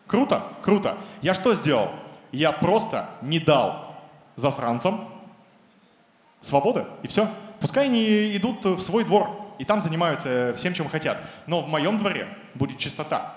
Круто, 0.06 0.42
круто. 0.62 0.98
Я 1.22 1.34
что 1.34 1.54
сделал? 1.54 1.90
Я 2.32 2.52
просто 2.52 3.08
не 3.22 3.38
дал 3.38 3.94
засранцам 4.36 5.08
свободы, 6.40 6.84
и 7.02 7.08
все. 7.08 7.28
Пускай 7.60 7.86
они 7.86 8.36
идут 8.36 8.64
в 8.64 8.80
свой 8.80 9.04
двор, 9.04 9.30
и 9.58 9.64
там 9.64 9.80
занимаются 9.80 10.54
всем, 10.56 10.74
чем 10.74 10.88
хотят. 10.88 11.18
Но 11.46 11.62
в 11.62 11.68
моем 11.68 11.98
дворе 11.98 12.28
будет 12.54 12.78
чистота. 12.78 13.34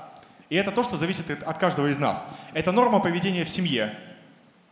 И 0.49 0.55
это 0.55 0.72
то, 0.72 0.84
что 0.84 0.97
зависит 0.97 1.43
от 1.43 1.57
каждого 1.57 1.88
из 1.88 1.97
нас. 1.97 2.24
Это 2.53 2.72
норма 2.72 2.99
поведения 2.99 3.45
в 3.45 3.49
семье. 3.49 3.95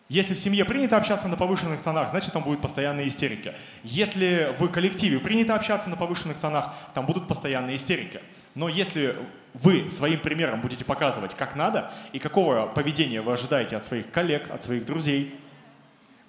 Если 0.10 0.34
в 0.34 0.40
семье 0.40 0.66
принято 0.66 0.98
общаться 0.98 1.28
на 1.28 1.38
повышенных 1.38 1.84
тонах, 1.84 2.10
значит 2.10 2.34
там 2.34 2.42
будут 2.42 2.62
постоянные 2.62 3.08
истерики. 3.08 3.54
Если 3.84 4.56
в 4.58 4.68
коллективе 4.70 5.20
принято 5.20 5.54
общаться 5.54 5.88
на 5.88 5.96
повышенных 5.96 6.40
тонах, 6.40 6.74
там 6.96 7.06
будут 7.06 7.28
постоянные 7.28 7.76
истерики. 7.76 8.20
Но 8.56 8.70
если 8.70 9.16
вы 9.54 9.88
своим 9.88 10.20
примером 10.20 10.62
будете 10.62 10.84
показывать, 10.84 11.36
как 11.36 11.56
надо, 11.56 11.92
и 12.12 12.18
какого 12.18 12.66
поведения 12.66 13.22
вы 13.22 13.34
ожидаете 13.34 13.78
от 13.78 13.86
своих 13.86 14.10
коллег, 14.10 14.50
от 14.50 14.64
своих 14.64 14.84
друзей, 14.84 15.40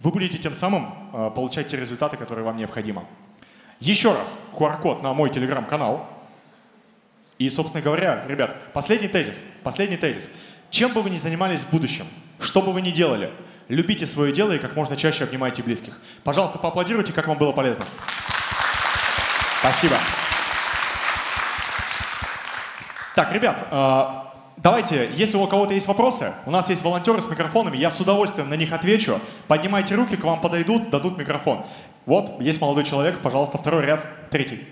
вы 0.00 0.10
будете 0.10 0.36
тем 0.36 0.52
самым 0.52 0.92
э, 1.14 1.30
получать 1.34 1.68
те 1.68 1.78
результаты, 1.78 2.18
которые 2.18 2.44
вам 2.44 2.58
необходимы. 2.58 3.04
Еще 3.80 4.12
раз, 4.12 4.34
QR-код 4.52 5.02
на 5.02 5.14
мой 5.14 5.30
телеграм-канал. 5.30 6.06
И, 7.38 7.48
собственно 7.48 7.82
говоря, 7.82 8.26
ребят, 8.28 8.54
последний 8.74 9.08
тезис, 9.08 9.40
последний 9.62 9.96
тезис. 9.96 10.30
Чем 10.68 10.92
бы 10.92 11.00
вы 11.00 11.08
ни 11.08 11.16
занимались 11.16 11.60
в 11.60 11.70
будущем, 11.70 12.06
что 12.38 12.60
бы 12.60 12.74
вы 12.74 12.82
ни 12.82 12.90
делали– 12.90 13.30
Любите 13.70 14.04
свое 14.04 14.32
дело 14.32 14.50
и 14.50 14.58
как 14.58 14.74
можно 14.74 14.96
чаще 14.96 15.22
обнимайте 15.22 15.62
близких. 15.62 15.96
Пожалуйста, 16.24 16.58
поаплодируйте, 16.58 17.12
как 17.12 17.28
вам 17.28 17.38
было 17.38 17.52
полезно. 17.52 17.84
Спасибо. 19.60 19.96
Так, 23.14 23.32
ребят, 23.32 23.68
э, 23.70 24.04
давайте, 24.56 25.08
если 25.14 25.36
у 25.36 25.46
кого-то 25.46 25.72
есть 25.72 25.86
вопросы, 25.86 26.32
у 26.46 26.50
нас 26.50 26.68
есть 26.68 26.82
волонтеры 26.82 27.22
с 27.22 27.28
микрофонами, 27.28 27.76
я 27.76 27.92
с 27.92 28.00
удовольствием 28.00 28.50
на 28.50 28.54
них 28.54 28.72
отвечу. 28.72 29.20
Поднимайте 29.46 29.94
руки, 29.94 30.16
к 30.16 30.24
вам 30.24 30.40
подойдут, 30.40 30.90
дадут 30.90 31.16
микрофон. 31.16 31.64
Вот, 32.06 32.40
есть 32.40 32.60
молодой 32.60 32.82
человек, 32.82 33.20
пожалуйста, 33.20 33.56
второй 33.56 33.86
ряд, 33.86 34.04
третий. 34.30 34.66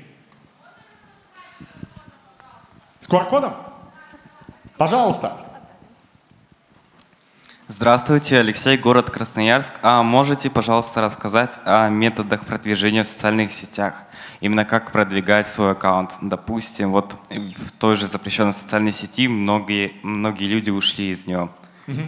С 3.00 3.08
QR-кодом? 3.08 3.54
Пожалуйста. 4.76 5.47
Здравствуйте, 7.70 8.38
Алексей, 8.38 8.78
город 8.78 9.10
Красноярск. 9.10 9.74
А 9.82 10.02
можете, 10.02 10.48
пожалуйста, 10.48 11.02
рассказать 11.02 11.58
о 11.66 11.90
методах 11.90 12.46
продвижения 12.46 13.02
в 13.02 13.06
социальных 13.06 13.52
сетях? 13.52 14.04
Именно 14.40 14.64
как 14.64 14.90
продвигать 14.90 15.46
свой 15.48 15.72
аккаунт? 15.72 16.16
Допустим, 16.22 16.92
вот 16.92 17.16
в 17.28 17.70
той 17.72 17.96
же 17.96 18.06
запрещенной 18.06 18.54
социальной 18.54 18.92
сети 18.92 19.28
многие, 19.28 19.92
многие 20.02 20.46
люди 20.46 20.70
ушли 20.70 21.10
из 21.10 21.26
нее. 21.26 21.50
Угу. 21.86 22.00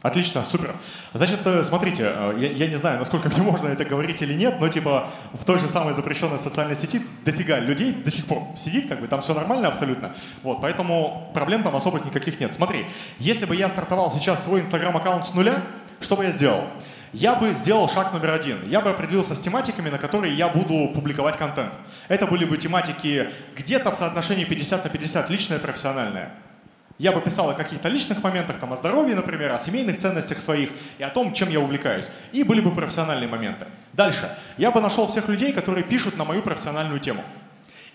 Отлично, 0.00 0.44
супер. 0.44 0.76
Значит, 1.12 1.40
э, 1.44 1.64
смотрите, 1.64 2.12
э, 2.14 2.34
я, 2.38 2.52
я 2.52 2.66
не 2.68 2.76
знаю, 2.76 3.00
насколько 3.00 3.28
мне 3.28 3.42
можно 3.42 3.66
это 3.66 3.84
говорить 3.84 4.22
или 4.22 4.32
нет, 4.32 4.60
но 4.60 4.68
типа 4.68 5.08
в 5.32 5.44
той 5.44 5.58
же 5.58 5.68
самой 5.68 5.92
запрещенной 5.92 6.38
социальной 6.38 6.76
сети 6.76 7.02
дофига 7.24 7.58
людей 7.58 7.92
до 7.92 8.10
сих 8.10 8.26
пор 8.26 8.44
сидит, 8.56 8.88
как 8.88 9.00
бы 9.00 9.08
там 9.08 9.20
все 9.22 9.34
нормально 9.34 9.66
абсолютно. 9.66 10.14
Вот, 10.44 10.60
поэтому 10.60 11.32
проблем 11.34 11.64
там 11.64 11.74
особых 11.74 12.04
никаких 12.04 12.38
нет. 12.38 12.54
Смотри, 12.54 12.86
если 13.18 13.44
бы 13.44 13.56
я 13.56 13.68
стартовал 13.68 14.12
сейчас 14.12 14.44
свой 14.44 14.60
инстаграм-аккаунт 14.60 15.26
с 15.26 15.34
нуля, 15.34 15.62
что 16.00 16.14
бы 16.14 16.24
я 16.24 16.30
сделал? 16.30 16.62
Я 17.12 17.34
бы 17.34 17.50
сделал 17.50 17.88
шаг 17.88 18.12
номер 18.12 18.32
один. 18.32 18.58
Я 18.68 18.80
бы 18.80 18.90
определился 18.90 19.34
с 19.34 19.40
тематиками, 19.40 19.88
на 19.88 19.98
которые 19.98 20.32
я 20.34 20.48
буду 20.48 20.92
публиковать 20.94 21.36
контент. 21.36 21.72
Это 22.06 22.26
были 22.26 22.44
бы 22.44 22.56
тематики 22.56 23.30
где-то 23.56 23.90
в 23.90 23.96
соотношении 23.96 24.44
50 24.44 24.84
на 24.84 24.90
50, 24.90 25.30
личное 25.30 25.58
и 25.58 25.60
профессиональное. 25.60 26.30
Я 26.98 27.12
бы 27.12 27.20
писал 27.20 27.48
о 27.48 27.54
каких-то 27.54 27.88
личных 27.88 28.22
моментах, 28.24 28.58
там, 28.58 28.72
о 28.72 28.76
здоровье, 28.76 29.14
например, 29.14 29.52
о 29.52 29.58
семейных 29.58 29.98
ценностях 29.98 30.40
своих 30.40 30.70
и 30.98 31.04
о 31.04 31.08
том, 31.08 31.32
чем 31.32 31.48
я 31.48 31.60
увлекаюсь. 31.60 32.10
И 32.32 32.42
были 32.42 32.60
бы 32.60 32.72
профессиональные 32.72 33.28
моменты. 33.28 33.66
Дальше. 33.92 34.36
Я 34.56 34.72
бы 34.72 34.80
нашел 34.80 35.06
всех 35.06 35.28
людей, 35.28 35.52
которые 35.52 35.84
пишут 35.84 36.16
на 36.16 36.24
мою 36.24 36.42
профессиональную 36.42 36.98
тему. 36.98 37.22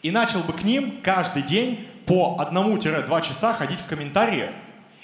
И 0.01 0.11
начал 0.11 0.41
бы 0.43 0.53
к 0.53 0.63
ним 0.63 1.01
каждый 1.03 1.43
день 1.43 1.87
по 2.05 2.37
одному-два 2.39 3.21
часа 3.21 3.53
ходить 3.53 3.79
в 3.79 3.87
комментарии. 3.87 4.49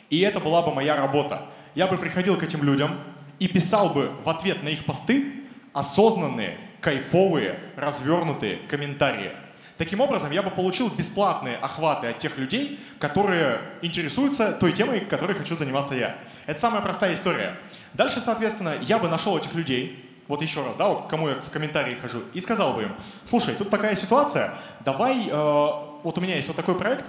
И 0.09 0.21
это 0.21 0.39
была 0.39 0.61
бы 0.61 0.73
моя 0.73 0.95
работа. 0.95 1.43
Я 1.75 1.87
бы 1.87 1.97
приходил 1.97 2.37
к 2.37 2.43
этим 2.43 2.63
людям 2.63 2.97
и 3.39 3.47
писал 3.47 3.89
бы 3.89 4.11
в 4.23 4.29
ответ 4.29 4.63
на 4.63 4.69
их 4.69 4.85
посты 4.85 5.33
осознанные, 5.73 6.57
кайфовые, 6.81 7.59
развернутые 7.75 8.57
комментарии. 8.69 9.31
Таким 9.79 10.01
образом, 10.01 10.31
я 10.31 10.43
бы 10.43 10.51
получил 10.51 10.89
бесплатные 10.89 11.55
охваты 11.55 12.07
от 12.07 12.19
тех 12.19 12.37
людей, 12.37 12.77
которые 12.99 13.61
интересуются 13.81 14.51
той 14.51 14.73
темой, 14.73 14.99
которой 14.99 15.37
хочу 15.37 15.55
заниматься 15.55 15.95
я. 15.95 16.17
Это 16.47 16.59
самая 16.59 16.81
простая 16.81 17.13
история. 17.13 17.55
Дальше, 17.93 18.19
соответственно, 18.19 18.75
я 18.81 18.99
бы 18.99 19.07
нашел 19.07 19.37
этих 19.37 19.53
людей, 19.53 20.05
вот 20.27 20.41
еще 20.41 20.65
раз, 20.65 20.75
да, 20.75 20.89
вот 20.89 21.07
кому 21.07 21.29
я 21.29 21.35
в 21.35 21.49
комментарии 21.49 21.95
хожу, 21.95 22.23
и 22.33 22.41
сказал 22.41 22.73
бы 22.73 22.83
им, 22.83 22.91
слушай, 23.23 23.55
тут 23.55 23.69
такая 23.69 23.95
ситуация, 23.95 24.53
давай, 24.83 25.29
э, 25.29 25.31
вот 25.31 26.17
у 26.17 26.19
меня 26.19 26.35
есть 26.35 26.49
вот 26.49 26.57
такой 26.57 26.77
проект, 26.77 27.05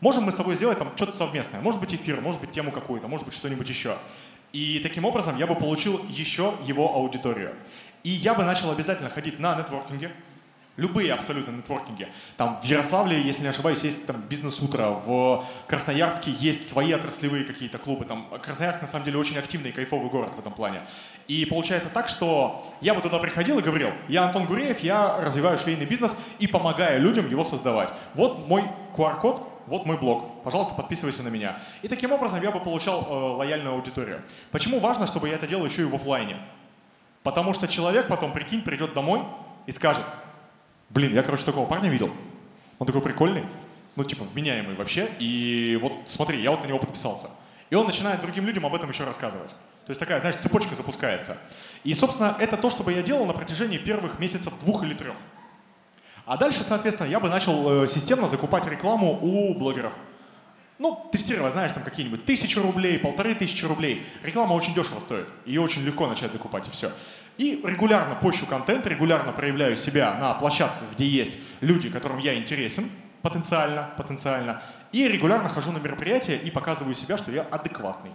можем 0.00 0.24
мы 0.24 0.32
с 0.32 0.34
тобой 0.34 0.56
сделать 0.56 0.78
там 0.78 0.92
что-то 0.96 1.16
совместное, 1.16 1.62
может 1.62 1.80
быть 1.80 1.94
эфир, 1.94 2.20
может 2.20 2.38
быть 2.38 2.50
тему 2.50 2.70
какую-то, 2.70 3.08
может 3.08 3.24
быть 3.24 3.34
что-нибудь 3.34 3.70
еще. 3.70 3.96
И 4.52 4.78
таким 4.82 5.06
образом 5.06 5.38
я 5.38 5.46
бы 5.46 5.54
получил 5.54 6.04
еще 6.10 6.52
его 6.66 6.94
аудиторию. 6.94 7.54
И 8.02 8.10
я 8.10 8.34
бы 8.34 8.44
начал 8.44 8.70
обязательно 8.70 9.08
ходить 9.08 9.38
на 9.38 9.54
нетворкинге, 9.54 10.10
Любые 10.76 11.12
абсолютно 11.12 11.50
нетворкинги. 11.50 12.08
Там 12.36 12.60
в 12.62 12.64
Ярославле, 12.64 13.20
если 13.20 13.42
не 13.42 13.48
ошибаюсь, 13.48 13.82
есть 13.82 14.06
там 14.06 14.20
бизнес-утро. 14.22 14.88
В 15.04 15.44
Красноярске 15.66 16.30
есть 16.30 16.68
свои 16.68 16.92
отраслевые 16.92 17.44
какие-то 17.44 17.78
клубы. 17.78 18.04
Там 18.04 18.26
Красноярск 18.42 18.80
на 18.80 18.86
самом 18.86 19.04
деле 19.04 19.18
очень 19.18 19.36
активный 19.36 19.70
и 19.70 19.72
кайфовый 19.72 20.08
город 20.08 20.34
в 20.34 20.38
этом 20.38 20.52
плане. 20.52 20.82
И 21.28 21.44
получается 21.44 21.90
так, 21.90 22.08
что 22.08 22.66
я 22.80 22.94
бы 22.94 23.02
туда 23.02 23.18
приходил 23.18 23.58
и 23.58 23.62
говорил, 23.62 23.90
я 24.08 24.24
Антон 24.24 24.46
Гуреев, 24.46 24.78
я 24.80 25.20
развиваю 25.20 25.58
швейный 25.58 25.86
бизнес 25.86 26.16
и 26.38 26.46
помогаю 26.46 27.00
людям 27.02 27.28
его 27.28 27.44
создавать. 27.44 27.92
Вот 28.14 28.48
мой 28.48 28.64
QR-код, 28.96 29.46
вот 29.66 29.86
мой 29.86 29.98
блог. 29.98 30.42
Пожалуйста, 30.44 30.74
подписывайся 30.74 31.22
на 31.22 31.28
меня. 31.28 31.58
И 31.82 31.88
таким 31.88 32.12
образом 32.12 32.42
я 32.42 32.50
бы 32.50 32.60
получал 32.60 33.06
э, 33.08 33.36
лояльную 33.36 33.74
аудиторию. 33.74 34.22
Почему 34.50 34.80
важно, 34.80 35.06
чтобы 35.06 35.28
я 35.28 35.34
это 35.34 35.46
делал 35.46 35.66
еще 35.66 35.82
и 35.82 35.84
в 35.84 35.94
офлайне? 35.94 36.36
Потому 37.22 37.52
что 37.52 37.68
человек 37.68 38.08
потом, 38.08 38.32
прикинь, 38.32 38.62
придет 38.62 38.94
домой 38.94 39.22
и 39.66 39.72
скажет, 39.72 40.04
Блин, 40.90 41.14
я, 41.14 41.22
короче, 41.22 41.44
такого 41.44 41.66
парня 41.66 41.88
видел. 41.88 42.10
Он 42.78 42.86
такой 42.86 43.00
прикольный, 43.00 43.44
ну, 43.96 44.04
типа, 44.04 44.24
вменяемый 44.24 44.74
вообще. 44.74 45.08
И 45.18 45.78
вот 45.80 45.92
смотри, 46.06 46.40
я 46.40 46.50
вот 46.50 46.62
на 46.62 46.66
него 46.66 46.78
подписался. 46.78 47.28
И 47.70 47.74
он 47.76 47.86
начинает 47.86 48.20
другим 48.20 48.46
людям 48.46 48.66
об 48.66 48.74
этом 48.74 48.90
еще 48.90 49.04
рассказывать. 49.04 49.50
То 49.50 49.90
есть 49.90 50.00
такая, 50.00 50.20
знаешь, 50.20 50.36
цепочка 50.36 50.74
запускается. 50.74 51.38
И, 51.84 51.94
собственно, 51.94 52.36
это 52.38 52.56
то, 52.56 52.70
что 52.70 52.82
бы 52.82 52.92
я 52.92 53.02
делал 53.02 53.24
на 53.24 53.32
протяжении 53.32 53.78
первых 53.78 54.18
месяцев 54.18 54.52
двух 54.60 54.82
или 54.82 54.94
трех. 54.94 55.14
А 56.26 56.36
дальше, 56.36 56.62
соответственно, 56.64 57.08
я 57.08 57.20
бы 57.20 57.28
начал 57.28 57.84
э, 57.84 57.86
системно 57.86 58.28
закупать 58.28 58.66
рекламу 58.66 59.18
у 59.20 59.54
блогеров. 59.54 59.92
Ну, 60.78 61.08
тестировать, 61.12 61.52
знаешь, 61.52 61.72
там 61.72 61.82
какие-нибудь 61.82 62.24
тысячи 62.24 62.58
рублей, 62.58 62.98
полторы 62.98 63.34
тысячи 63.34 63.64
рублей. 63.64 64.04
Реклама 64.22 64.54
очень 64.54 64.74
дешево 64.74 65.00
стоит. 65.00 65.28
Ее 65.44 65.60
очень 65.60 65.82
легко 65.82 66.06
начать 66.06 66.32
закупать, 66.32 66.66
и 66.68 66.70
все. 66.70 66.92
И 67.40 67.58
регулярно 67.64 68.14
пощу 68.16 68.44
контент, 68.44 68.86
регулярно 68.86 69.32
проявляю 69.32 69.74
себя 69.74 70.12
на 70.20 70.34
площадках, 70.34 70.90
где 70.92 71.06
есть 71.06 71.38
люди, 71.62 71.88
которым 71.88 72.18
я 72.18 72.34
интересен, 72.34 72.90
потенциально, 73.22 73.88
потенциально. 73.96 74.60
И 74.92 75.08
регулярно 75.08 75.48
хожу 75.48 75.72
на 75.72 75.78
мероприятия 75.78 76.36
и 76.36 76.50
показываю 76.50 76.94
себя, 76.94 77.16
что 77.16 77.32
я 77.32 77.40
адекватный. 77.40 78.10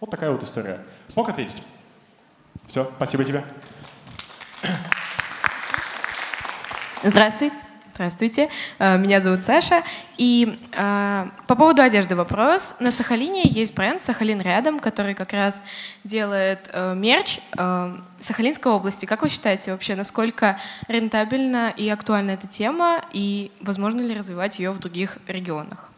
Вот 0.00 0.10
такая 0.10 0.30
вот 0.30 0.42
история. 0.44 0.80
Смог 1.08 1.28
ответить? 1.28 1.62
Все, 2.66 2.90
спасибо 2.96 3.22
тебе. 3.22 3.44
Здравствуйте. 7.02 7.54
Здравствуйте, 7.92 8.48
э, 8.78 8.96
меня 8.98 9.20
зовут 9.20 9.44
Саша. 9.44 9.82
И 10.16 10.58
э, 10.72 11.26
по 11.46 11.54
поводу 11.56 11.82
одежды 11.82 12.14
вопрос. 12.14 12.76
На 12.78 12.90
Сахалине 12.92 13.42
есть 13.44 13.74
бренд 13.74 14.02
«Сахалин 14.02 14.40
рядом», 14.40 14.78
который 14.78 15.14
как 15.14 15.32
раз 15.32 15.64
делает 16.04 16.70
э, 16.72 16.94
мерч 16.94 17.40
э, 17.58 17.96
Сахалинской 18.18 18.72
области. 18.72 19.06
Как 19.06 19.22
вы 19.22 19.28
считаете 19.28 19.72
вообще, 19.72 19.96
насколько 19.96 20.58
рентабельна 20.88 21.72
и 21.76 21.88
актуальна 21.88 22.30
эта 22.30 22.46
тема, 22.46 23.02
и 23.12 23.50
возможно 23.60 24.00
ли 24.00 24.16
развивать 24.16 24.58
ее 24.58 24.70
в 24.70 24.78
других 24.78 25.18
регионах? 25.26 25.90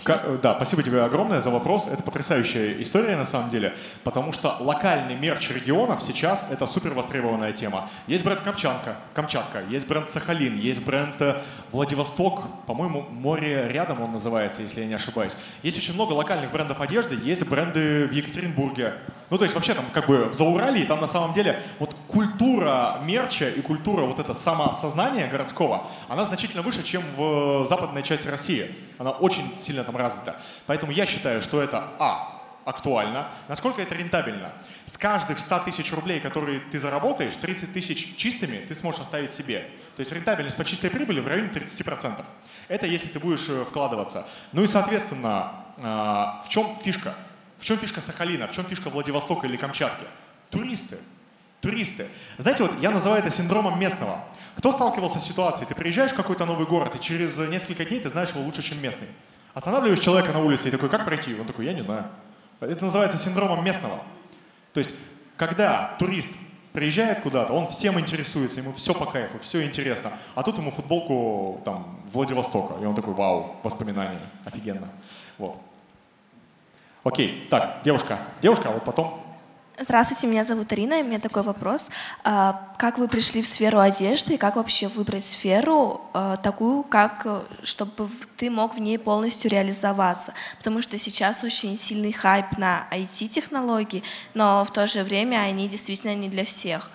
Спасибо. 0.00 0.38
Да, 0.42 0.54
спасибо 0.56 0.82
тебе 0.82 1.02
огромное 1.02 1.40
за 1.40 1.50
вопрос. 1.50 1.86
Это 1.86 2.02
потрясающая 2.02 2.82
история 2.82 3.16
на 3.16 3.24
самом 3.24 3.50
деле, 3.50 3.74
потому 4.02 4.32
что 4.32 4.56
локальный 4.58 5.14
мерч 5.14 5.50
регионов 5.50 6.02
сейчас 6.02 6.48
это 6.50 6.66
супер 6.66 6.94
востребованная 6.94 7.52
тема. 7.52 7.88
Есть 8.08 8.24
бренд 8.24 8.40
Камчатка, 8.40 8.96
Камчатка, 9.14 9.62
есть 9.70 9.86
бренд 9.86 10.10
Сахалин, 10.10 10.58
есть 10.58 10.84
бренд 10.84 11.20
э, 11.20 11.40
Владивосток, 11.70 12.42
по-моему, 12.66 13.02
море 13.10 13.68
рядом 13.68 14.00
он 14.00 14.12
называется, 14.12 14.62
если 14.62 14.80
я 14.80 14.86
не 14.86 14.94
ошибаюсь. 14.94 15.36
Есть 15.62 15.78
очень 15.78 15.94
много 15.94 16.12
локальных 16.12 16.50
брендов 16.50 16.80
одежды, 16.80 17.16
есть 17.22 17.46
бренды 17.46 18.06
в 18.06 18.12
Екатеринбурге. 18.12 18.94
Ну, 19.30 19.38
то 19.38 19.44
есть 19.44 19.54
вообще 19.54 19.74
там 19.74 19.84
как 19.92 20.06
бы 20.06 20.26
в 20.26 20.34
Зауралии, 20.34 20.84
там 20.84 21.00
на 21.00 21.06
самом 21.06 21.32
деле 21.32 21.60
вот 21.78 21.94
культура 22.08 22.98
мерча 23.04 23.48
и 23.48 23.60
культура 23.62 24.02
вот 24.02 24.18
это 24.18 24.34
самосознания 24.34 25.28
городского, 25.28 25.86
она 26.08 26.24
значительно 26.24 26.62
выше, 26.62 26.82
чем 26.82 27.02
в 27.16 27.64
западной 27.64 28.02
части 28.02 28.28
России. 28.28 28.70
Она 28.98 29.10
очень 29.10 29.56
сильно 29.56 29.82
там 29.82 29.96
развита. 29.96 30.40
Поэтому 30.66 30.92
я 30.92 31.06
считаю, 31.06 31.42
что 31.42 31.60
это 31.62 31.88
А, 31.98 32.42
актуально. 32.64 33.28
Насколько 33.48 33.82
это 33.82 33.94
рентабельно? 33.94 34.52
С 34.86 34.98
каждых 34.98 35.38
100 35.38 35.60
тысяч 35.60 35.92
рублей, 35.92 36.20
которые 36.20 36.60
ты 36.60 36.78
заработаешь, 36.78 37.34
30 37.40 37.72
тысяч 37.72 38.16
чистыми 38.16 38.58
ты 38.58 38.74
сможешь 38.74 39.00
оставить 39.00 39.32
себе. 39.32 39.66
То 39.96 40.00
есть 40.00 40.12
рентабельность 40.12 40.56
по 40.56 40.64
чистой 40.64 40.90
прибыли 40.90 41.20
в 41.20 41.26
районе 41.26 41.48
30%. 41.48 42.24
Это 42.68 42.86
если 42.86 43.08
ты 43.08 43.20
будешь 43.20 43.48
э, 43.48 43.64
вкладываться. 43.64 44.26
Ну 44.52 44.62
и, 44.62 44.66
соответственно, 44.66 45.52
а, 45.82 46.42
в 46.44 46.48
чем 46.48 46.66
фишка? 46.82 47.14
В 47.64 47.66
чем 47.66 47.78
фишка 47.78 48.02
Сахалина? 48.02 48.46
В 48.46 48.52
чем 48.52 48.66
фишка 48.66 48.90
Владивостока 48.90 49.46
или 49.46 49.56
Камчатки? 49.56 50.04
Туристы. 50.50 50.98
Туристы. 51.62 52.08
Знаете, 52.36 52.64
вот 52.64 52.78
я 52.82 52.90
называю 52.90 53.20
это 53.22 53.30
синдромом 53.30 53.80
местного. 53.80 54.22
Кто 54.56 54.70
сталкивался 54.70 55.18
с 55.18 55.24
ситуацией? 55.24 55.66
Ты 55.66 55.74
приезжаешь 55.74 56.12
в 56.12 56.14
какой-то 56.14 56.44
новый 56.44 56.66
город, 56.66 56.94
и 56.94 57.00
через 57.00 57.38
несколько 57.38 57.86
дней 57.86 58.00
ты 58.00 58.10
знаешь 58.10 58.32
его 58.32 58.42
лучше, 58.42 58.60
чем 58.60 58.82
местный. 58.82 59.08
Останавливаешь 59.54 60.00
человека 60.00 60.30
на 60.34 60.40
улице 60.40 60.68
и 60.68 60.70
такой, 60.70 60.90
как 60.90 61.06
пройти? 61.06 61.40
Он 61.40 61.46
такой, 61.46 61.64
я 61.64 61.72
не 61.72 61.80
знаю. 61.80 62.04
Это 62.60 62.84
называется 62.84 63.16
синдромом 63.16 63.64
местного. 63.64 63.98
То 64.74 64.80
есть, 64.80 64.94
когда 65.38 65.96
турист 65.98 66.28
приезжает 66.74 67.20
куда-то, 67.20 67.54
он 67.54 67.68
всем 67.68 67.98
интересуется, 67.98 68.60
ему 68.60 68.74
все 68.74 68.92
по 68.92 69.06
кайфу, 69.06 69.38
все 69.38 69.64
интересно. 69.64 70.12
А 70.34 70.42
тут 70.42 70.58
ему 70.58 70.70
футболку 70.70 71.62
там 71.64 71.98
Владивостока, 72.12 72.74
и 72.82 72.84
он 72.84 72.94
такой, 72.94 73.14
вау, 73.14 73.56
воспоминания, 73.62 74.20
офигенно. 74.44 74.90
Вот. 75.38 75.58
Окей, 77.04 77.46
так, 77.50 77.80
девушка, 77.84 78.18
девушка, 78.40 78.70
а 78.70 78.72
вот 78.72 78.84
потом 78.84 79.20
Здравствуйте, 79.76 80.28
меня 80.28 80.44
зовут 80.44 80.70
Арина, 80.70 81.00
и 81.00 81.02
у 81.02 81.06
меня 81.06 81.18
такой 81.18 81.42
вопрос. 81.42 81.90
А, 82.22 82.72
как 82.78 82.96
вы 82.96 83.08
пришли 83.08 83.42
в 83.42 83.48
сферу 83.48 83.80
одежды 83.80 84.34
и 84.34 84.36
как 84.36 84.54
вообще 84.54 84.86
выбрать 84.86 85.24
сферу 85.24 86.00
а, 86.12 86.36
такую, 86.36 86.84
как, 86.84 87.22
э, 87.24 87.40
чтобы 87.64 88.08
ты 88.36 88.50
мог 88.50 88.76
в 88.76 88.78
ней 88.78 89.00
полностью 89.00 89.50
реализоваться? 89.50 90.32
Потому 90.58 90.80
что 90.80 90.96
сейчас 90.96 91.42
очень 91.42 91.76
сильный 91.76 92.12
хайп 92.12 92.56
на 92.56 92.86
IT-технологии, 92.92 94.04
но 94.32 94.64
в 94.64 94.70
то 94.70 94.86
же 94.86 95.02
время 95.02 95.38
они 95.38 95.68
действительно 95.68 96.14
не 96.14 96.28
для 96.28 96.44
всех. 96.44 96.88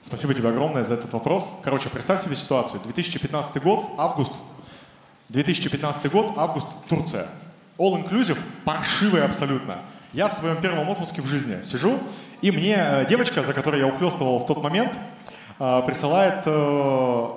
Спасибо 0.00 0.32
тебе 0.32 0.50
огромное 0.50 0.84
за 0.84 0.94
этот 0.94 1.12
вопрос. 1.12 1.48
Короче, 1.64 1.88
представь 1.88 2.22
себе 2.22 2.36
ситуацию. 2.36 2.80
2015 2.84 3.60
год, 3.60 3.86
август. 3.98 4.32
2015 5.28 6.08
год, 6.12 6.34
август, 6.36 6.68
Турция. 6.88 7.26
All 7.80 7.96
inclusive, 7.96 8.38
паршивый 8.66 9.24
абсолютно. 9.24 9.78
Я 10.12 10.28
в 10.28 10.34
своем 10.34 10.60
первом 10.60 10.90
отпуске 10.90 11.22
в 11.22 11.26
жизни 11.26 11.62
сижу, 11.62 11.98
и 12.42 12.50
мне 12.50 12.74
э, 12.76 13.06
девочка, 13.08 13.42
за 13.42 13.54
которой 13.54 13.80
я 13.80 13.86
ухлестывал 13.86 14.38
в 14.38 14.44
тот 14.44 14.62
момент, 14.62 14.98
э, 15.58 15.82
присылает 15.86 16.42
э, 16.44 17.28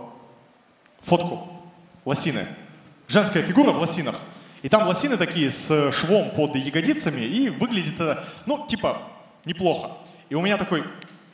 фотку 1.00 1.48
лосины. 2.04 2.46
Женская 3.08 3.42
фигура 3.42 3.72
в 3.72 3.78
лосинах. 3.78 4.16
И 4.64 4.68
там 4.68 4.86
лосины 4.86 5.16
такие 5.16 5.50
с 5.50 5.94
швом 5.94 6.30
под 6.32 6.58
ягодицами, 6.58 7.22
и 7.22 7.48
выглядит 7.48 7.98
это, 8.02 8.26
ну, 8.46 8.68
типа, 8.68 8.98
неплохо. 9.46 9.92
И 10.28 10.36
у 10.36 10.42
меня 10.42 10.58
такой, 10.58 10.84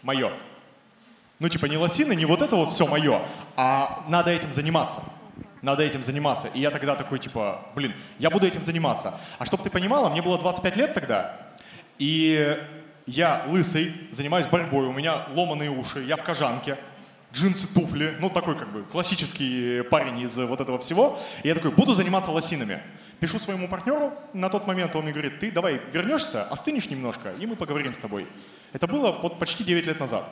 мое. 0.04 0.32
Ну, 1.40 1.50
типа, 1.50 1.66
не 1.66 1.78
лосины, 1.78 2.14
не 2.14 2.26
вот 2.26 2.44
это 2.44 2.56
вот 2.56 2.70
все 2.70 2.86
мое, 2.86 3.24
а 3.56 4.04
надо 4.08 4.30
этим 4.30 4.54
заниматься 4.54 5.02
надо 5.62 5.84
этим 5.84 6.04
заниматься. 6.04 6.48
И 6.54 6.60
я 6.60 6.72
тогда 6.72 6.96
такой, 6.96 7.20
типа, 7.20 7.66
блин, 7.76 7.94
я 8.18 8.30
буду 8.30 8.48
этим 8.48 8.64
заниматься. 8.64 9.20
А 9.38 9.46
чтобы 9.46 9.64
ты 9.64 9.70
понимала, 9.70 10.10
мне 10.10 10.22
было 10.22 10.38
25 10.38 10.76
лет 10.76 10.94
тогда, 10.94 11.36
и 11.98 12.58
я 13.06 13.44
лысый, 13.48 13.94
занимаюсь 14.12 14.48
борьбой, 14.48 14.86
у 14.86 14.94
меня 14.94 15.26
ломаные 15.34 15.70
уши, 15.70 16.02
я 16.04 16.16
в 16.16 16.24
кожанке, 16.24 16.78
джинсы, 17.34 17.68
туфли, 17.74 18.16
ну 18.20 18.30
такой 18.30 18.56
как 18.56 18.72
бы 18.72 18.84
классический 18.84 19.84
парень 19.84 20.20
из 20.22 20.38
вот 20.38 20.62
этого 20.62 20.80
всего. 20.80 21.20
И 21.44 21.48
я 21.48 21.56
такой, 21.56 21.72
буду 21.72 21.94
заниматься 21.94 22.32
лосинами. 22.32 22.80
Пишу 23.20 23.38
своему 23.38 23.68
партнеру 23.68 24.14
на 24.34 24.50
тот 24.50 24.66
момент, 24.66 24.96
он 24.96 25.04
мне 25.04 25.12
говорит, 25.12 25.40
ты 25.40 25.52
давай 25.52 25.82
вернешься, 25.92 26.44
остынешь 26.44 26.90
немножко, 26.90 27.34
и 27.38 27.46
мы 27.46 27.58
поговорим 27.58 27.94
с 27.94 27.98
тобой. 27.98 28.28
Это 28.72 28.88
было 28.88 29.12
вот 29.12 29.40
почти 29.40 29.64
9 29.64 29.86
лет 29.88 30.00
назад. 30.00 30.30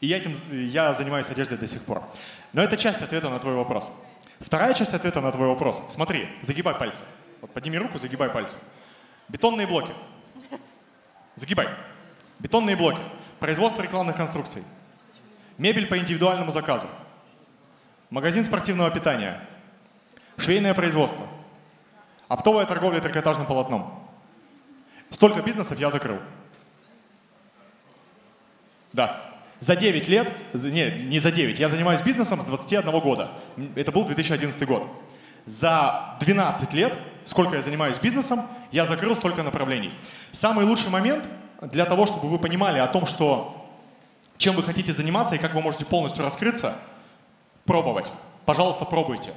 И 0.00 0.06
я, 0.06 0.16
этим, 0.18 0.34
я 0.50 0.92
занимаюсь 0.94 1.28
одеждой 1.28 1.58
до 1.58 1.66
сих 1.66 1.82
пор. 1.82 2.02
Но 2.52 2.62
это 2.62 2.76
часть 2.76 3.02
ответа 3.02 3.30
на 3.30 3.38
твой 3.38 3.54
вопрос. 3.54 3.90
Вторая 4.40 4.72
часть 4.74 4.94
ответа 4.94 5.20
на 5.20 5.32
твой 5.32 5.48
вопрос. 5.48 5.82
Смотри, 5.90 6.28
загибай 6.42 6.74
пальцы. 6.74 7.02
Вот 7.40 7.50
подними 7.52 7.78
руку, 7.78 7.98
загибай 7.98 8.30
пальцы. 8.30 8.56
Бетонные 9.28 9.66
блоки. 9.66 9.92
Загибай. 11.34 11.68
Бетонные 12.38 12.76
блоки. 12.76 13.00
Производство 13.40 13.82
рекламных 13.82 14.16
конструкций. 14.16 14.62
Мебель 15.56 15.86
по 15.86 15.98
индивидуальному 15.98 16.52
заказу. 16.52 16.86
Магазин 18.10 18.44
спортивного 18.44 18.90
питания. 18.90 19.46
Швейное 20.36 20.72
производство. 20.72 21.26
Оптовая 22.28 22.64
торговля 22.66 23.00
трикотажным 23.00 23.46
полотном. 23.46 24.08
Столько 25.10 25.42
бизнесов 25.42 25.78
я 25.78 25.90
закрыл. 25.90 26.18
Да, 28.92 29.27
за 29.60 29.76
9 29.76 30.08
лет, 30.08 30.32
не, 30.54 30.90
не 31.06 31.18
за 31.18 31.32
9, 31.32 31.58
я 31.58 31.68
занимаюсь 31.68 32.00
бизнесом 32.00 32.40
с 32.40 32.44
21 32.44 33.00
года. 33.00 33.30
Это 33.74 33.92
был 33.92 34.04
2011 34.04 34.66
год. 34.66 34.86
За 35.46 36.16
12 36.20 36.72
лет, 36.74 36.96
сколько 37.24 37.56
я 37.56 37.62
занимаюсь 37.62 37.98
бизнесом, 37.98 38.42
я 38.70 38.84
закрыл 38.84 39.14
столько 39.14 39.42
направлений. 39.42 39.92
Самый 40.30 40.64
лучший 40.64 40.90
момент 40.90 41.28
для 41.60 41.84
того, 41.84 42.06
чтобы 42.06 42.28
вы 42.28 42.38
понимали 42.38 42.78
о 42.78 42.86
том, 42.86 43.06
что 43.06 43.66
чем 44.36 44.54
вы 44.54 44.62
хотите 44.62 44.92
заниматься 44.92 45.34
и 45.34 45.38
как 45.38 45.54
вы 45.54 45.60
можете 45.60 45.84
полностью 45.84 46.24
раскрыться, 46.24 46.76
пробовать. 47.64 48.12
Пожалуйста, 48.44 48.84
пробуйте. 48.84 49.30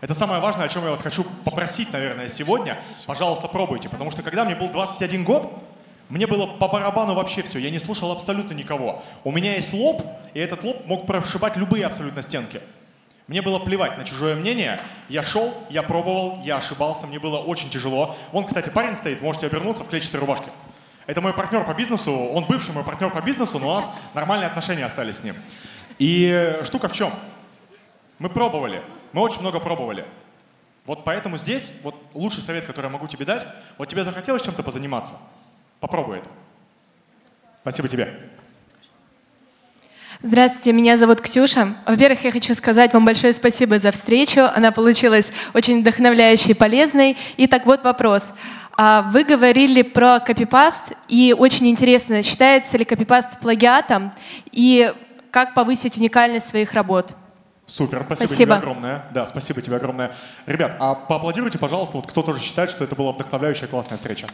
Это 0.00 0.14
самое 0.14 0.40
важное, 0.40 0.66
о 0.66 0.68
чем 0.68 0.84
я 0.84 0.90
вас 0.90 1.02
хочу 1.02 1.24
попросить, 1.44 1.92
наверное, 1.92 2.28
сегодня. 2.28 2.80
Пожалуйста, 3.06 3.48
пробуйте. 3.48 3.88
Потому 3.88 4.10
что 4.10 4.22
когда 4.22 4.44
мне 4.44 4.54
был 4.54 4.68
21 4.68 5.24
год, 5.24 5.52
мне 6.08 6.26
было 6.26 6.46
по 6.46 6.68
барабану 6.68 7.14
вообще 7.14 7.42
все, 7.42 7.58
я 7.58 7.70
не 7.70 7.78
слушал 7.78 8.12
абсолютно 8.12 8.54
никого. 8.54 9.02
У 9.24 9.32
меня 9.32 9.54
есть 9.54 9.72
лоб, 9.72 10.02
и 10.34 10.38
этот 10.38 10.62
лоб 10.62 10.86
мог 10.86 11.06
прошибать 11.06 11.56
любые 11.56 11.86
абсолютно 11.86 12.22
стенки. 12.22 12.60
Мне 13.26 13.40
было 13.40 13.58
плевать 13.58 13.96
на 13.96 14.04
чужое 14.04 14.34
мнение. 14.34 14.78
Я 15.08 15.22
шел, 15.22 15.54
я 15.70 15.82
пробовал, 15.82 16.40
я 16.44 16.58
ошибался, 16.58 17.06
мне 17.06 17.18
было 17.18 17.38
очень 17.38 17.70
тяжело. 17.70 18.14
Вон, 18.32 18.44
кстати, 18.44 18.68
парень 18.68 18.96
стоит, 18.96 19.22
можете 19.22 19.46
обернуться 19.46 19.82
в 19.82 19.88
клетчатой 19.88 20.20
рубашке. 20.20 20.50
Это 21.06 21.22
мой 21.22 21.32
партнер 21.32 21.64
по 21.64 21.74
бизнесу, 21.74 22.12
он 22.12 22.44
бывший 22.44 22.74
мой 22.74 22.84
партнер 22.84 23.10
по 23.10 23.22
бизнесу, 23.22 23.58
но 23.58 23.70
у 23.70 23.74
нас 23.74 23.90
нормальные 24.12 24.46
отношения 24.46 24.84
остались 24.84 25.18
с 25.18 25.24
ним. 25.24 25.36
И 25.98 26.58
штука 26.64 26.88
в 26.88 26.92
чем? 26.92 27.12
Мы 28.18 28.28
пробовали, 28.28 28.82
мы 29.12 29.22
очень 29.22 29.40
много 29.40 29.58
пробовали. 29.58 30.04
Вот 30.86 31.04
поэтому 31.04 31.38
здесь 31.38 31.78
вот 31.82 31.94
лучший 32.12 32.42
совет, 32.42 32.66
который 32.66 32.86
я 32.86 32.90
могу 32.90 33.06
тебе 33.06 33.24
дать, 33.24 33.46
вот 33.78 33.88
тебе 33.88 34.02
захотелось 34.02 34.42
чем-то 34.42 34.62
позаниматься, 34.62 35.14
Попробуй 35.84 36.16
это. 36.16 36.30
Спасибо 37.60 37.88
тебе. 37.88 38.08
Здравствуйте, 40.22 40.72
меня 40.72 40.96
зовут 40.96 41.20
Ксюша. 41.20 41.74
Во-первых, 41.86 42.24
я 42.24 42.32
хочу 42.32 42.54
сказать 42.54 42.94
вам 42.94 43.04
большое 43.04 43.34
спасибо 43.34 43.78
за 43.78 43.90
встречу. 43.92 44.48
Она 44.54 44.72
получилась 44.72 45.30
очень 45.52 45.82
вдохновляющей 45.82 46.52
и 46.52 46.54
полезной. 46.54 47.18
Итак, 47.36 47.66
вот 47.66 47.84
вопрос. 47.84 48.32
А, 48.78 49.02
вы 49.12 49.24
говорили 49.24 49.82
про 49.82 50.20
копипаст, 50.20 50.92
и 51.08 51.36
очень 51.38 51.68
интересно, 51.68 52.22
считается 52.22 52.78
ли 52.78 52.86
копипаст 52.86 53.38
плагиатом, 53.38 54.10
и 54.52 54.90
как 55.30 55.52
повысить 55.52 55.98
уникальность 55.98 56.48
своих 56.48 56.72
работ? 56.72 57.12
Супер, 57.66 58.04
спасибо, 58.06 58.26
спасибо 58.26 58.54
тебе 58.54 58.54
огромное. 58.54 59.04
Да, 59.12 59.26
спасибо 59.26 59.60
тебе 59.60 59.76
огромное. 59.76 60.14
Ребят, 60.46 60.76
а 60.80 60.94
поаплодируйте, 60.94 61.58
пожалуйста, 61.58 61.98
вот 61.98 62.06
кто 62.06 62.22
тоже 62.22 62.40
считает, 62.40 62.70
что 62.70 62.84
это 62.84 62.96
была 62.96 63.12
вдохновляющая 63.12 63.68
классная 63.68 63.98
встреча. 63.98 64.26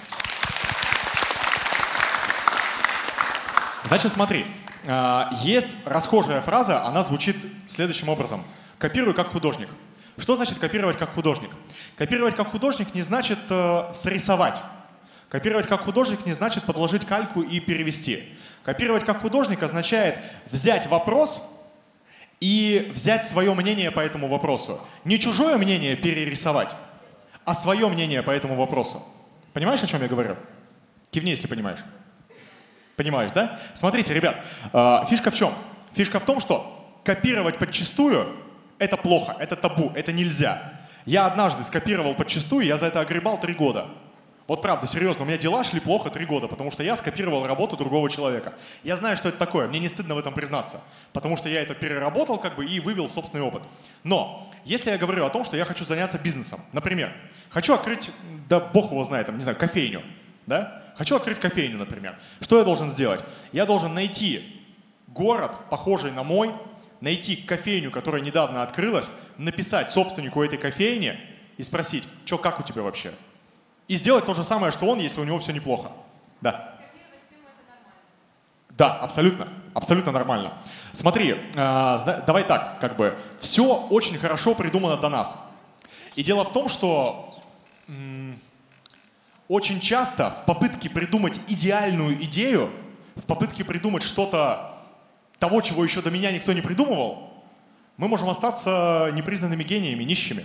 Значит, 3.84 4.12
смотри, 4.12 4.46
а, 4.86 5.30
есть 5.42 5.76
расхожая 5.84 6.40
фраза, 6.40 6.84
она 6.84 7.02
звучит 7.02 7.36
следующим 7.68 8.08
образом. 8.08 8.44
Копируй 8.78 9.14
как 9.14 9.28
художник. 9.28 9.68
Что 10.18 10.36
значит 10.36 10.58
копировать 10.58 10.98
как 10.98 11.14
художник? 11.14 11.50
Копировать 11.96 12.34
как 12.34 12.50
художник 12.50 12.94
не 12.94 13.02
значит 13.02 13.38
э, 13.48 13.90
срисовать. 13.94 14.62
Копировать 15.28 15.66
как 15.66 15.82
художник 15.82 16.26
не 16.26 16.32
значит 16.32 16.64
подложить 16.64 17.06
кальку 17.06 17.42
и 17.42 17.60
перевести. 17.60 18.24
Копировать 18.64 19.04
как 19.04 19.20
художник 19.22 19.62
означает 19.62 20.18
взять 20.50 20.86
вопрос 20.88 21.48
и 22.40 22.90
взять 22.94 23.26
свое 23.26 23.54
мнение 23.54 23.90
по 23.90 24.00
этому 24.00 24.28
вопросу. 24.28 24.80
Не 25.04 25.18
чужое 25.18 25.56
мнение 25.56 25.96
перерисовать, 25.96 26.74
а 27.44 27.54
свое 27.54 27.88
мнение 27.88 28.22
по 28.22 28.30
этому 28.30 28.56
вопросу. 28.56 29.02
Понимаешь, 29.52 29.82
о 29.82 29.86
чем 29.86 30.02
я 30.02 30.08
говорю? 30.08 30.36
Кивни, 31.10 31.30
если 31.30 31.46
понимаешь. 31.46 31.80
Понимаешь, 33.00 33.32
да? 33.32 33.58
Смотрите, 33.72 34.12
ребят, 34.12 34.36
а, 34.74 35.06
фишка 35.06 35.30
в 35.30 35.34
чем? 35.34 35.54
Фишка 35.94 36.20
в 36.20 36.26
том, 36.26 36.38
что 36.38 37.00
копировать 37.02 37.56
подчастую– 37.56 38.28
это 38.78 38.98
плохо, 38.98 39.34
это 39.38 39.56
табу, 39.56 39.90
это 39.94 40.12
нельзя. 40.12 40.60
Я 41.06 41.24
однажды 41.24 41.62
скопировал 41.62 42.14
подчастую, 42.14 42.66
я 42.66 42.76
за 42.76 42.88
это 42.88 43.00
огребал 43.00 43.40
три 43.40 43.54
года. 43.54 43.86
Вот 44.46 44.60
правда, 44.60 44.86
серьезно, 44.86 45.22
у 45.22 45.26
меня 45.26 45.38
дела 45.38 45.64
шли 45.64 45.80
плохо 45.80 46.10
три 46.10 46.26
года, 46.26 46.46
потому 46.46 46.70
что 46.70 46.82
я 46.82 46.94
скопировал 46.94 47.46
работу 47.46 47.74
другого 47.78 48.10
человека. 48.10 48.52
Я 48.84 48.96
знаю, 48.96 49.16
что 49.16 49.30
это 49.30 49.38
такое, 49.38 49.66
мне 49.66 49.78
не 49.78 49.88
стыдно 49.88 50.14
в 50.14 50.18
этом 50.18 50.34
признаться, 50.34 50.82
потому 51.14 51.38
что 51.38 51.48
я 51.48 51.62
это 51.62 51.72
переработал 51.72 52.36
как 52.36 52.54
бы 52.56 52.66
и 52.66 52.80
вывел 52.80 53.08
собственный 53.08 53.42
опыт. 53.42 53.62
Но 54.04 54.46
если 54.66 54.90
я 54.90 54.98
говорю 54.98 55.24
о 55.24 55.30
том, 55.30 55.46
что 55.46 55.56
я 55.56 55.64
хочу 55.64 55.86
заняться 55.86 56.18
бизнесом, 56.18 56.60
например, 56.74 57.10
хочу 57.48 57.72
открыть, 57.72 58.10
да 58.50 58.60
бог 58.60 58.90
его 58.90 59.02
знает, 59.04 59.24
там, 59.24 59.36
не 59.36 59.42
знаю, 59.42 59.56
кофейню, 59.56 60.02
да? 60.46 60.79
Хочу 60.96 61.16
открыть 61.16 61.38
кофейню, 61.38 61.78
например. 61.78 62.18
Что 62.40 62.58
я 62.58 62.64
должен 62.64 62.90
сделать? 62.90 63.24
Я 63.52 63.66
должен 63.66 63.94
найти 63.94 64.64
город, 65.08 65.56
похожий 65.70 66.10
на 66.12 66.22
мой, 66.22 66.52
найти 67.00 67.36
кофейню, 67.36 67.90
которая 67.90 68.22
недавно 68.22 68.62
открылась, 68.62 69.10
написать 69.38 69.90
собственнику 69.90 70.42
этой 70.42 70.58
кофейни 70.58 71.18
и 71.56 71.62
спросить, 71.62 72.04
что 72.24 72.38
как 72.38 72.60
у 72.60 72.62
тебя 72.62 72.82
вообще? 72.82 73.12
И 73.88 73.96
сделать 73.96 74.26
то 74.26 74.34
же 74.34 74.44
самое, 74.44 74.72
что 74.72 74.86
он, 74.86 74.98
если 74.98 75.20
у 75.20 75.24
него 75.24 75.38
все 75.38 75.52
неплохо. 75.52 75.90
Да. 76.40 76.74
Да, 78.70 78.94
абсолютно, 78.98 79.48
абсолютно 79.74 80.12
нормально. 80.12 80.52
Смотри, 80.92 81.32
э, 81.32 82.22
давай 82.26 82.44
так, 82.44 82.78
как 82.80 82.96
бы, 82.96 83.16
все 83.38 83.74
очень 83.90 84.16
хорошо 84.18 84.54
придумано 84.54 84.96
до 84.96 85.08
нас. 85.08 85.36
И 86.16 86.22
дело 86.22 86.44
в 86.44 86.52
том, 86.52 86.68
что 86.68 87.38
м- 87.88 88.38
очень 89.50 89.80
часто 89.80 90.30
в 90.30 90.44
попытке 90.44 90.88
придумать 90.88 91.40
идеальную 91.48 92.14
идею, 92.22 92.70
в 93.16 93.22
попытке 93.22 93.64
придумать 93.64 94.04
что-то 94.04 94.76
того, 95.40 95.60
чего 95.60 95.82
еще 95.82 96.02
до 96.02 96.12
меня 96.12 96.30
никто 96.30 96.52
не 96.52 96.60
придумывал, 96.60 97.32
мы 97.96 98.06
можем 98.06 98.30
остаться 98.30 99.10
непризнанными 99.12 99.64
гениями, 99.64 100.04
нищими. 100.04 100.44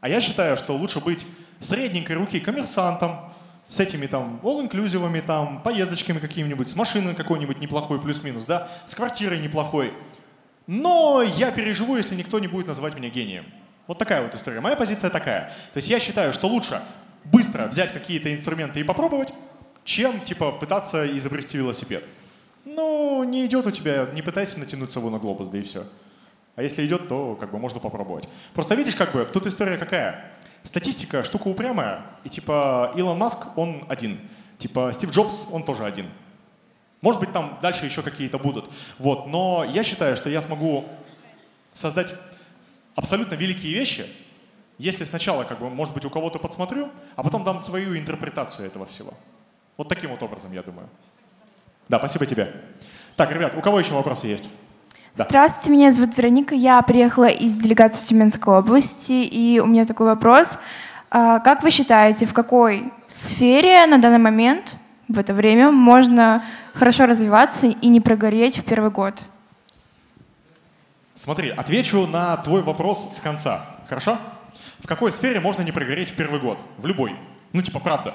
А 0.00 0.08
я 0.08 0.20
считаю, 0.20 0.56
что 0.56 0.76
лучше 0.76 1.00
быть 1.00 1.26
средненькой 1.58 2.14
руки 2.14 2.38
коммерсантом, 2.38 3.18
с 3.66 3.80
этими 3.80 4.06
там 4.06 4.38
all-инклюзивами, 4.44 5.20
там, 5.20 5.60
поездочками 5.60 6.20
какими-нибудь, 6.20 6.68
с 6.68 6.76
машиной 6.76 7.16
какой-нибудь 7.16 7.58
неплохой, 7.58 8.00
плюс-минус, 8.00 8.44
да, 8.44 8.68
с 8.86 8.94
квартирой 8.94 9.40
неплохой. 9.40 9.92
Но 10.68 11.20
я 11.20 11.50
переживу, 11.50 11.96
если 11.96 12.14
никто 12.14 12.38
не 12.38 12.46
будет 12.46 12.68
называть 12.68 12.94
меня 12.94 13.08
гением. 13.08 13.44
Вот 13.88 13.98
такая 13.98 14.22
вот 14.22 14.36
история. 14.36 14.60
Моя 14.60 14.76
позиция 14.76 15.10
такая. 15.10 15.52
То 15.72 15.78
есть 15.78 15.90
я 15.90 15.98
считаю, 15.98 16.32
что 16.32 16.46
лучше 16.46 16.80
быстро 17.24 17.66
взять 17.66 17.92
какие-то 17.92 18.32
инструменты 18.34 18.80
и 18.80 18.84
попробовать, 18.84 19.32
чем, 19.84 20.20
типа, 20.20 20.52
пытаться 20.52 21.06
изобрести 21.16 21.56
велосипед. 21.58 22.04
Ну, 22.64 23.24
не 23.24 23.46
идет 23.46 23.66
у 23.66 23.70
тебя, 23.70 24.08
не 24.12 24.22
пытайся 24.22 24.58
натянуть 24.58 24.92
сову 24.92 25.10
на 25.10 25.18
глобус, 25.18 25.48
да 25.48 25.58
и 25.58 25.62
все. 25.62 25.84
А 26.56 26.62
если 26.62 26.84
идет, 26.86 27.08
то 27.08 27.36
как 27.36 27.50
бы 27.50 27.58
можно 27.58 27.80
попробовать. 27.80 28.28
Просто 28.52 28.74
видишь, 28.74 28.96
как 28.96 29.12
бы, 29.12 29.24
тут 29.32 29.46
история 29.46 29.78
какая? 29.78 30.32
Статистика 30.64 31.24
штука 31.24 31.48
упрямая, 31.48 32.02
и 32.24 32.28
типа 32.28 32.92
Илон 32.96 33.16
Маск, 33.16 33.56
он 33.56 33.84
один. 33.88 34.18
Типа 34.58 34.90
Стив 34.92 35.10
Джобс, 35.12 35.46
он 35.52 35.62
тоже 35.62 35.84
один. 35.84 36.06
Может 37.00 37.20
быть, 37.20 37.32
там 37.32 37.58
дальше 37.62 37.86
еще 37.86 38.02
какие-то 38.02 38.38
будут. 38.38 38.70
Вот. 38.98 39.28
Но 39.28 39.64
я 39.72 39.84
считаю, 39.84 40.16
что 40.16 40.28
я 40.28 40.42
смогу 40.42 40.84
создать 41.72 42.14
абсолютно 42.96 43.34
великие 43.34 43.72
вещи, 43.72 44.06
если 44.78 45.04
сначала, 45.04 45.44
как 45.44 45.58
бы, 45.58 45.68
может 45.70 45.92
быть, 45.92 46.04
у 46.04 46.10
кого-то 46.10 46.38
подсмотрю, 46.38 46.88
а 47.16 47.22
потом 47.22 47.44
дам 47.44 47.60
свою 47.60 47.96
интерпретацию 47.98 48.66
этого 48.66 48.86
всего. 48.86 49.12
Вот 49.76 49.88
таким 49.88 50.10
вот 50.10 50.22
образом, 50.22 50.52
я 50.52 50.62
думаю. 50.62 50.88
Да, 51.88 51.98
спасибо 51.98 52.26
тебе. 52.26 52.54
Так, 53.16 53.32
ребят, 53.32 53.54
у 53.56 53.60
кого 53.60 53.80
еще 53.80 53.92
вопросы 53.92 54.28
есть? 54.28 54.48
Да. 55.16 55.24
Здравствуйте, 55.24 55.72
меня 55.72 55.90
зовут 55.90 56.16
Вероника. 56.16 56.54
Я 56.54 56.80
приехала 56.82 57.26
из 57.28 57.56
делегации 57.56 58.06
Тюменской 58.06 58.54
области, 58.54 59.12
и 59.12 59.58
у 59.58 59.66
меня 59.66 59.84
такой 59.84 60.06
вопрос. 60.06 60.58
А, 61.10 61.40
как 61.40 61.62
вы 61.64 61.70
считаете, 61.70 62.26
в 62.26 62.32
какой 62.32 62.92
сфере 63.08 63.86
на 63.86 63.98
данный 63.98 64.18
момент, 64.18 64.76
в 65.08 65.18
это 65.18 65.34
время, 65.34 65.72
можно 65.72 66.44
хорошо 66.74 67.06
развиваться 67.06 67.66
и 67.66 67.88
не 67.88 68.00
прогореть 68.00 68.58
в 68.58 68.64
первый 68.64 68.90
год? 68.90 69.14
Смотри, 71.14 71.50
отвечу 71.50 72.06
на 72.06 72.36
твой 72.36 72.62
вопрос 72.62 73.08
с 73.16 73.20
конца. 73.20 73.64
Хорошо? 73.88 74.18
Какой 74.88 75.12
сфере 75.12 75.38
можно 75.38 75.60
не 75.60 75.70
прогореть 75.70 76.08
в 76.08 76.14
первый 76.14 76.40
год? 76.40 76.62
В 76.78 76.86
любой. 76.86 77.14
Ну, 77.52 77.60
типа, 77.60 77.78
правда. 77.78 78.14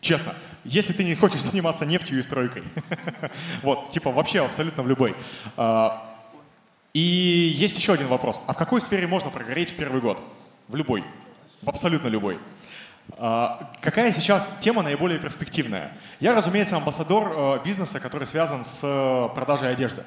Честно. 0.00 0.34
Если 0.64 0.92
ты 0.92 1.04
не 1.04 1.14
хочешь 1.14 1.40
заниматься 1.42 1.86
нефтью 1.86 2.18
и 2.18 2.22
стройкой. 2.22 2.64
Вот, 3.62 3.90
типа, 3.90 4.10
вообще 4.10 4.44
абсолютно 4.44 4.82
в 4.82 4.88
любой. 4.88 5.14
А, 5.56 6.12
и 6.92 6.98
есть 6.98 7.78
еще 7.78 7.92
один 7.92 8.08
вопрос. 8.08 8.42
А 8.48 8.52
в 8.52 8.56
какой 8.56 8.80
сфере 8.80 9.06
можно 9.06 9.30
прогореть 9.30 9.70
в 9.70 9.76
первый 9.76 10.00
год? 10.00 10.20
В 10.66 10.74
любой. 10.74 11.04
В 11.62 11.68
абсолютно 11.68 12.08
любой. 12.08 12.40
А, 13.12 13.70
какая 13.80 14.10
сейчас 14.10 14.50
тема 14.58 14.82
наиболее 14.82 15.20
перспективная? 15.20 15.92
Я, 16.18 16.34
разумеется, 16.34 16.76
амбассадор 16.76 17.32
э, 17.32 17.64
бизнеса, 17.64 18.00
который 18.00 18.26
связан 18.26 18.64
с 18.64 18.80
э, 18.82 19.34
продажей 19.36 19.70
одежды. 19.70 20.02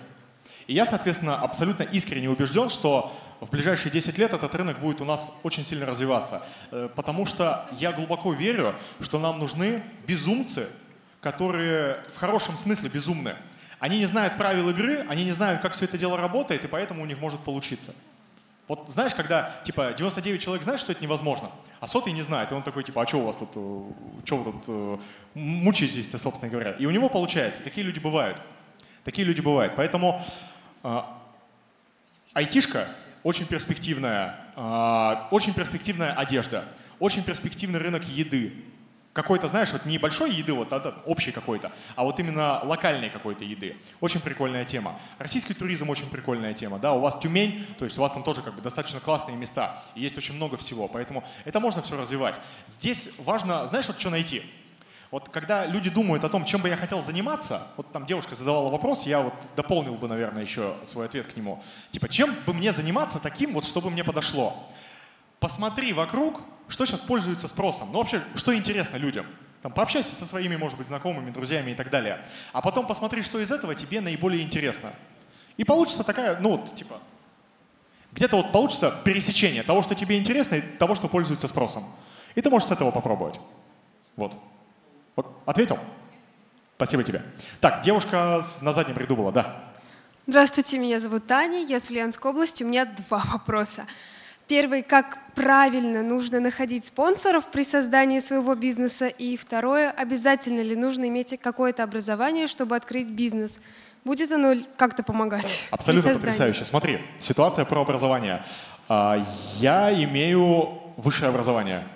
И 0.67 0.73
я, 0.73 0.85
соответственно, 0.85 1.37
абсолютно 1.37 1.83
искренне 1.83 2.29
убежден, 2.29 2.67
что 2.67 3.15
в 3.39 3.49
ближайшие 3.49 3.91
10 3.91 4.17
лет 4.17 4.33
этот 4.33 4.53
рынок 4.55 4.79
будет 4.79 5.01
у 5.01 5.05
нас 5.05 5.35
очень 5.43 5.65
сильно 5.65 5.85
развиваться. 5.85 6.43
Э, 6.71 6.89
потому 6.95 7.25
что 7.25 7.67
я 7.77 7.91
глубоко 7.91 8.33
верю, 8.33 8.75
что 9.01 9.19
нам 9.19 9.39
нужны 9.39 9.83
безумцы, 10.07 10.67
которые 11.21 11.97
в 12.13 12.17
хорошем 12.17 12.55
смысле 12.55 12.89
безумны. 12.89 13.35
Они 13.79 13.99
не 13.99 14.05
знают 14.05 14.37
правил 14.37 14.69
игры, 14.69 15.05
они 15.09 15.25
не 15.25 15.31
знают, 15.31 15.61
как 15.61 15.73
все 15.73 15.85
это 15.85 15.97
дело 15.97 16.17
работает, 16.17 16.63
и 16.63 16.67
поэтому 16.67 17.03
у 17.03 17.05
них 17.05 17.19
может 17.19 17.39
получиться. 17.41 17.93
Вот 18.67 18.89
знаешь, 18.89 19.13
когда, 19.13 19.51
типа, 19.63 19.93
99 19.95 20.41
человек 20.41 20.63
знает, 20.63 20.79
что 20.79 20.91
это 20.91 21.03
невозможно, 21.03 21.51
а 21.79 21.87
сотый 21.87 22.13
не 22.13 22.23
знает, 22.23 22.51
и 22.51 22.55
он 22.55 22.63
такой, 22.63 22.83
типа, 22.83 23.03
а 23.03 23.07
что 23.07 23.19
у 23.19 23.25
вас 23.25 23.35
тут, 23.35 23.49
э, 23.55 24.25
что 24.25 24.37
вы 24.37 24.51
тут 24.51 24.63
э, 24.67 24.97
мучаетесь-то, 25.35 26.17
собственно 26.17 26.51
говоря. 26.51 26.71
И 26.71 26.85
у 26.85 26.91
него 26.91 27.09
получается. 27.09 27.61
Такие 27.61 27.85
люди 27.85 27.99
бывают. 27.99 28.41
Такие 29.03 29.27
люди 29.27 29.41
бывают. 29.41 29.73
Поэтому 29.75 30.23
э, 30.83 31.01
айтишка 32.33 32.87
очень 33.25 33.47
перспективная, 33.47 34.35
э, 34.55 35.15
очень 35.31 35.55
перспективная 35.55 36.13
одежда, 36.13 36.63
очень 36.99 37.23
перспективный 37.23 37.79
рынок 37.79 38.03
еды 38.03 38.53
какой-то, 39.13 39.47
знаешь, 39.47 39.71
вот 39.73 39.83
не 39.85 39.97
большой 39.97 40.31
еды, 40.31 40.53
вот 40.53 40.71
а, 40.71 41.01
общей 41.07 41.31
какой-то, 41.31 41.71
а 41.95 42.03
вот 42.03 42.19
именно 42.19 42.59
локальной 42.63 43.09
какой-то 43.09 43.43
еды. 43.43 43.77
Очень 43.99 44.19
прикольная 44.19 44.63
тема. 44.63 44.99
Российский 45.17 45.55
туризм 45.55 45.89
очень 45.89 46.07
прикольная 46.07 46.53
тема, 46.53 46.77
да, 46.77 46.93
у 46.93 46.99
вас 46.99 47.17
Тюмень, 47.17 47.65
то 47.79 47.85
есть 47.85 47.97
у 47.97 48.01
вас 48.01 48.11
там 48.11 48.21
тоже 48.21 48.43
как 48.43 48.53
бы 48.53 48.61
достаточно 48.61 48.99
классные 48.99 49.35
места, 49.35 49.81
есть 49.95 50.15
очень 50.19 50.35
много 50.35 50.55
всего, 50.57 50.87
поэтому 50.87 51.23
это 51.45 51.59
можно 51.59 51.81
все 51.81 51.97
развивать. 51.97 52.39
Здесь 52.67 53.15
важно, 53.17 53.65
знаешь, 53.65 53.87
вот 53.87 53.99
что 53.99 54.11
найти? 54.11 54.43
Вот 55.11 55.29
когда 55.29 55.65
люди 55.65 55.89
думают 55.89 56.23
о 56.23 56.29
том, 56.29 56.45
чем 56.45 56.61
бы 56.61 56.69
я 56.69 56.75
хотел 56.75 57.01
заниматься, 57.01 57.61
вот 57.77 57.91
там 57.91 58.05
девушка 58.05 58.35
задавала 58.35 58.69
вопрос, 58.69 59.03
я 59.03 59.21
вот 59.21 59.33
дополнил 59.55 59.95
бы, 59.95 60.07
наверное, 60.07 60.41
еще 60.41 60.75
свой 60.85 61.05
ответ 61.05 61.27
к 61.27 61.35
нему. 61.37 61.63
Типа, 61.91 62.09
чем 62.09 62.35
бы 62.45 62.53
мне 62.53 62.71
заниматься 62.71 63.19
таким, 63.19 63.53
вот 63.53 63.65
чтобы 63.65 63.89
мне 63.89 64.03
подошло? 64.03 64.55
Посмотри 65.39 65.93
вокруг, 65.93 66.41
что 66.67 66.85
сейчас 66.85 67.01
пользуется 67.01 67.47
спросом? 67.47 67.89
Ну 67.91 67.99
вообще, 67.99 68.21
что 68.35 68.55
интересно 68.55 68.97
людям? 68.97 69.25
Там, 69.61 69.71
пообщайся 69.71 70.13
со 70.13 70.25
своими, 70.25 70.55
может 70.55 70.77
быть, 70.77 70.87
знакомыми, 70.87 71.31
друзьями 71.31 71.71
и 71.71 71.75
так 71.75 71.89
далее. 71.89 72.23
А 72.53 72.61
потом 72.61 72.85
посмотри, 72.85 73.23
что 73.23 73.39
из 73.39 73.51
этого 73.51 73.73
тебе 73.73 74.01
наиболее 74.01 74.43
интересно. 74.43 74.91
И 75.57 75.63
получится 75.63 76.03
такая, 76.03 76.39
ну 76.39 76.51
вот, 76.51 76.75
типа, 76.75 76.99
где-то 78.11 78.37
вот 78.37 78.51
получится 78.51 78.91
пересечение 79.03 79.63
того, 79.63 79.81
что 79.81 79.95
тебе 79.95 80.17
интересно, 80.17 80.55
и 80.55 80.61
того, 80.61 80.95
что 80.95 81.07
пользуется 81.07 81.47
спросом. 81.47 81.83
И 82.35 82.41
ты 82.41 82.49
можешь 82.49 82.67
с 82.67 82.71
этого 82.71 82.91
попробовать. 82.91 83.39
Вот. 84.15 84.35
Вот, 85.15 85.41
ответил? 85.45 85.79
Спасибо 86.75 87.03
тебе. 87.03 87.21
Так, 87.61 87.83
девушка 87.83 88.41
на 88.61 88.73
заднем 88.73 88.97
ряду 88.97 89.15
была, 89.15 89.31
да. 89.31 89.63
Здравствуйте, 90.27 90.77
меня 90.77 90.99
зовут 90.99 91.27
Таня, 91.27 91.63
я 91.63 91.79
с 91.79 91.89
Ульяновской 91.89 92.31
области. 92.31 92.63
У 92.63 92.67
меня 92.67 92.85
два 92.85 93.23
вопроса. 93.31 93.85
Первый, 94.47 94.83
как 94.83 95.17
правильно 95.33 96.03
нужно 96.03 96.39
находить 96.39 96.85
спонсоров 96.85 97.45
при 97.45 97.63
создании 97.63 98.19
своего 98.19 98.55
бизнеса. 98.55 99.07
И 99.07 99.37
второе, 99.37 99.89
обязательно 99.89 100.61
ли 100.61 100.75
нужно 100.75 101.07
иметь 101.07 101.39
какое-то 101.41 101.83
образование, 101.83 102.47
чтобы 102.47 102.75
открыть 102.75 103.09
бизнес. 103.09 103.59
Будет 104.03 104.31
оно 104.31 104.53
как-то 104.77 105.01
помогать? 105.01 105.67
Абсолютно 105.71 106.13
потрясающе. 106.13 106.65
Смотри, 106.65 106.99
ситуация 107.19 107.65
про 107.65 107.81
образование. 107.81 108.45
А, 108.87 109.23
я 109.57 109.91
имею 110.03 110.69
высшее 110.97 111.29
образование. 111.29 111.87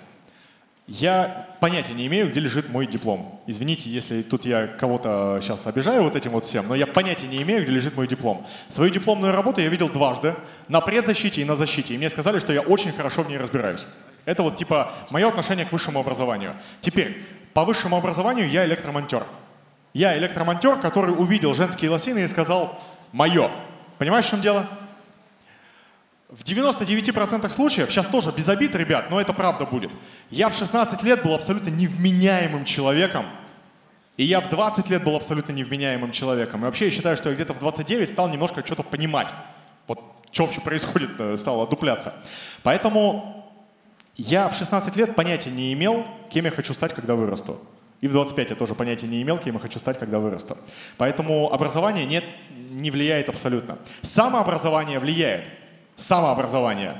Я 0.92 1.46
понятия 1.60 1.92
не 1.92 2.08
имею, 2.08 2.28
где 2.28 2.40
лежит 2.40 2.68
мой 2.68 2.84
диплом. 2.84 3.40
Извините, 3.46 3.88
если 3.88 4.22
тут 4.22 4.44
я 4.44 4.66
кого-то 4.66 5.38
сейчас 5.40 5.64
обижаю 5.68 6.02
вот 6.02 6.16
этим 6.16 6.32
вот 6.32 6.44
всем, 6.44 6.66
но 6.66 6.74
я 6.74 6.88
понятия 6.88 7.28
не 7.28 7.40
имею, 7.42 7.62
где 7.62 7.70
лежит 7.70 7.94
мой 7.94 8.08
диплом. 8.08 8.44
Свою 8.68 8.90
дипломную 8.90 9.32
работу 9.32 9.60
я 9.60 9.68
видел 9.68 9.88
дважды, 9.88 10.34
на 10.66 10.80
предзащите 10.80 11.42
и 11.42 11.44
на 11.44 11.54
защите. 11.54 11.94
И 11.94 11.96
мне 11.96 12.08
сказали, 12.08 12.40
что 12.40 12.52
я 12.52 12.62
очень 12.62 12.90
хорошо 12.90 13.22
в 13.22 13.28
ней 13.28 13.38
разбираюсь. 13.38 13.86
Это 14.24 14.42
вот 14.42 14.56
типа 14.56 14.92
мое 15.10 15.28
отношение 15.28 15.64
к 15.64 15.70
высшему 15.70 16.00
образованию. 16.00 16.56
Теперь, 16.80 17.24
по 17.54 17.64
высшему 17.64 17.96
образованию 17.96 18.50
я 18.50 18.64
электромонтер. 18.64 19.22
Я 19.94 20.18
электромонтер, 20.18 20.74
который 20.80 21.12
увидел 21.12 21.54
женские 21.54 21.92
лосины 21.92 22.18
и 22.18 22.26
сказал 22.26 22.80
«мое». 23.12 23.48
Понимаешь, 23.98 24.24
в 24.24 24.30
чем 24.30 24.40
дело? 24.40 24.66
В 26.30 26.44
99% 26.44 27.50
случаев, 27.50 27.90
сейчас 27.90 28.06
тоже 28.06 28.30
без 28.30 28.48
обид, 28.48 28.72
ребят, 28.76 29.10
но 29.10 29.20
это 29.20 29.32
правда 29.32 29.66
будет. 29.66 29.90
Я 30.30 30.48
в 30.48 30.54
16 30.54 31.02
лет 31.02 31.24
был 31.24 31.34
абсолютно 31.34 31.70
невменяемым 31.70 32.64
человеком, 32.64 33.26
и 34.16 34.22
я 34.22 34.40
в 34.40 34.48
20 34.48 34.88
лет 34.90 35.02
был 35.02 35.16
абсолютно 35.16 35.50
невменяемым 35.50 36.12
человеком. 36.12 36.60
И 36.60 36.64
вообще 36.66 36.84
я 36.84 36.90
считаю, 36.92 37.16
что 37.16 37.30
я 37.30 37.34
где-то 37.34 37.52
в 37.52 37.58
29 37.58 38.08
стал 38.08 38.28
немножко 38.28 38.64
что-то 38.64 38.84
понимать. 38.84 39.34
Вот 39.88 40.04
что 40.30 40.44
вообще 40.44 40.60
происходит, 40.60 41.10
э, 41.18 41.36
стало 41.36 41.66
дупляться. 41.66 42.14
Поэтому 42.62 43.44
я 44.16 44.48
в 44.48 44.56
16 44.56 44.94
лет 44.94 45.16
понятия 45.16 45.50
не 45.50 45.72
имел, 45.72 46.06
кем 46.30 46.44
я 46.44 46.52
хочу 46.52 46.74
стать, 46.74 46.94
когда 46.94 47.16
вырасту. 47.16 47.58
И 48.00 48.06
в 48.06 48.12
25 48.12 48.50
я 48.50 48.56
тоже 48.56 48.76
понятия 48.76 49.08
не 49.08 49.20
имел, 49.22 49.36
кем 49.38 49.54
я 49.54 49.60
хочу 49.60 49.80
стать, 49.80 49.98
когда 49.98 50.20
вырасту. 50.20 50.56
Поэтому 50.96 51.52
образование 51.52 52.06
нет, 52.06 52.24
не 52.70 52.92
влияет 52.92 53.28
абсолютно. 53.28 53.78
Самообразование 54.02 55.00
влияет. 55.00 55.44
Самообразование. 56.00 56.96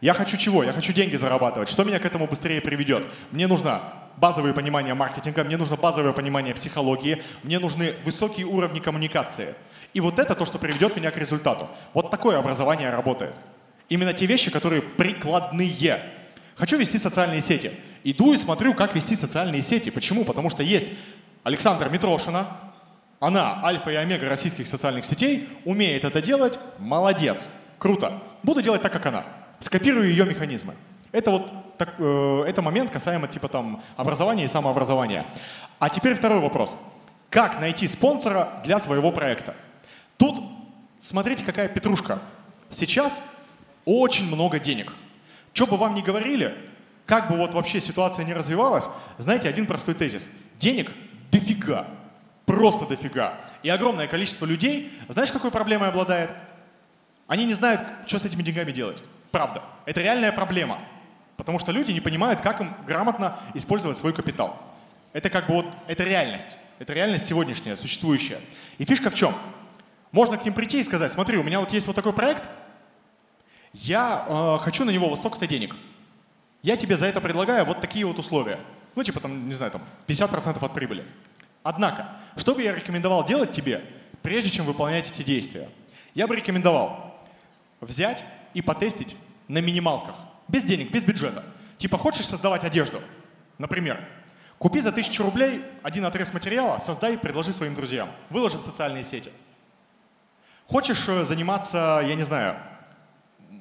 Я 0.00 0.14
хочу 0.14 0.36
чего? 0.36 0.64
Я 0.64 0.72
хочу 0.72 0.92
деньги 0.92 1.14
зарабатывать. 1.14 1.68
Что 1.68 1.84
меня 1.84 2.00
к 2.00 2.04
этому 2.04 2.26
быстрее 2.26 2.60
приведет? 2.60 3.06
Мне 3.30 3.46
нужно 3.46 3.82
базовое 4.16 4.52
понимание 4.52 4.94
маркетинга, 4.94 5.44
мне 5.44 5.56
нужно 5.56 5.76
базовое 5.76 6.12
понимание 6.12 6.52
психологии, 6.52 7.22
мне 7.44 7.60
нужны 7.60 7.94
высокие 8.04 8.46
уровни 8.46 8.80
коммуникации. 8.80 9.54
И 9.94 10.00
вот 10.00 10.18
это 10.18 10.34
то, 10.34 10.44
что 10.44 10.58
приведет 10.58 10.96
меня 10.96 11.12
к 11.12 11.18
результату. 11.18 11.68
Вот 11.94 12.10
такое 12.10 12.36
образование 12.36 12.90
работает. 12.90 13.36
Именно 13.88 14.12
те 14.12 14.26
вещи, 14.26 14.50
которые 14.50 14.82
прикладные. 14.82 16.02
Хочу 16.56 16.76
вести 16.76 16.98
социальные 16.98 17.42
сети. 17.42 17.70
Иду 18.02 18.34
и 18.34 18.38
смотрю, 18.38 18.74
как 18.74 18.96
вести 18.96 19.14
социальные 19.14 19.62
сети. 19.62 19.90
Почему? 19.90 20.24
Потому 20.24 20.50
что 20.50 20.64
есть 20.64 20.92
Александра 21.44 21.88
Митрошина, 21.88 22.48
она 23.20 23.64
альфа 23.64 23.90
и 23.90 23.94
омега 23.94 24.28
российских 24.28 24.66
социальных 24.66 25.04
сетей, 25.04 25.48
умеет 25.64 26.04
это 26.04 26.20
делать, 26.20 26.58
молодец, 26.80 27.46
круто. 27.82 28.22
Буду 28.44 28.62
делать 28.62 28.80
так, 28.80 28.92
как 28.92 29.04
она. 29.06 29.24
Скопирую 29.58 30.08
ее 30.08 30.24
механизмы. 30.24 30.76
Это 31.10 31.32
вот 31.32 31.76
так, 31.76 31.96
э, 31.98 32.44
это 32.46 32.62
момент 32.62 32.92
касаемо 32.92 33.26
типа 33.26 33.48
там 33.48 33.82
образования 33.96 34.44
и 34.44 34.48
самообразования. 34.48 35.26
А 35.80 35.90
теперь 35.90 36.14
второй 36.14 36.38
вопрос. 36.38 36.76
Как 37.28 37.60
найти 37.60 37.88
спонсора 37.88 38.48
для 38.64 38.78
своего 38.78 39.10
проекта? 39.10 39.56
Тут 40.16 40.44
смотрите, 41.00 41.44
какая 41.44 41.66
петрушка. 41.66 42.20
Сейчас 42.70 43.20
очень 43.84 44.28
много 44.28 44.60
денег. 44.60 44.92
Что 45.52 45.66
бы 45.66 45.76
вам 45.76 45.96
ни 45.96 46.02
говорили, 46.02 46.56
как 47.04 47.28
бы 47.28 47.36
вот 47.36 47.52
вообще 47.52 47.80
ситуация 47.80 48.24
не 48.24 48.32
развивалась, 48.32 48.88
знаете, 49.18 49.48
один 49.48 49.66
простой 49.66 49.94
тезис. 49.94 50.28
Денег 50.60 50.92
дофига. 51.32 51.88
Просто 52.46 52.86
дофига. 52.86 53.40
И 53.64 53.68
огромное 53.68 54.06
количество 54.06 54.46
людей, 54.46 54.92
знаешь, 55.08 55.32
какой 55.32 55.50
проблемой 55.50 55.88
обладает? 55.88 56.30
Они 57.26 57.44
не 57.44 57.54
знают, 57.54 57.82
что 58.06 58.18
с 58.18 58.24
этими 58.24 58.42
деньгами 58.42 58.72
делать. 58.72 59.02
Правда. 59.30 59.62
Это 59.86 60.00
реальная 60.00 60.32
проблема. 60.32 60.78
Потому 61.36 61.58
что 61.58 61.72
люди 61.72 61.92
не 61.92 62.00
понимают, 62.00 62.40
как 62.40 62.60
им 62.60 62.74
грамотно 62.86 63.38
использовать 63.54 63.98
свой 63.98 64.12
капитал. 64.12 64.60
Это 65.12 65.30
как 65.30 65.46
бы 65.46 65.54
вот, 65.54 65.66
это 65.88 66.04
реальность. 66.04 66.56
Это 66.78 66.92
реальность 66.92 67.26
сегодняшняя, 67.26 67.76
существующая. 67.76 68.40
И 68.78 68.84
фишка 68.84 69.10
в 69.10 69.14
чем? 69.14 69.34
Можно 70.10 70.36
к 70.36 70.44
ним 70.44 70.54
прийти 70.54 70.80
и 70.80 70.82
сказать, 70.82 71.10
смотри, 71.10 71.38
у 71.38 71.42
меня 71.42 71.60
вот 71.60 71.72
есть 71.72 71.86
вот 71.86 71.96
такой 71.96 72.12
проект, 72.12 72.48
я 73.72 74.26
э, 74.28 74.58
хочу 74.62 74.84
на 74.84 74.90
него 74.90 75.08
вот 75.08 75.18
столько-то 75.18 75.46
денег. 75.46 75.74
Я 76.62 76.76
тебе 76.76 76.96
за 76.96 77.06
это 77.06 77.20
предлагаю 77.20 77.64
вот 77.64 77.80
такие 77.80 78.04
вот 78.04 78.18
условия. 78.18 78.58
Ну, 78.94 79.02
типа 79.02 79.20
там, 79.20 79.48
не 79.48 79.54
знаю, 79.54 79.72
там 79.72 79.82
50% 80.06 80.62
от 80.62 80.74
прибыли. 80.74 81.06
Однако, 81.62 82.08
что 82.36 82.54
бы 82.54 82.62
я 82.62 82.74
рекомендовал 82.74 83.24
делать 83.24 83.52
тебе, 83.52 83.82
прежде 84.22 84.50
чем 84.50 84.66
выполнять 84.66 85.10
эти 85.10 85.22
действия? 85.22 85.68
Я 86.14 86.26
бы 86.26 86.36
рекомендовал 86.36 87.11
взять 87.82 88.24
и 88.54 88.62
потестить 88.62 89.16
на 89.48 89.58
минималках. 89.58 90.16
Без 90.48 90.64
денег, 90.64 90.90
без 90.90 91.04
бюджета. 91.04 91.44
Типа, 91.76 91.98
хочешь 91.98 92.26
создавать 92.26 92.64
одежду? 92.64 93.02
Например, 93.58 94.02
купи 94.58 94.80
за 94.80 94.92
тысячу 94.92 95.22
рублей 95.22 95.64
один 95.82 96.06
отрез 96.06 96.32
материала, 96.32 96.78
создай 96.78 97.14
и 97.14 97.16
предложи 97.18 97.52
своим 97.52 97.74
друзьям. 97.74 98.08
Выложи 98.30 98.58
в 98.58 98.62
социальные 98.62 99.04
сети. 99.04 99.30
Хочешь 100.66 101.08
э, 101.08 101.24
заниматься, 101.24 102.00
я 102.06 102.14
не 102.14 102.22
знаю, 102.22 102.56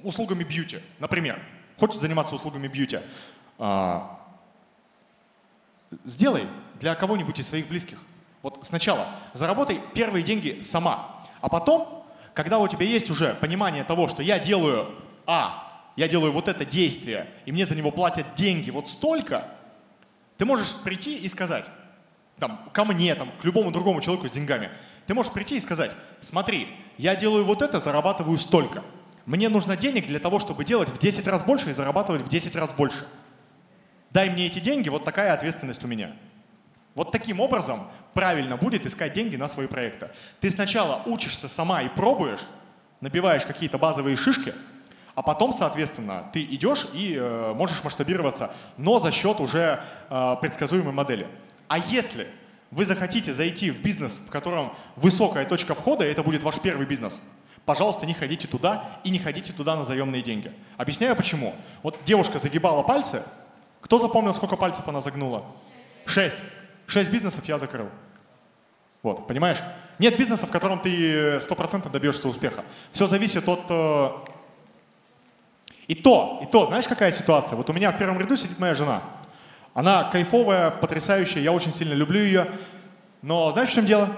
услугами 0.04 0.44
бьюти, 0.44 0.80
например. 1.00 1.42
Хочешь 1.80 2.00
заниматься 2.00 2.36
услугами 2.36 2.68
бьюти. 2.68 3.00
А, 3.58 4.20
сделай 6.06 6.48
для 6.80 6.96
кого-нибудь 6.96 7.40
из 7.40 7.48
своих 7.48 7.68
близких. 7.68 7.98
Вот 8.42 8.60
сначала 8.62 9.08
заработай 9.34 9.82
первые 9.94 10.24
деньги 10.24 10.62
сама, 10.62 11.22
а 11.42 11.50
потом, 11.50 12.01
когда 12.34 12.60
у 12.60 12.68
тебя 12.68 12.86
есть 12.86 13.10
уже 13.10 13.34
понимание 13.36 13.84
того, 13.84 14.08
что 14.08 14.24
я 14.24 14.40
делаю 14.40 14.88
А, 15.26 15.72
я 15.96 16.08
делаю 16.08 16.32
вот 16.32 16.48
это 16.48 16.66
действие, 16.66 17.28
и 17.46 17.52
мне 17.52 17.66
за 17.66 17.76
него 17.76 17.92
платят 17.92 18.26
деньги 18.36 18.70
вот 18.70 18.88
столько, 18.90 19.48
ты 20.38 20.46
можешь 20.46 20.74
прийти 20.84 21.18
и 21.18 21.28
сказать, 21.28 21.66
там, 22.40 22.70
ко 22.74 22.86
мне, 22.86 23.14
там, 23.16 23.30
к 23.40 23.46
любому 23.46 23.72
другому 23.72 24.02
человеку 24.02 24.28
с 24.28 24.32
деньгами, 24.32 24.72
ты 25.06 25.14
можешь 25.14 25.32
прийти 25.32 25.58
и 25.58 25.60
сказать, 25.60 25.92
смотри, 26.22 26.68
я 26.98 27.16
делаю 27.16 27.44
вот 27.46 27.62
это, 27.62 27.80
зарабатываю 27.80 28.38
столько. 28.38 28.84
Мне 29.26 29.50
нужно 29.50 29.78
денег 29.78 30.08
для 30.08 30.20
того, 30.20 30.40
чтобы 30.40 30.66
делать 30.66 30.90
в 30.90 30.98
10 30.98 31.28
раз 31.28 31.44
больше 31.44 31.70
и 31.70 31.74
зарабатывать 31.74 32.24
в 32.24 32.30
10 32.30 32.56
раз 32.56 32.72
больше. 32.74 33.08
Дай 34.10 34.30
мне 34.30 34.48
эти 34.48 34.60
деньги, 34.60 34.90
вот 34.90 35.06
такая 35.06 35.34
ответственность 35.34 35.84
у 35.86 35.88
меня. 35.88 36.12
Вот 36.96 37.12
таким 37.12 37.40
образом 37.40 37.88
правильно 38.14 38.58
будет 38.58 38.86
искать 38.86 39.14
деньги 39.14 39.36
на 39.36 39.48
свои 39.48 39.68
проекты. 39.68 40.10
Ты 40.40 40.52
сначала 40.52 41.02
учишься 41.06 41.48
сама 41.48 41.82
и 41.82 41.90
пробуешь, 41.90 42.42
набиваешь 43.00 43.46
какие-то 43.46 43.78
базовые 43.78 44.16
шишки, 44.16 44.54
а 45.16 45.22
потом, 45.22 45.52
соответственно, 45.52 46.30
ты 46.32 46.44
идешь 46.44 46.88
и 46.94 47.16
э, 47.20 47.54
можешь 47.54 47.84
масштабироваться, 47.84 48.52
но 48.78 49.00
за 49.00 49.12
счет 49.12 49.40
уже 49.40 49.82
э, 50.10 50.36
предсказуемой 50.42 50.94
модели. 50.94 51.28
А 51.68 51.78
если 51.78 52.28
вы 52.70 52.86
захотите 52.86 53.34
зайти 53.34 53.72
в 53.72 53.82
бизнес, 53.82 54.20
в 54.26 54.30
котором 54.30 54.74
высокая 54.96 55.46
точка 55.46 55.76
входа, 55.76 56.06
и 56.06 56.12
это 56.12 56.24
будет 56.24 56.44
ваш 56.44 56.60
первый 56.62 56.86
бизнес, 56.86 57.22
пожалуйста, 57.66 58.06
не 58.06 58.14
ходите 58.14 58.48
туда 58.48 58.86
и 59.04 59.10
не 59.10 59.20
ходите 59.20 59.52
туда 59.52 59.76
на 59.76 59.84
заемные 59.84 60.22
деньги. 60.22 60.52
Объясняю 60.78 61.16
почему. 61.16 61.54
Вот 61.84 62.00
девушка 62.06 62.40
загибала 62.40 62.82
пальцы. 62.82 63.24
Кто 63.82 64.00
запомнил, 64.00 64.34
сколько 64.34 64.56
пальцев 64.56 64.88
она 64.88 65.02
загнула? 65.02 65.46
Шесть. 66.06 66.38
Шесть 66.92 67.10
бизнесов 67.10 67.46
я 67.46 67.58
закрыл. 67.58 67.88
Вот, 69.02 69.26
понимаешь? 69.26 69.60
Нет 69.98 70.18
бизнеса, 70.18 70.46
в 70.46 70.52
котором 70.52 70.82
ты 70.82 71.40
сто 71.40 71.56
процентов 71.56 71.90
добьешься 71.94 72.28
успеха. 72.28 72.66
Все 72.92 73.08
зависит 73.08 73.48
от 73.48 73.62
э, 73.70 74.10
и 75.88 75.96
то, 75.96 76.42
и 76.44 76.48
то, 76.48 76.66
знаешь, 76.66 76.90
какая 76.90 77.14
ситуация? 77.14 77.56
Вот 77.56 77.70
у 77.70 77.74
меня 77.74 77.94
в 77.94 77.98
первом 77.98 78.20
ряду 78.20 78.36
сидит 78.36 78.60
моя 78.60 78.74
жена. 78.74 79.04
Она 79.74 80.04
кайфовая, 80.04 80.70
потрясающая, 80.70 81.42
я 81.42 81.54
очень 81.54 81.72
сильно 81.72 81.94
люблю 81.94 82.20
ее. 82.20 82.52
Но 83.22 83.50
знаешь, 83.52 83.70
в 83.70 83.74
чем 83.74 83.86
дело? 83.86 84.10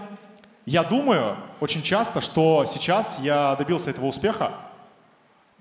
Я 0.65 0.81
думаю 0.81 1.37
очень 1.59 1.83
часто, 1.83 2.21
что 2.21 2.65
сейчас 2.65 3.19
я 3.19 3.55
добился 3.55 3.91
этого 3.91 4.07
успеха 4.07 4.51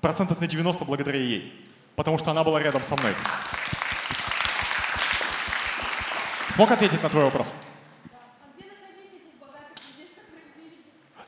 процентов 0.00 0.40
на 0.40 0.46
90 0.46 0.82
благодаря 0.86 1.18
ей. 1.18 1.52
Потому 1.94 2.16
что 2.16 2.30
она 2.30 2.42
была 2.42 2.58
рядом 2.58 2.82
со 2.82 2.96
мной. 2.96 3.12
Смог 6.52 6.70
ответить 6.70 7.02
на 7.02 7.08
твой 7.08 7.24
вопрос? 7.24 7.54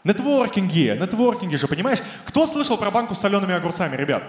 Нетворкинги, 0.05 0.99
нетворкинги 1.01 1.57
же, 1.57 1.67
понимаешь? 1.67 2.01
Кто 2.27 2.47
слышал 2.47 2.77
про 2.77 2.91
банку 2.91 3.15
с 3.15 3.21
солеными 3.21 3.55
огурцами, 3.55 3.97
ребят? 3.97 4.23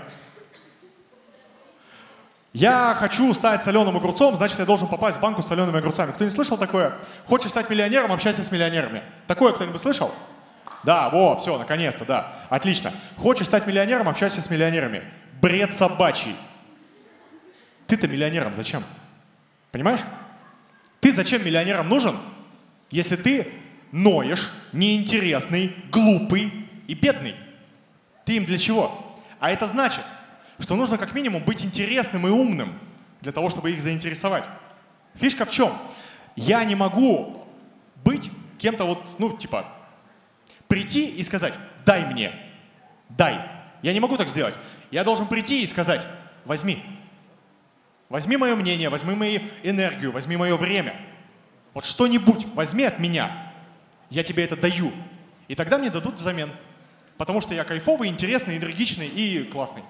Я 2.54 2.96
хочу 2.98 3.34
стать 3.34 3.62
соленым 3.66 3.98
огурцом, 3.98 4.38
значит, 4.38 4.58
я 4.60 4.66
должен 4.66 4.88
попасть 4.88 5.18
в 5.18 5.20
банку 5.20 5.42
с 5.42 5.48
солеными 5.48 5.80
огурцами. 5.80 6.14
Кто 6.14 6.24
не 6.24 6.32
слышал 6.32 6.58
такое? 6.58 6.94
Хочешь 7.26 7.50
стать 7.50 7.70
миллионером, 7.70 8.14
общайся 8.14 8.42
с 8.42 8.50
миллионерами. 8.50 9.04
Такое 9.28 9.52
кто-нибудь 9.52 9.82
слышал? 9.82 10.14
Да, 10.84 11.10
во, 11.10 11.36
все, 11.36 11.58
наконец-то, 11.58 12.06
да. 12.06 12.36
Отлично. 12.50 12.94
Хочешь 13.18 13.48
стать 13.48 13.68
миллионером, 13.68 14.08
общайся 14.08 14.42
с 14.42 14.50
миллионерами. 14.50 15.04
Бред 15.42 15.74
собачий. 15.74 16.38
Ты-то 17.88 18.08
миллионером 18.08 18.56
зачем? 18.56 18.86
Понимаешь? 19.72 20.00
Ты 21.06 21.14
зачем 21.14 21.46
миллионерам 21.46 21.88
нужен, 21.88 22.18
если 22.90 23.16
ты 23.16 23.48
ноешь, 23.92 24.50
неинтересный, 24.74 25.72
глупый 25.92 26.52
и 26.88 26.96
бедный? 26.96 27.36
Ты 28.26 28.38
им 28.38 28.46
для 28.46 28.58
чего? 28.58 29.16
А 29.40 29.52
это 29.52 29.68
значит, 29.68 30.04
что 30.58 30.76
нужно 30.76 30.98
как 30.98 31.14
минимум 31.14 31.44
быть 31.44 31.64
интересным 31.64 32.26
и 32.26 32.32
умным 32.32 32.74
для 33.22 33.32
того, 33.32 33.52
чтобы 33.52 33.70
их 33.70 33.82
заинтересовать. 33.82 34.46
Фишка 35.14 35.46
в 35.46 35.52
чем? 35.52 35.72
Я 36.36 36.64
не 36.64 36.74
могу 36.74 37.46
быть 38.04 38.32
кем-то 38.58 38.86
вот, 38.86 39.20
ну, 39.20 39.38
типа, 39.38 39.68
прийти 40.68 41.08
и 41.08 41.22
сказать, 41.22 41.54
дай 41.86 42.04
мне, 42.08 42.34
дай. 43.10 43.40
Я 43.84 43.94
не 43.94 44.00
могу 44.00 44.18
так 44.18 44.28
сделать. 44.28 44.56
Я 44.90 45.04
должен 45.04 45.28
прийти 45.28 45.62
и 45.62 45.68
сказать, 45.68 46.04
возьми. 46.46 46.84
Возьми 48.10 48.38
мое 48.38 48.56
мнение, 48.56 48.90
возьми 48.90 49.16
мою 49.16 49.42
энергию, 49.64 50.12
возьми 50.12 50.38
мое 50.38 50.56
время. 50.58 50.96
Вот 51.74 51.86
что-нибудь 51.86 52.46
возьми 52.54 52.84
от 52.84 53.00
меня. 53.00 53.54
Я 54.10 54.24
тебе 54.24 54.44
это 54.44 54.56
даю. 54.56 54.92
И 55.48 55.56
тогда 55.56 55.78
мне 55.78 55.90
дадут 55.90 56.16
взамен. 56.16 56.52
Потому 57.18 57.42
что 57.42 57.54
я 57.54 57.64
кайфовый, 57.64 58.10
интересный, 58.10 58.58
энергичный 58.58 59.08
и 59.08 59.44
классный. 59.44 59.84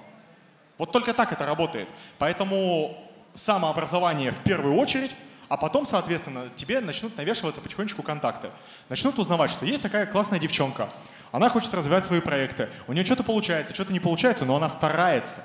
Вот 0.78 0.92
только 0.92 1.14
так 1.14 1.32
это 1.32 1.46
работает. 1.46 1.88
Поэтому 2.18 2.98
самообразование 3.34 4.32
в 4.32 4.40
первую 4.40 4.76
очередь, 4.76 5.16
а 5.48 5.58
потом, 5.58 5.86
соответственно, 5.86 6.50
тебе 6.56 6.80
начнут 6.80 7.16
навешиваться 7.18 7.62
потихонечку 7.62 8.02
контакты. 8.02 8.50
Начнут 8.90 9.20
узнавать, 9.20 9.52
что 9.52 9.66
есть 9.66 9.84
такая 9.84 10.06
классная 10.06 10.40
девчонка, 10.40 10.90
она 11.32 11.50
хочет 11.50 11.74
развивать 11.74 12.06
свои 12.06 12.22
проекты, 12.22 12.70
у 12.88 12.94
нее 12.94 13.06
что-то 13.06 13.24
получается, 13.24 13.74
что-то 13.74 13.92
не 13.94 14.00
получается, 14.00 14.46
но 14.46 14.56
она 14.56 14.70
старается. 14.70 15.44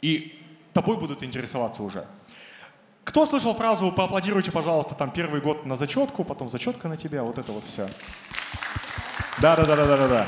И 0.00 0.43
тобой 0.74 0.98
будут 0.98 1.22
интересоваться 1.22 1.82
уже. 1.82 2.04
Кто 3.04 3.26
слышал 3.26 3.54
фразу 3.54 3.92
«поаплодируйте, 3.92 4.50
пожалуйста, 4.50 4.94
там 4.94 5.10
первый 5.10 5.40
год 5.40 5.66
на 5.66 5.76
зачетку, 5.76 6.24
потом 6.24 6.50
зачетка 6.50 6.88
на 6.88 6.96
тебя», 6.96 7.22
вот 7.22 7.38
это 7.38 7.52
вот 7.52 7.64
все. 7.64 7.88
Да-да-да-да-да-да. 9.40 10.26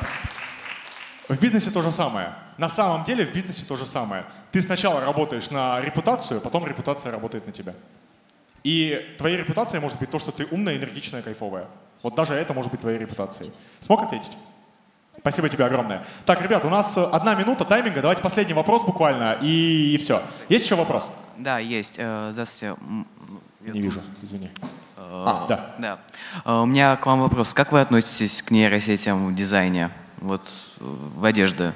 В 1.28 1.40
бизнесе 1.40 1.70
то 1.70 1.82
же 1.82 1.90
самое. 1.90 2.32
На 2.58 2.68
самом 2.68 3.04
деле 3.04 3.26
в 3.26 3.32
бизнесе 3.32 3.64
то 3.66 3.76
же 3.76 3.86
самое. 3.86 4.24
Ты 4.52 4.62
сначала 4.62 5.00
работаешь 5.00 5.50
на 5.50 5.80
репутацию, 5.80 6.40
потом 6.40 6.66
репутация 6.66 7.10
работает 7.10 7.46
на 7.46 7.52
тебя. 7.52 7.74
И 8.62 9.14
твоей 9.18 9.36
репутацией 9.36 9.80
может 9.80 9.98
быть 9.98 10.10
то, 10.10 10.18
что 10.18 10.32
ты 10.32 10.46
умная, 10.50 10.76
энергичная, 10.76 11.22
кайфовая. 11.22 11.66
Вот 12.02 12.14
даже 12.14 12.34
это 12.34 12.54
может 12.54 12.70
быть 12.70 12.80
твоей 12.80 12.98
репутацией. 12.98 13.52
Смог 13.80 14.02
ответить? 14.02 14.36
Спасибо 15.20 15.48
тебе 15.48 15.64
огромное. 15.64 16.04
Так, 16.24 16.40
ребят, 16.40 16.64
у 16.64 16.68
нас 16.70 16.96
одна 16.96 17.34
минута 17.34 17.64
тайминга. 17.64 18.00
Давайте 18.00 18.22
последний 18.22 18.54
вопрос 18.54 18.82
буквально, 18.84 19.36
и, 19.42 19.94
и 19.94 19.98
все. 19.98 20.22
Есть 20.48 20.64
еще 20.66 20.76
вопрос? 20.76 21.12
Да, 21.36 21.58
есть. 21.58 21.94
Э, 21.96 22.28
Здравствуйте. 22.32 22.76
М, 22.80 23.06
Не 23.60 23.80
вижу, 23.80 24.00
извини. 24.22 24.50
э, 24.96 25.00
А, 25.00 25.46
да. 25.48 25.74
Да. 25.78 25.98
Э, 26.44 26.60
У 26.60 26.66
меня 26.66 26.94
к 26.96 27.04
вам 27.06 27.20
вопрос. 27.20 27.54
Как 27.54 27.72
вы 27.72 27.80
относитесь 27.80 28.40
к 28.42 28.50
нейросетям 28.52 29.26
в 29.28 29.34
дизайне? 29.34 29.90
Вот 30.18 30.42
э, 30.80 30.84
в 30.84 31.24
одежде. 31.24 31.72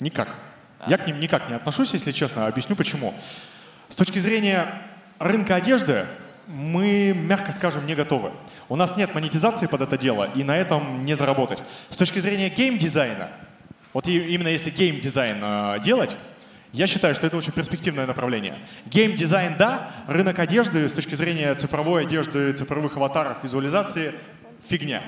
Никак. 0.00 0.28
Я 0.88 0.98
к 0.98 1.06
ним 1.06 1.20
никак 1.20 1.48
не 1.48 1.54
отношусь, 1.54 1.92
если 1.94 2.12
честно. 2.12 2.46
Объясню 2.46 2.76
почему. 2.76 3.14
С 3.88 3.94
точки 3.96 4.18
зрения 4.18 4.82
рынка 5.18 5.54
одежды 5.54 6.06
мы, 6.46 7.14
мягко 7.14 7.52
скажем, 7.52 7.86
не 7.86 7.94
готовы. 7.94 8.30
У 8.68 8.76
нас 8.76 8.96
нет 8.96 9.14
монетизации 9.14 9.66
под 9.66 9.80
это 9.80 9.98
дело, 9.98 10.28
и 10.34 10.42
на 10.42 10.56
этом 10.56 10.96
не 10.96 11.14
заработать. 11.14 11.62
С 11.90 11.96
точки 11.96 12.18
зрения 12.18 12.48
гейм-дизайна, 12.48 13.28
вот 13.92 14.08
именно 14.08 14.48
если 14.48 14.70
гейм-дизайн 14.70 15.38
э, 15.40 15.80
делать, 15.82 16.16
я 16.72 16.86
считаю, 16.86 17.14
что 17.14 17.26
это 17.26 17.36
очень 17.36 17.52
перспективное 17.52 18.06
направление. 18.06 18.58
Гейм-дизайн, 18.86 19.56
да, 19.58 19.90
рынок 20.06 20.38
одежды 20.38 20.88
с 20.88 20.92
точки 20.92 21.14
зрения 21.14 21.54
цифровой 21.54 22.02
одежды, 22.02 22.52
цифровых 22.52 22.96
аватаров, 22.96 23.42
визуализации– 23.42 24.14
фигня. 24.68 25.02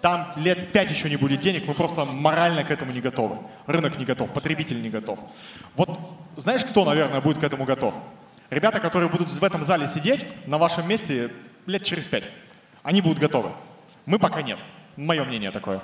Там 0.00 0.32
лет 0.36 0.72
пять 0.72 0.90
еще 0.90 1.08
не 1.08 1.16
будет 1.16 1.40
денег, 1.40 1.66
мы 1.66 1.74
просто 1.74 2.04
морально 2.04 2.62
к 2.64 2.70
этому 2.70 2.92
не 2.92 3.00
готовы. 3.00 3.38
Рынок 3.66 3.98
не 3.98 4.04
готов, 4.04 4.30
потребитель 4.30 4.82
не 4.82 4.90
готов. 4.90 5.18
Вот 5.76 5.98
знаешь, 6.36 6.64
кто, 6.64 6.84
наверное, 6.84 7.20
будет 7.20 7.38
к 7.38 7.42
этому 7.42 7.64
готов? 7.64 7.94
Ребята, 8.50 8.80
которые 8.80 9.08
будут 9.08 9.30
в 9.30 9.44
этом 9.44 9.64
зале 9.64 9.86
сидеть 9.86 10.26
на 10.46 10.58
вашем 10.58 10.86
месте 10.88 11.30
лет 11.66 11.82
через 11.82 12.06
пять. 12.06 12.24
Они 12.82 13.00
будут 13.00 13.18
готовы. 13.18 13.50
Мы 14.06 14.18
пока 14.18 14.42
нет. 14.42 14.58
Мое 14.96 15.24
мнение 15.24 15.50
такое. 15.50 15.80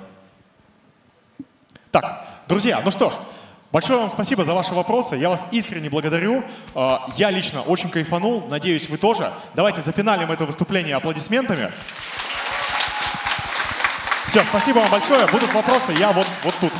Так, 1.91 2.25
друзья, 2.47 2.81
ну 2.85 2.91
что 2.91 3.09
ж, 3.09 3.13
большое 3.71 3.99
вам 3.99 4.09
спасибо 4.09 4.45
за 4.45 4.53
ваши 4.53 4.73
вопросы. 4.73 5.15
Я 5.15 5.29
вас 5.29 5.45
искренне 5.51 5.89
благодарю. 5.89 6.43
Э, 6.75 6.97
Я 7.17 7.31
лично 7.31 7.61
очень 7.61 7.89
кайфанул. 7.89 8.47
Надеюсь, 8.47 8.87
вы 8.89 8.97
тоже. 8.97 9.33
Давайте 9.55 9.81
зафиналим 9.81 10.31
это 10.31 10.45
выступление 10.45 10.95
аплодисментами. 10.95 11.71
Все, 14.27 14.43
спасибо 14.43 14.77
вам 14.79 14.89
большое. 14.91 15.27
Будут 15.27 15.53
вопросы, 15.53 15.91
я 15.99 16.13
вот, 16.13 16.27
вот 16.43 16.55
тут. 16.61 16.71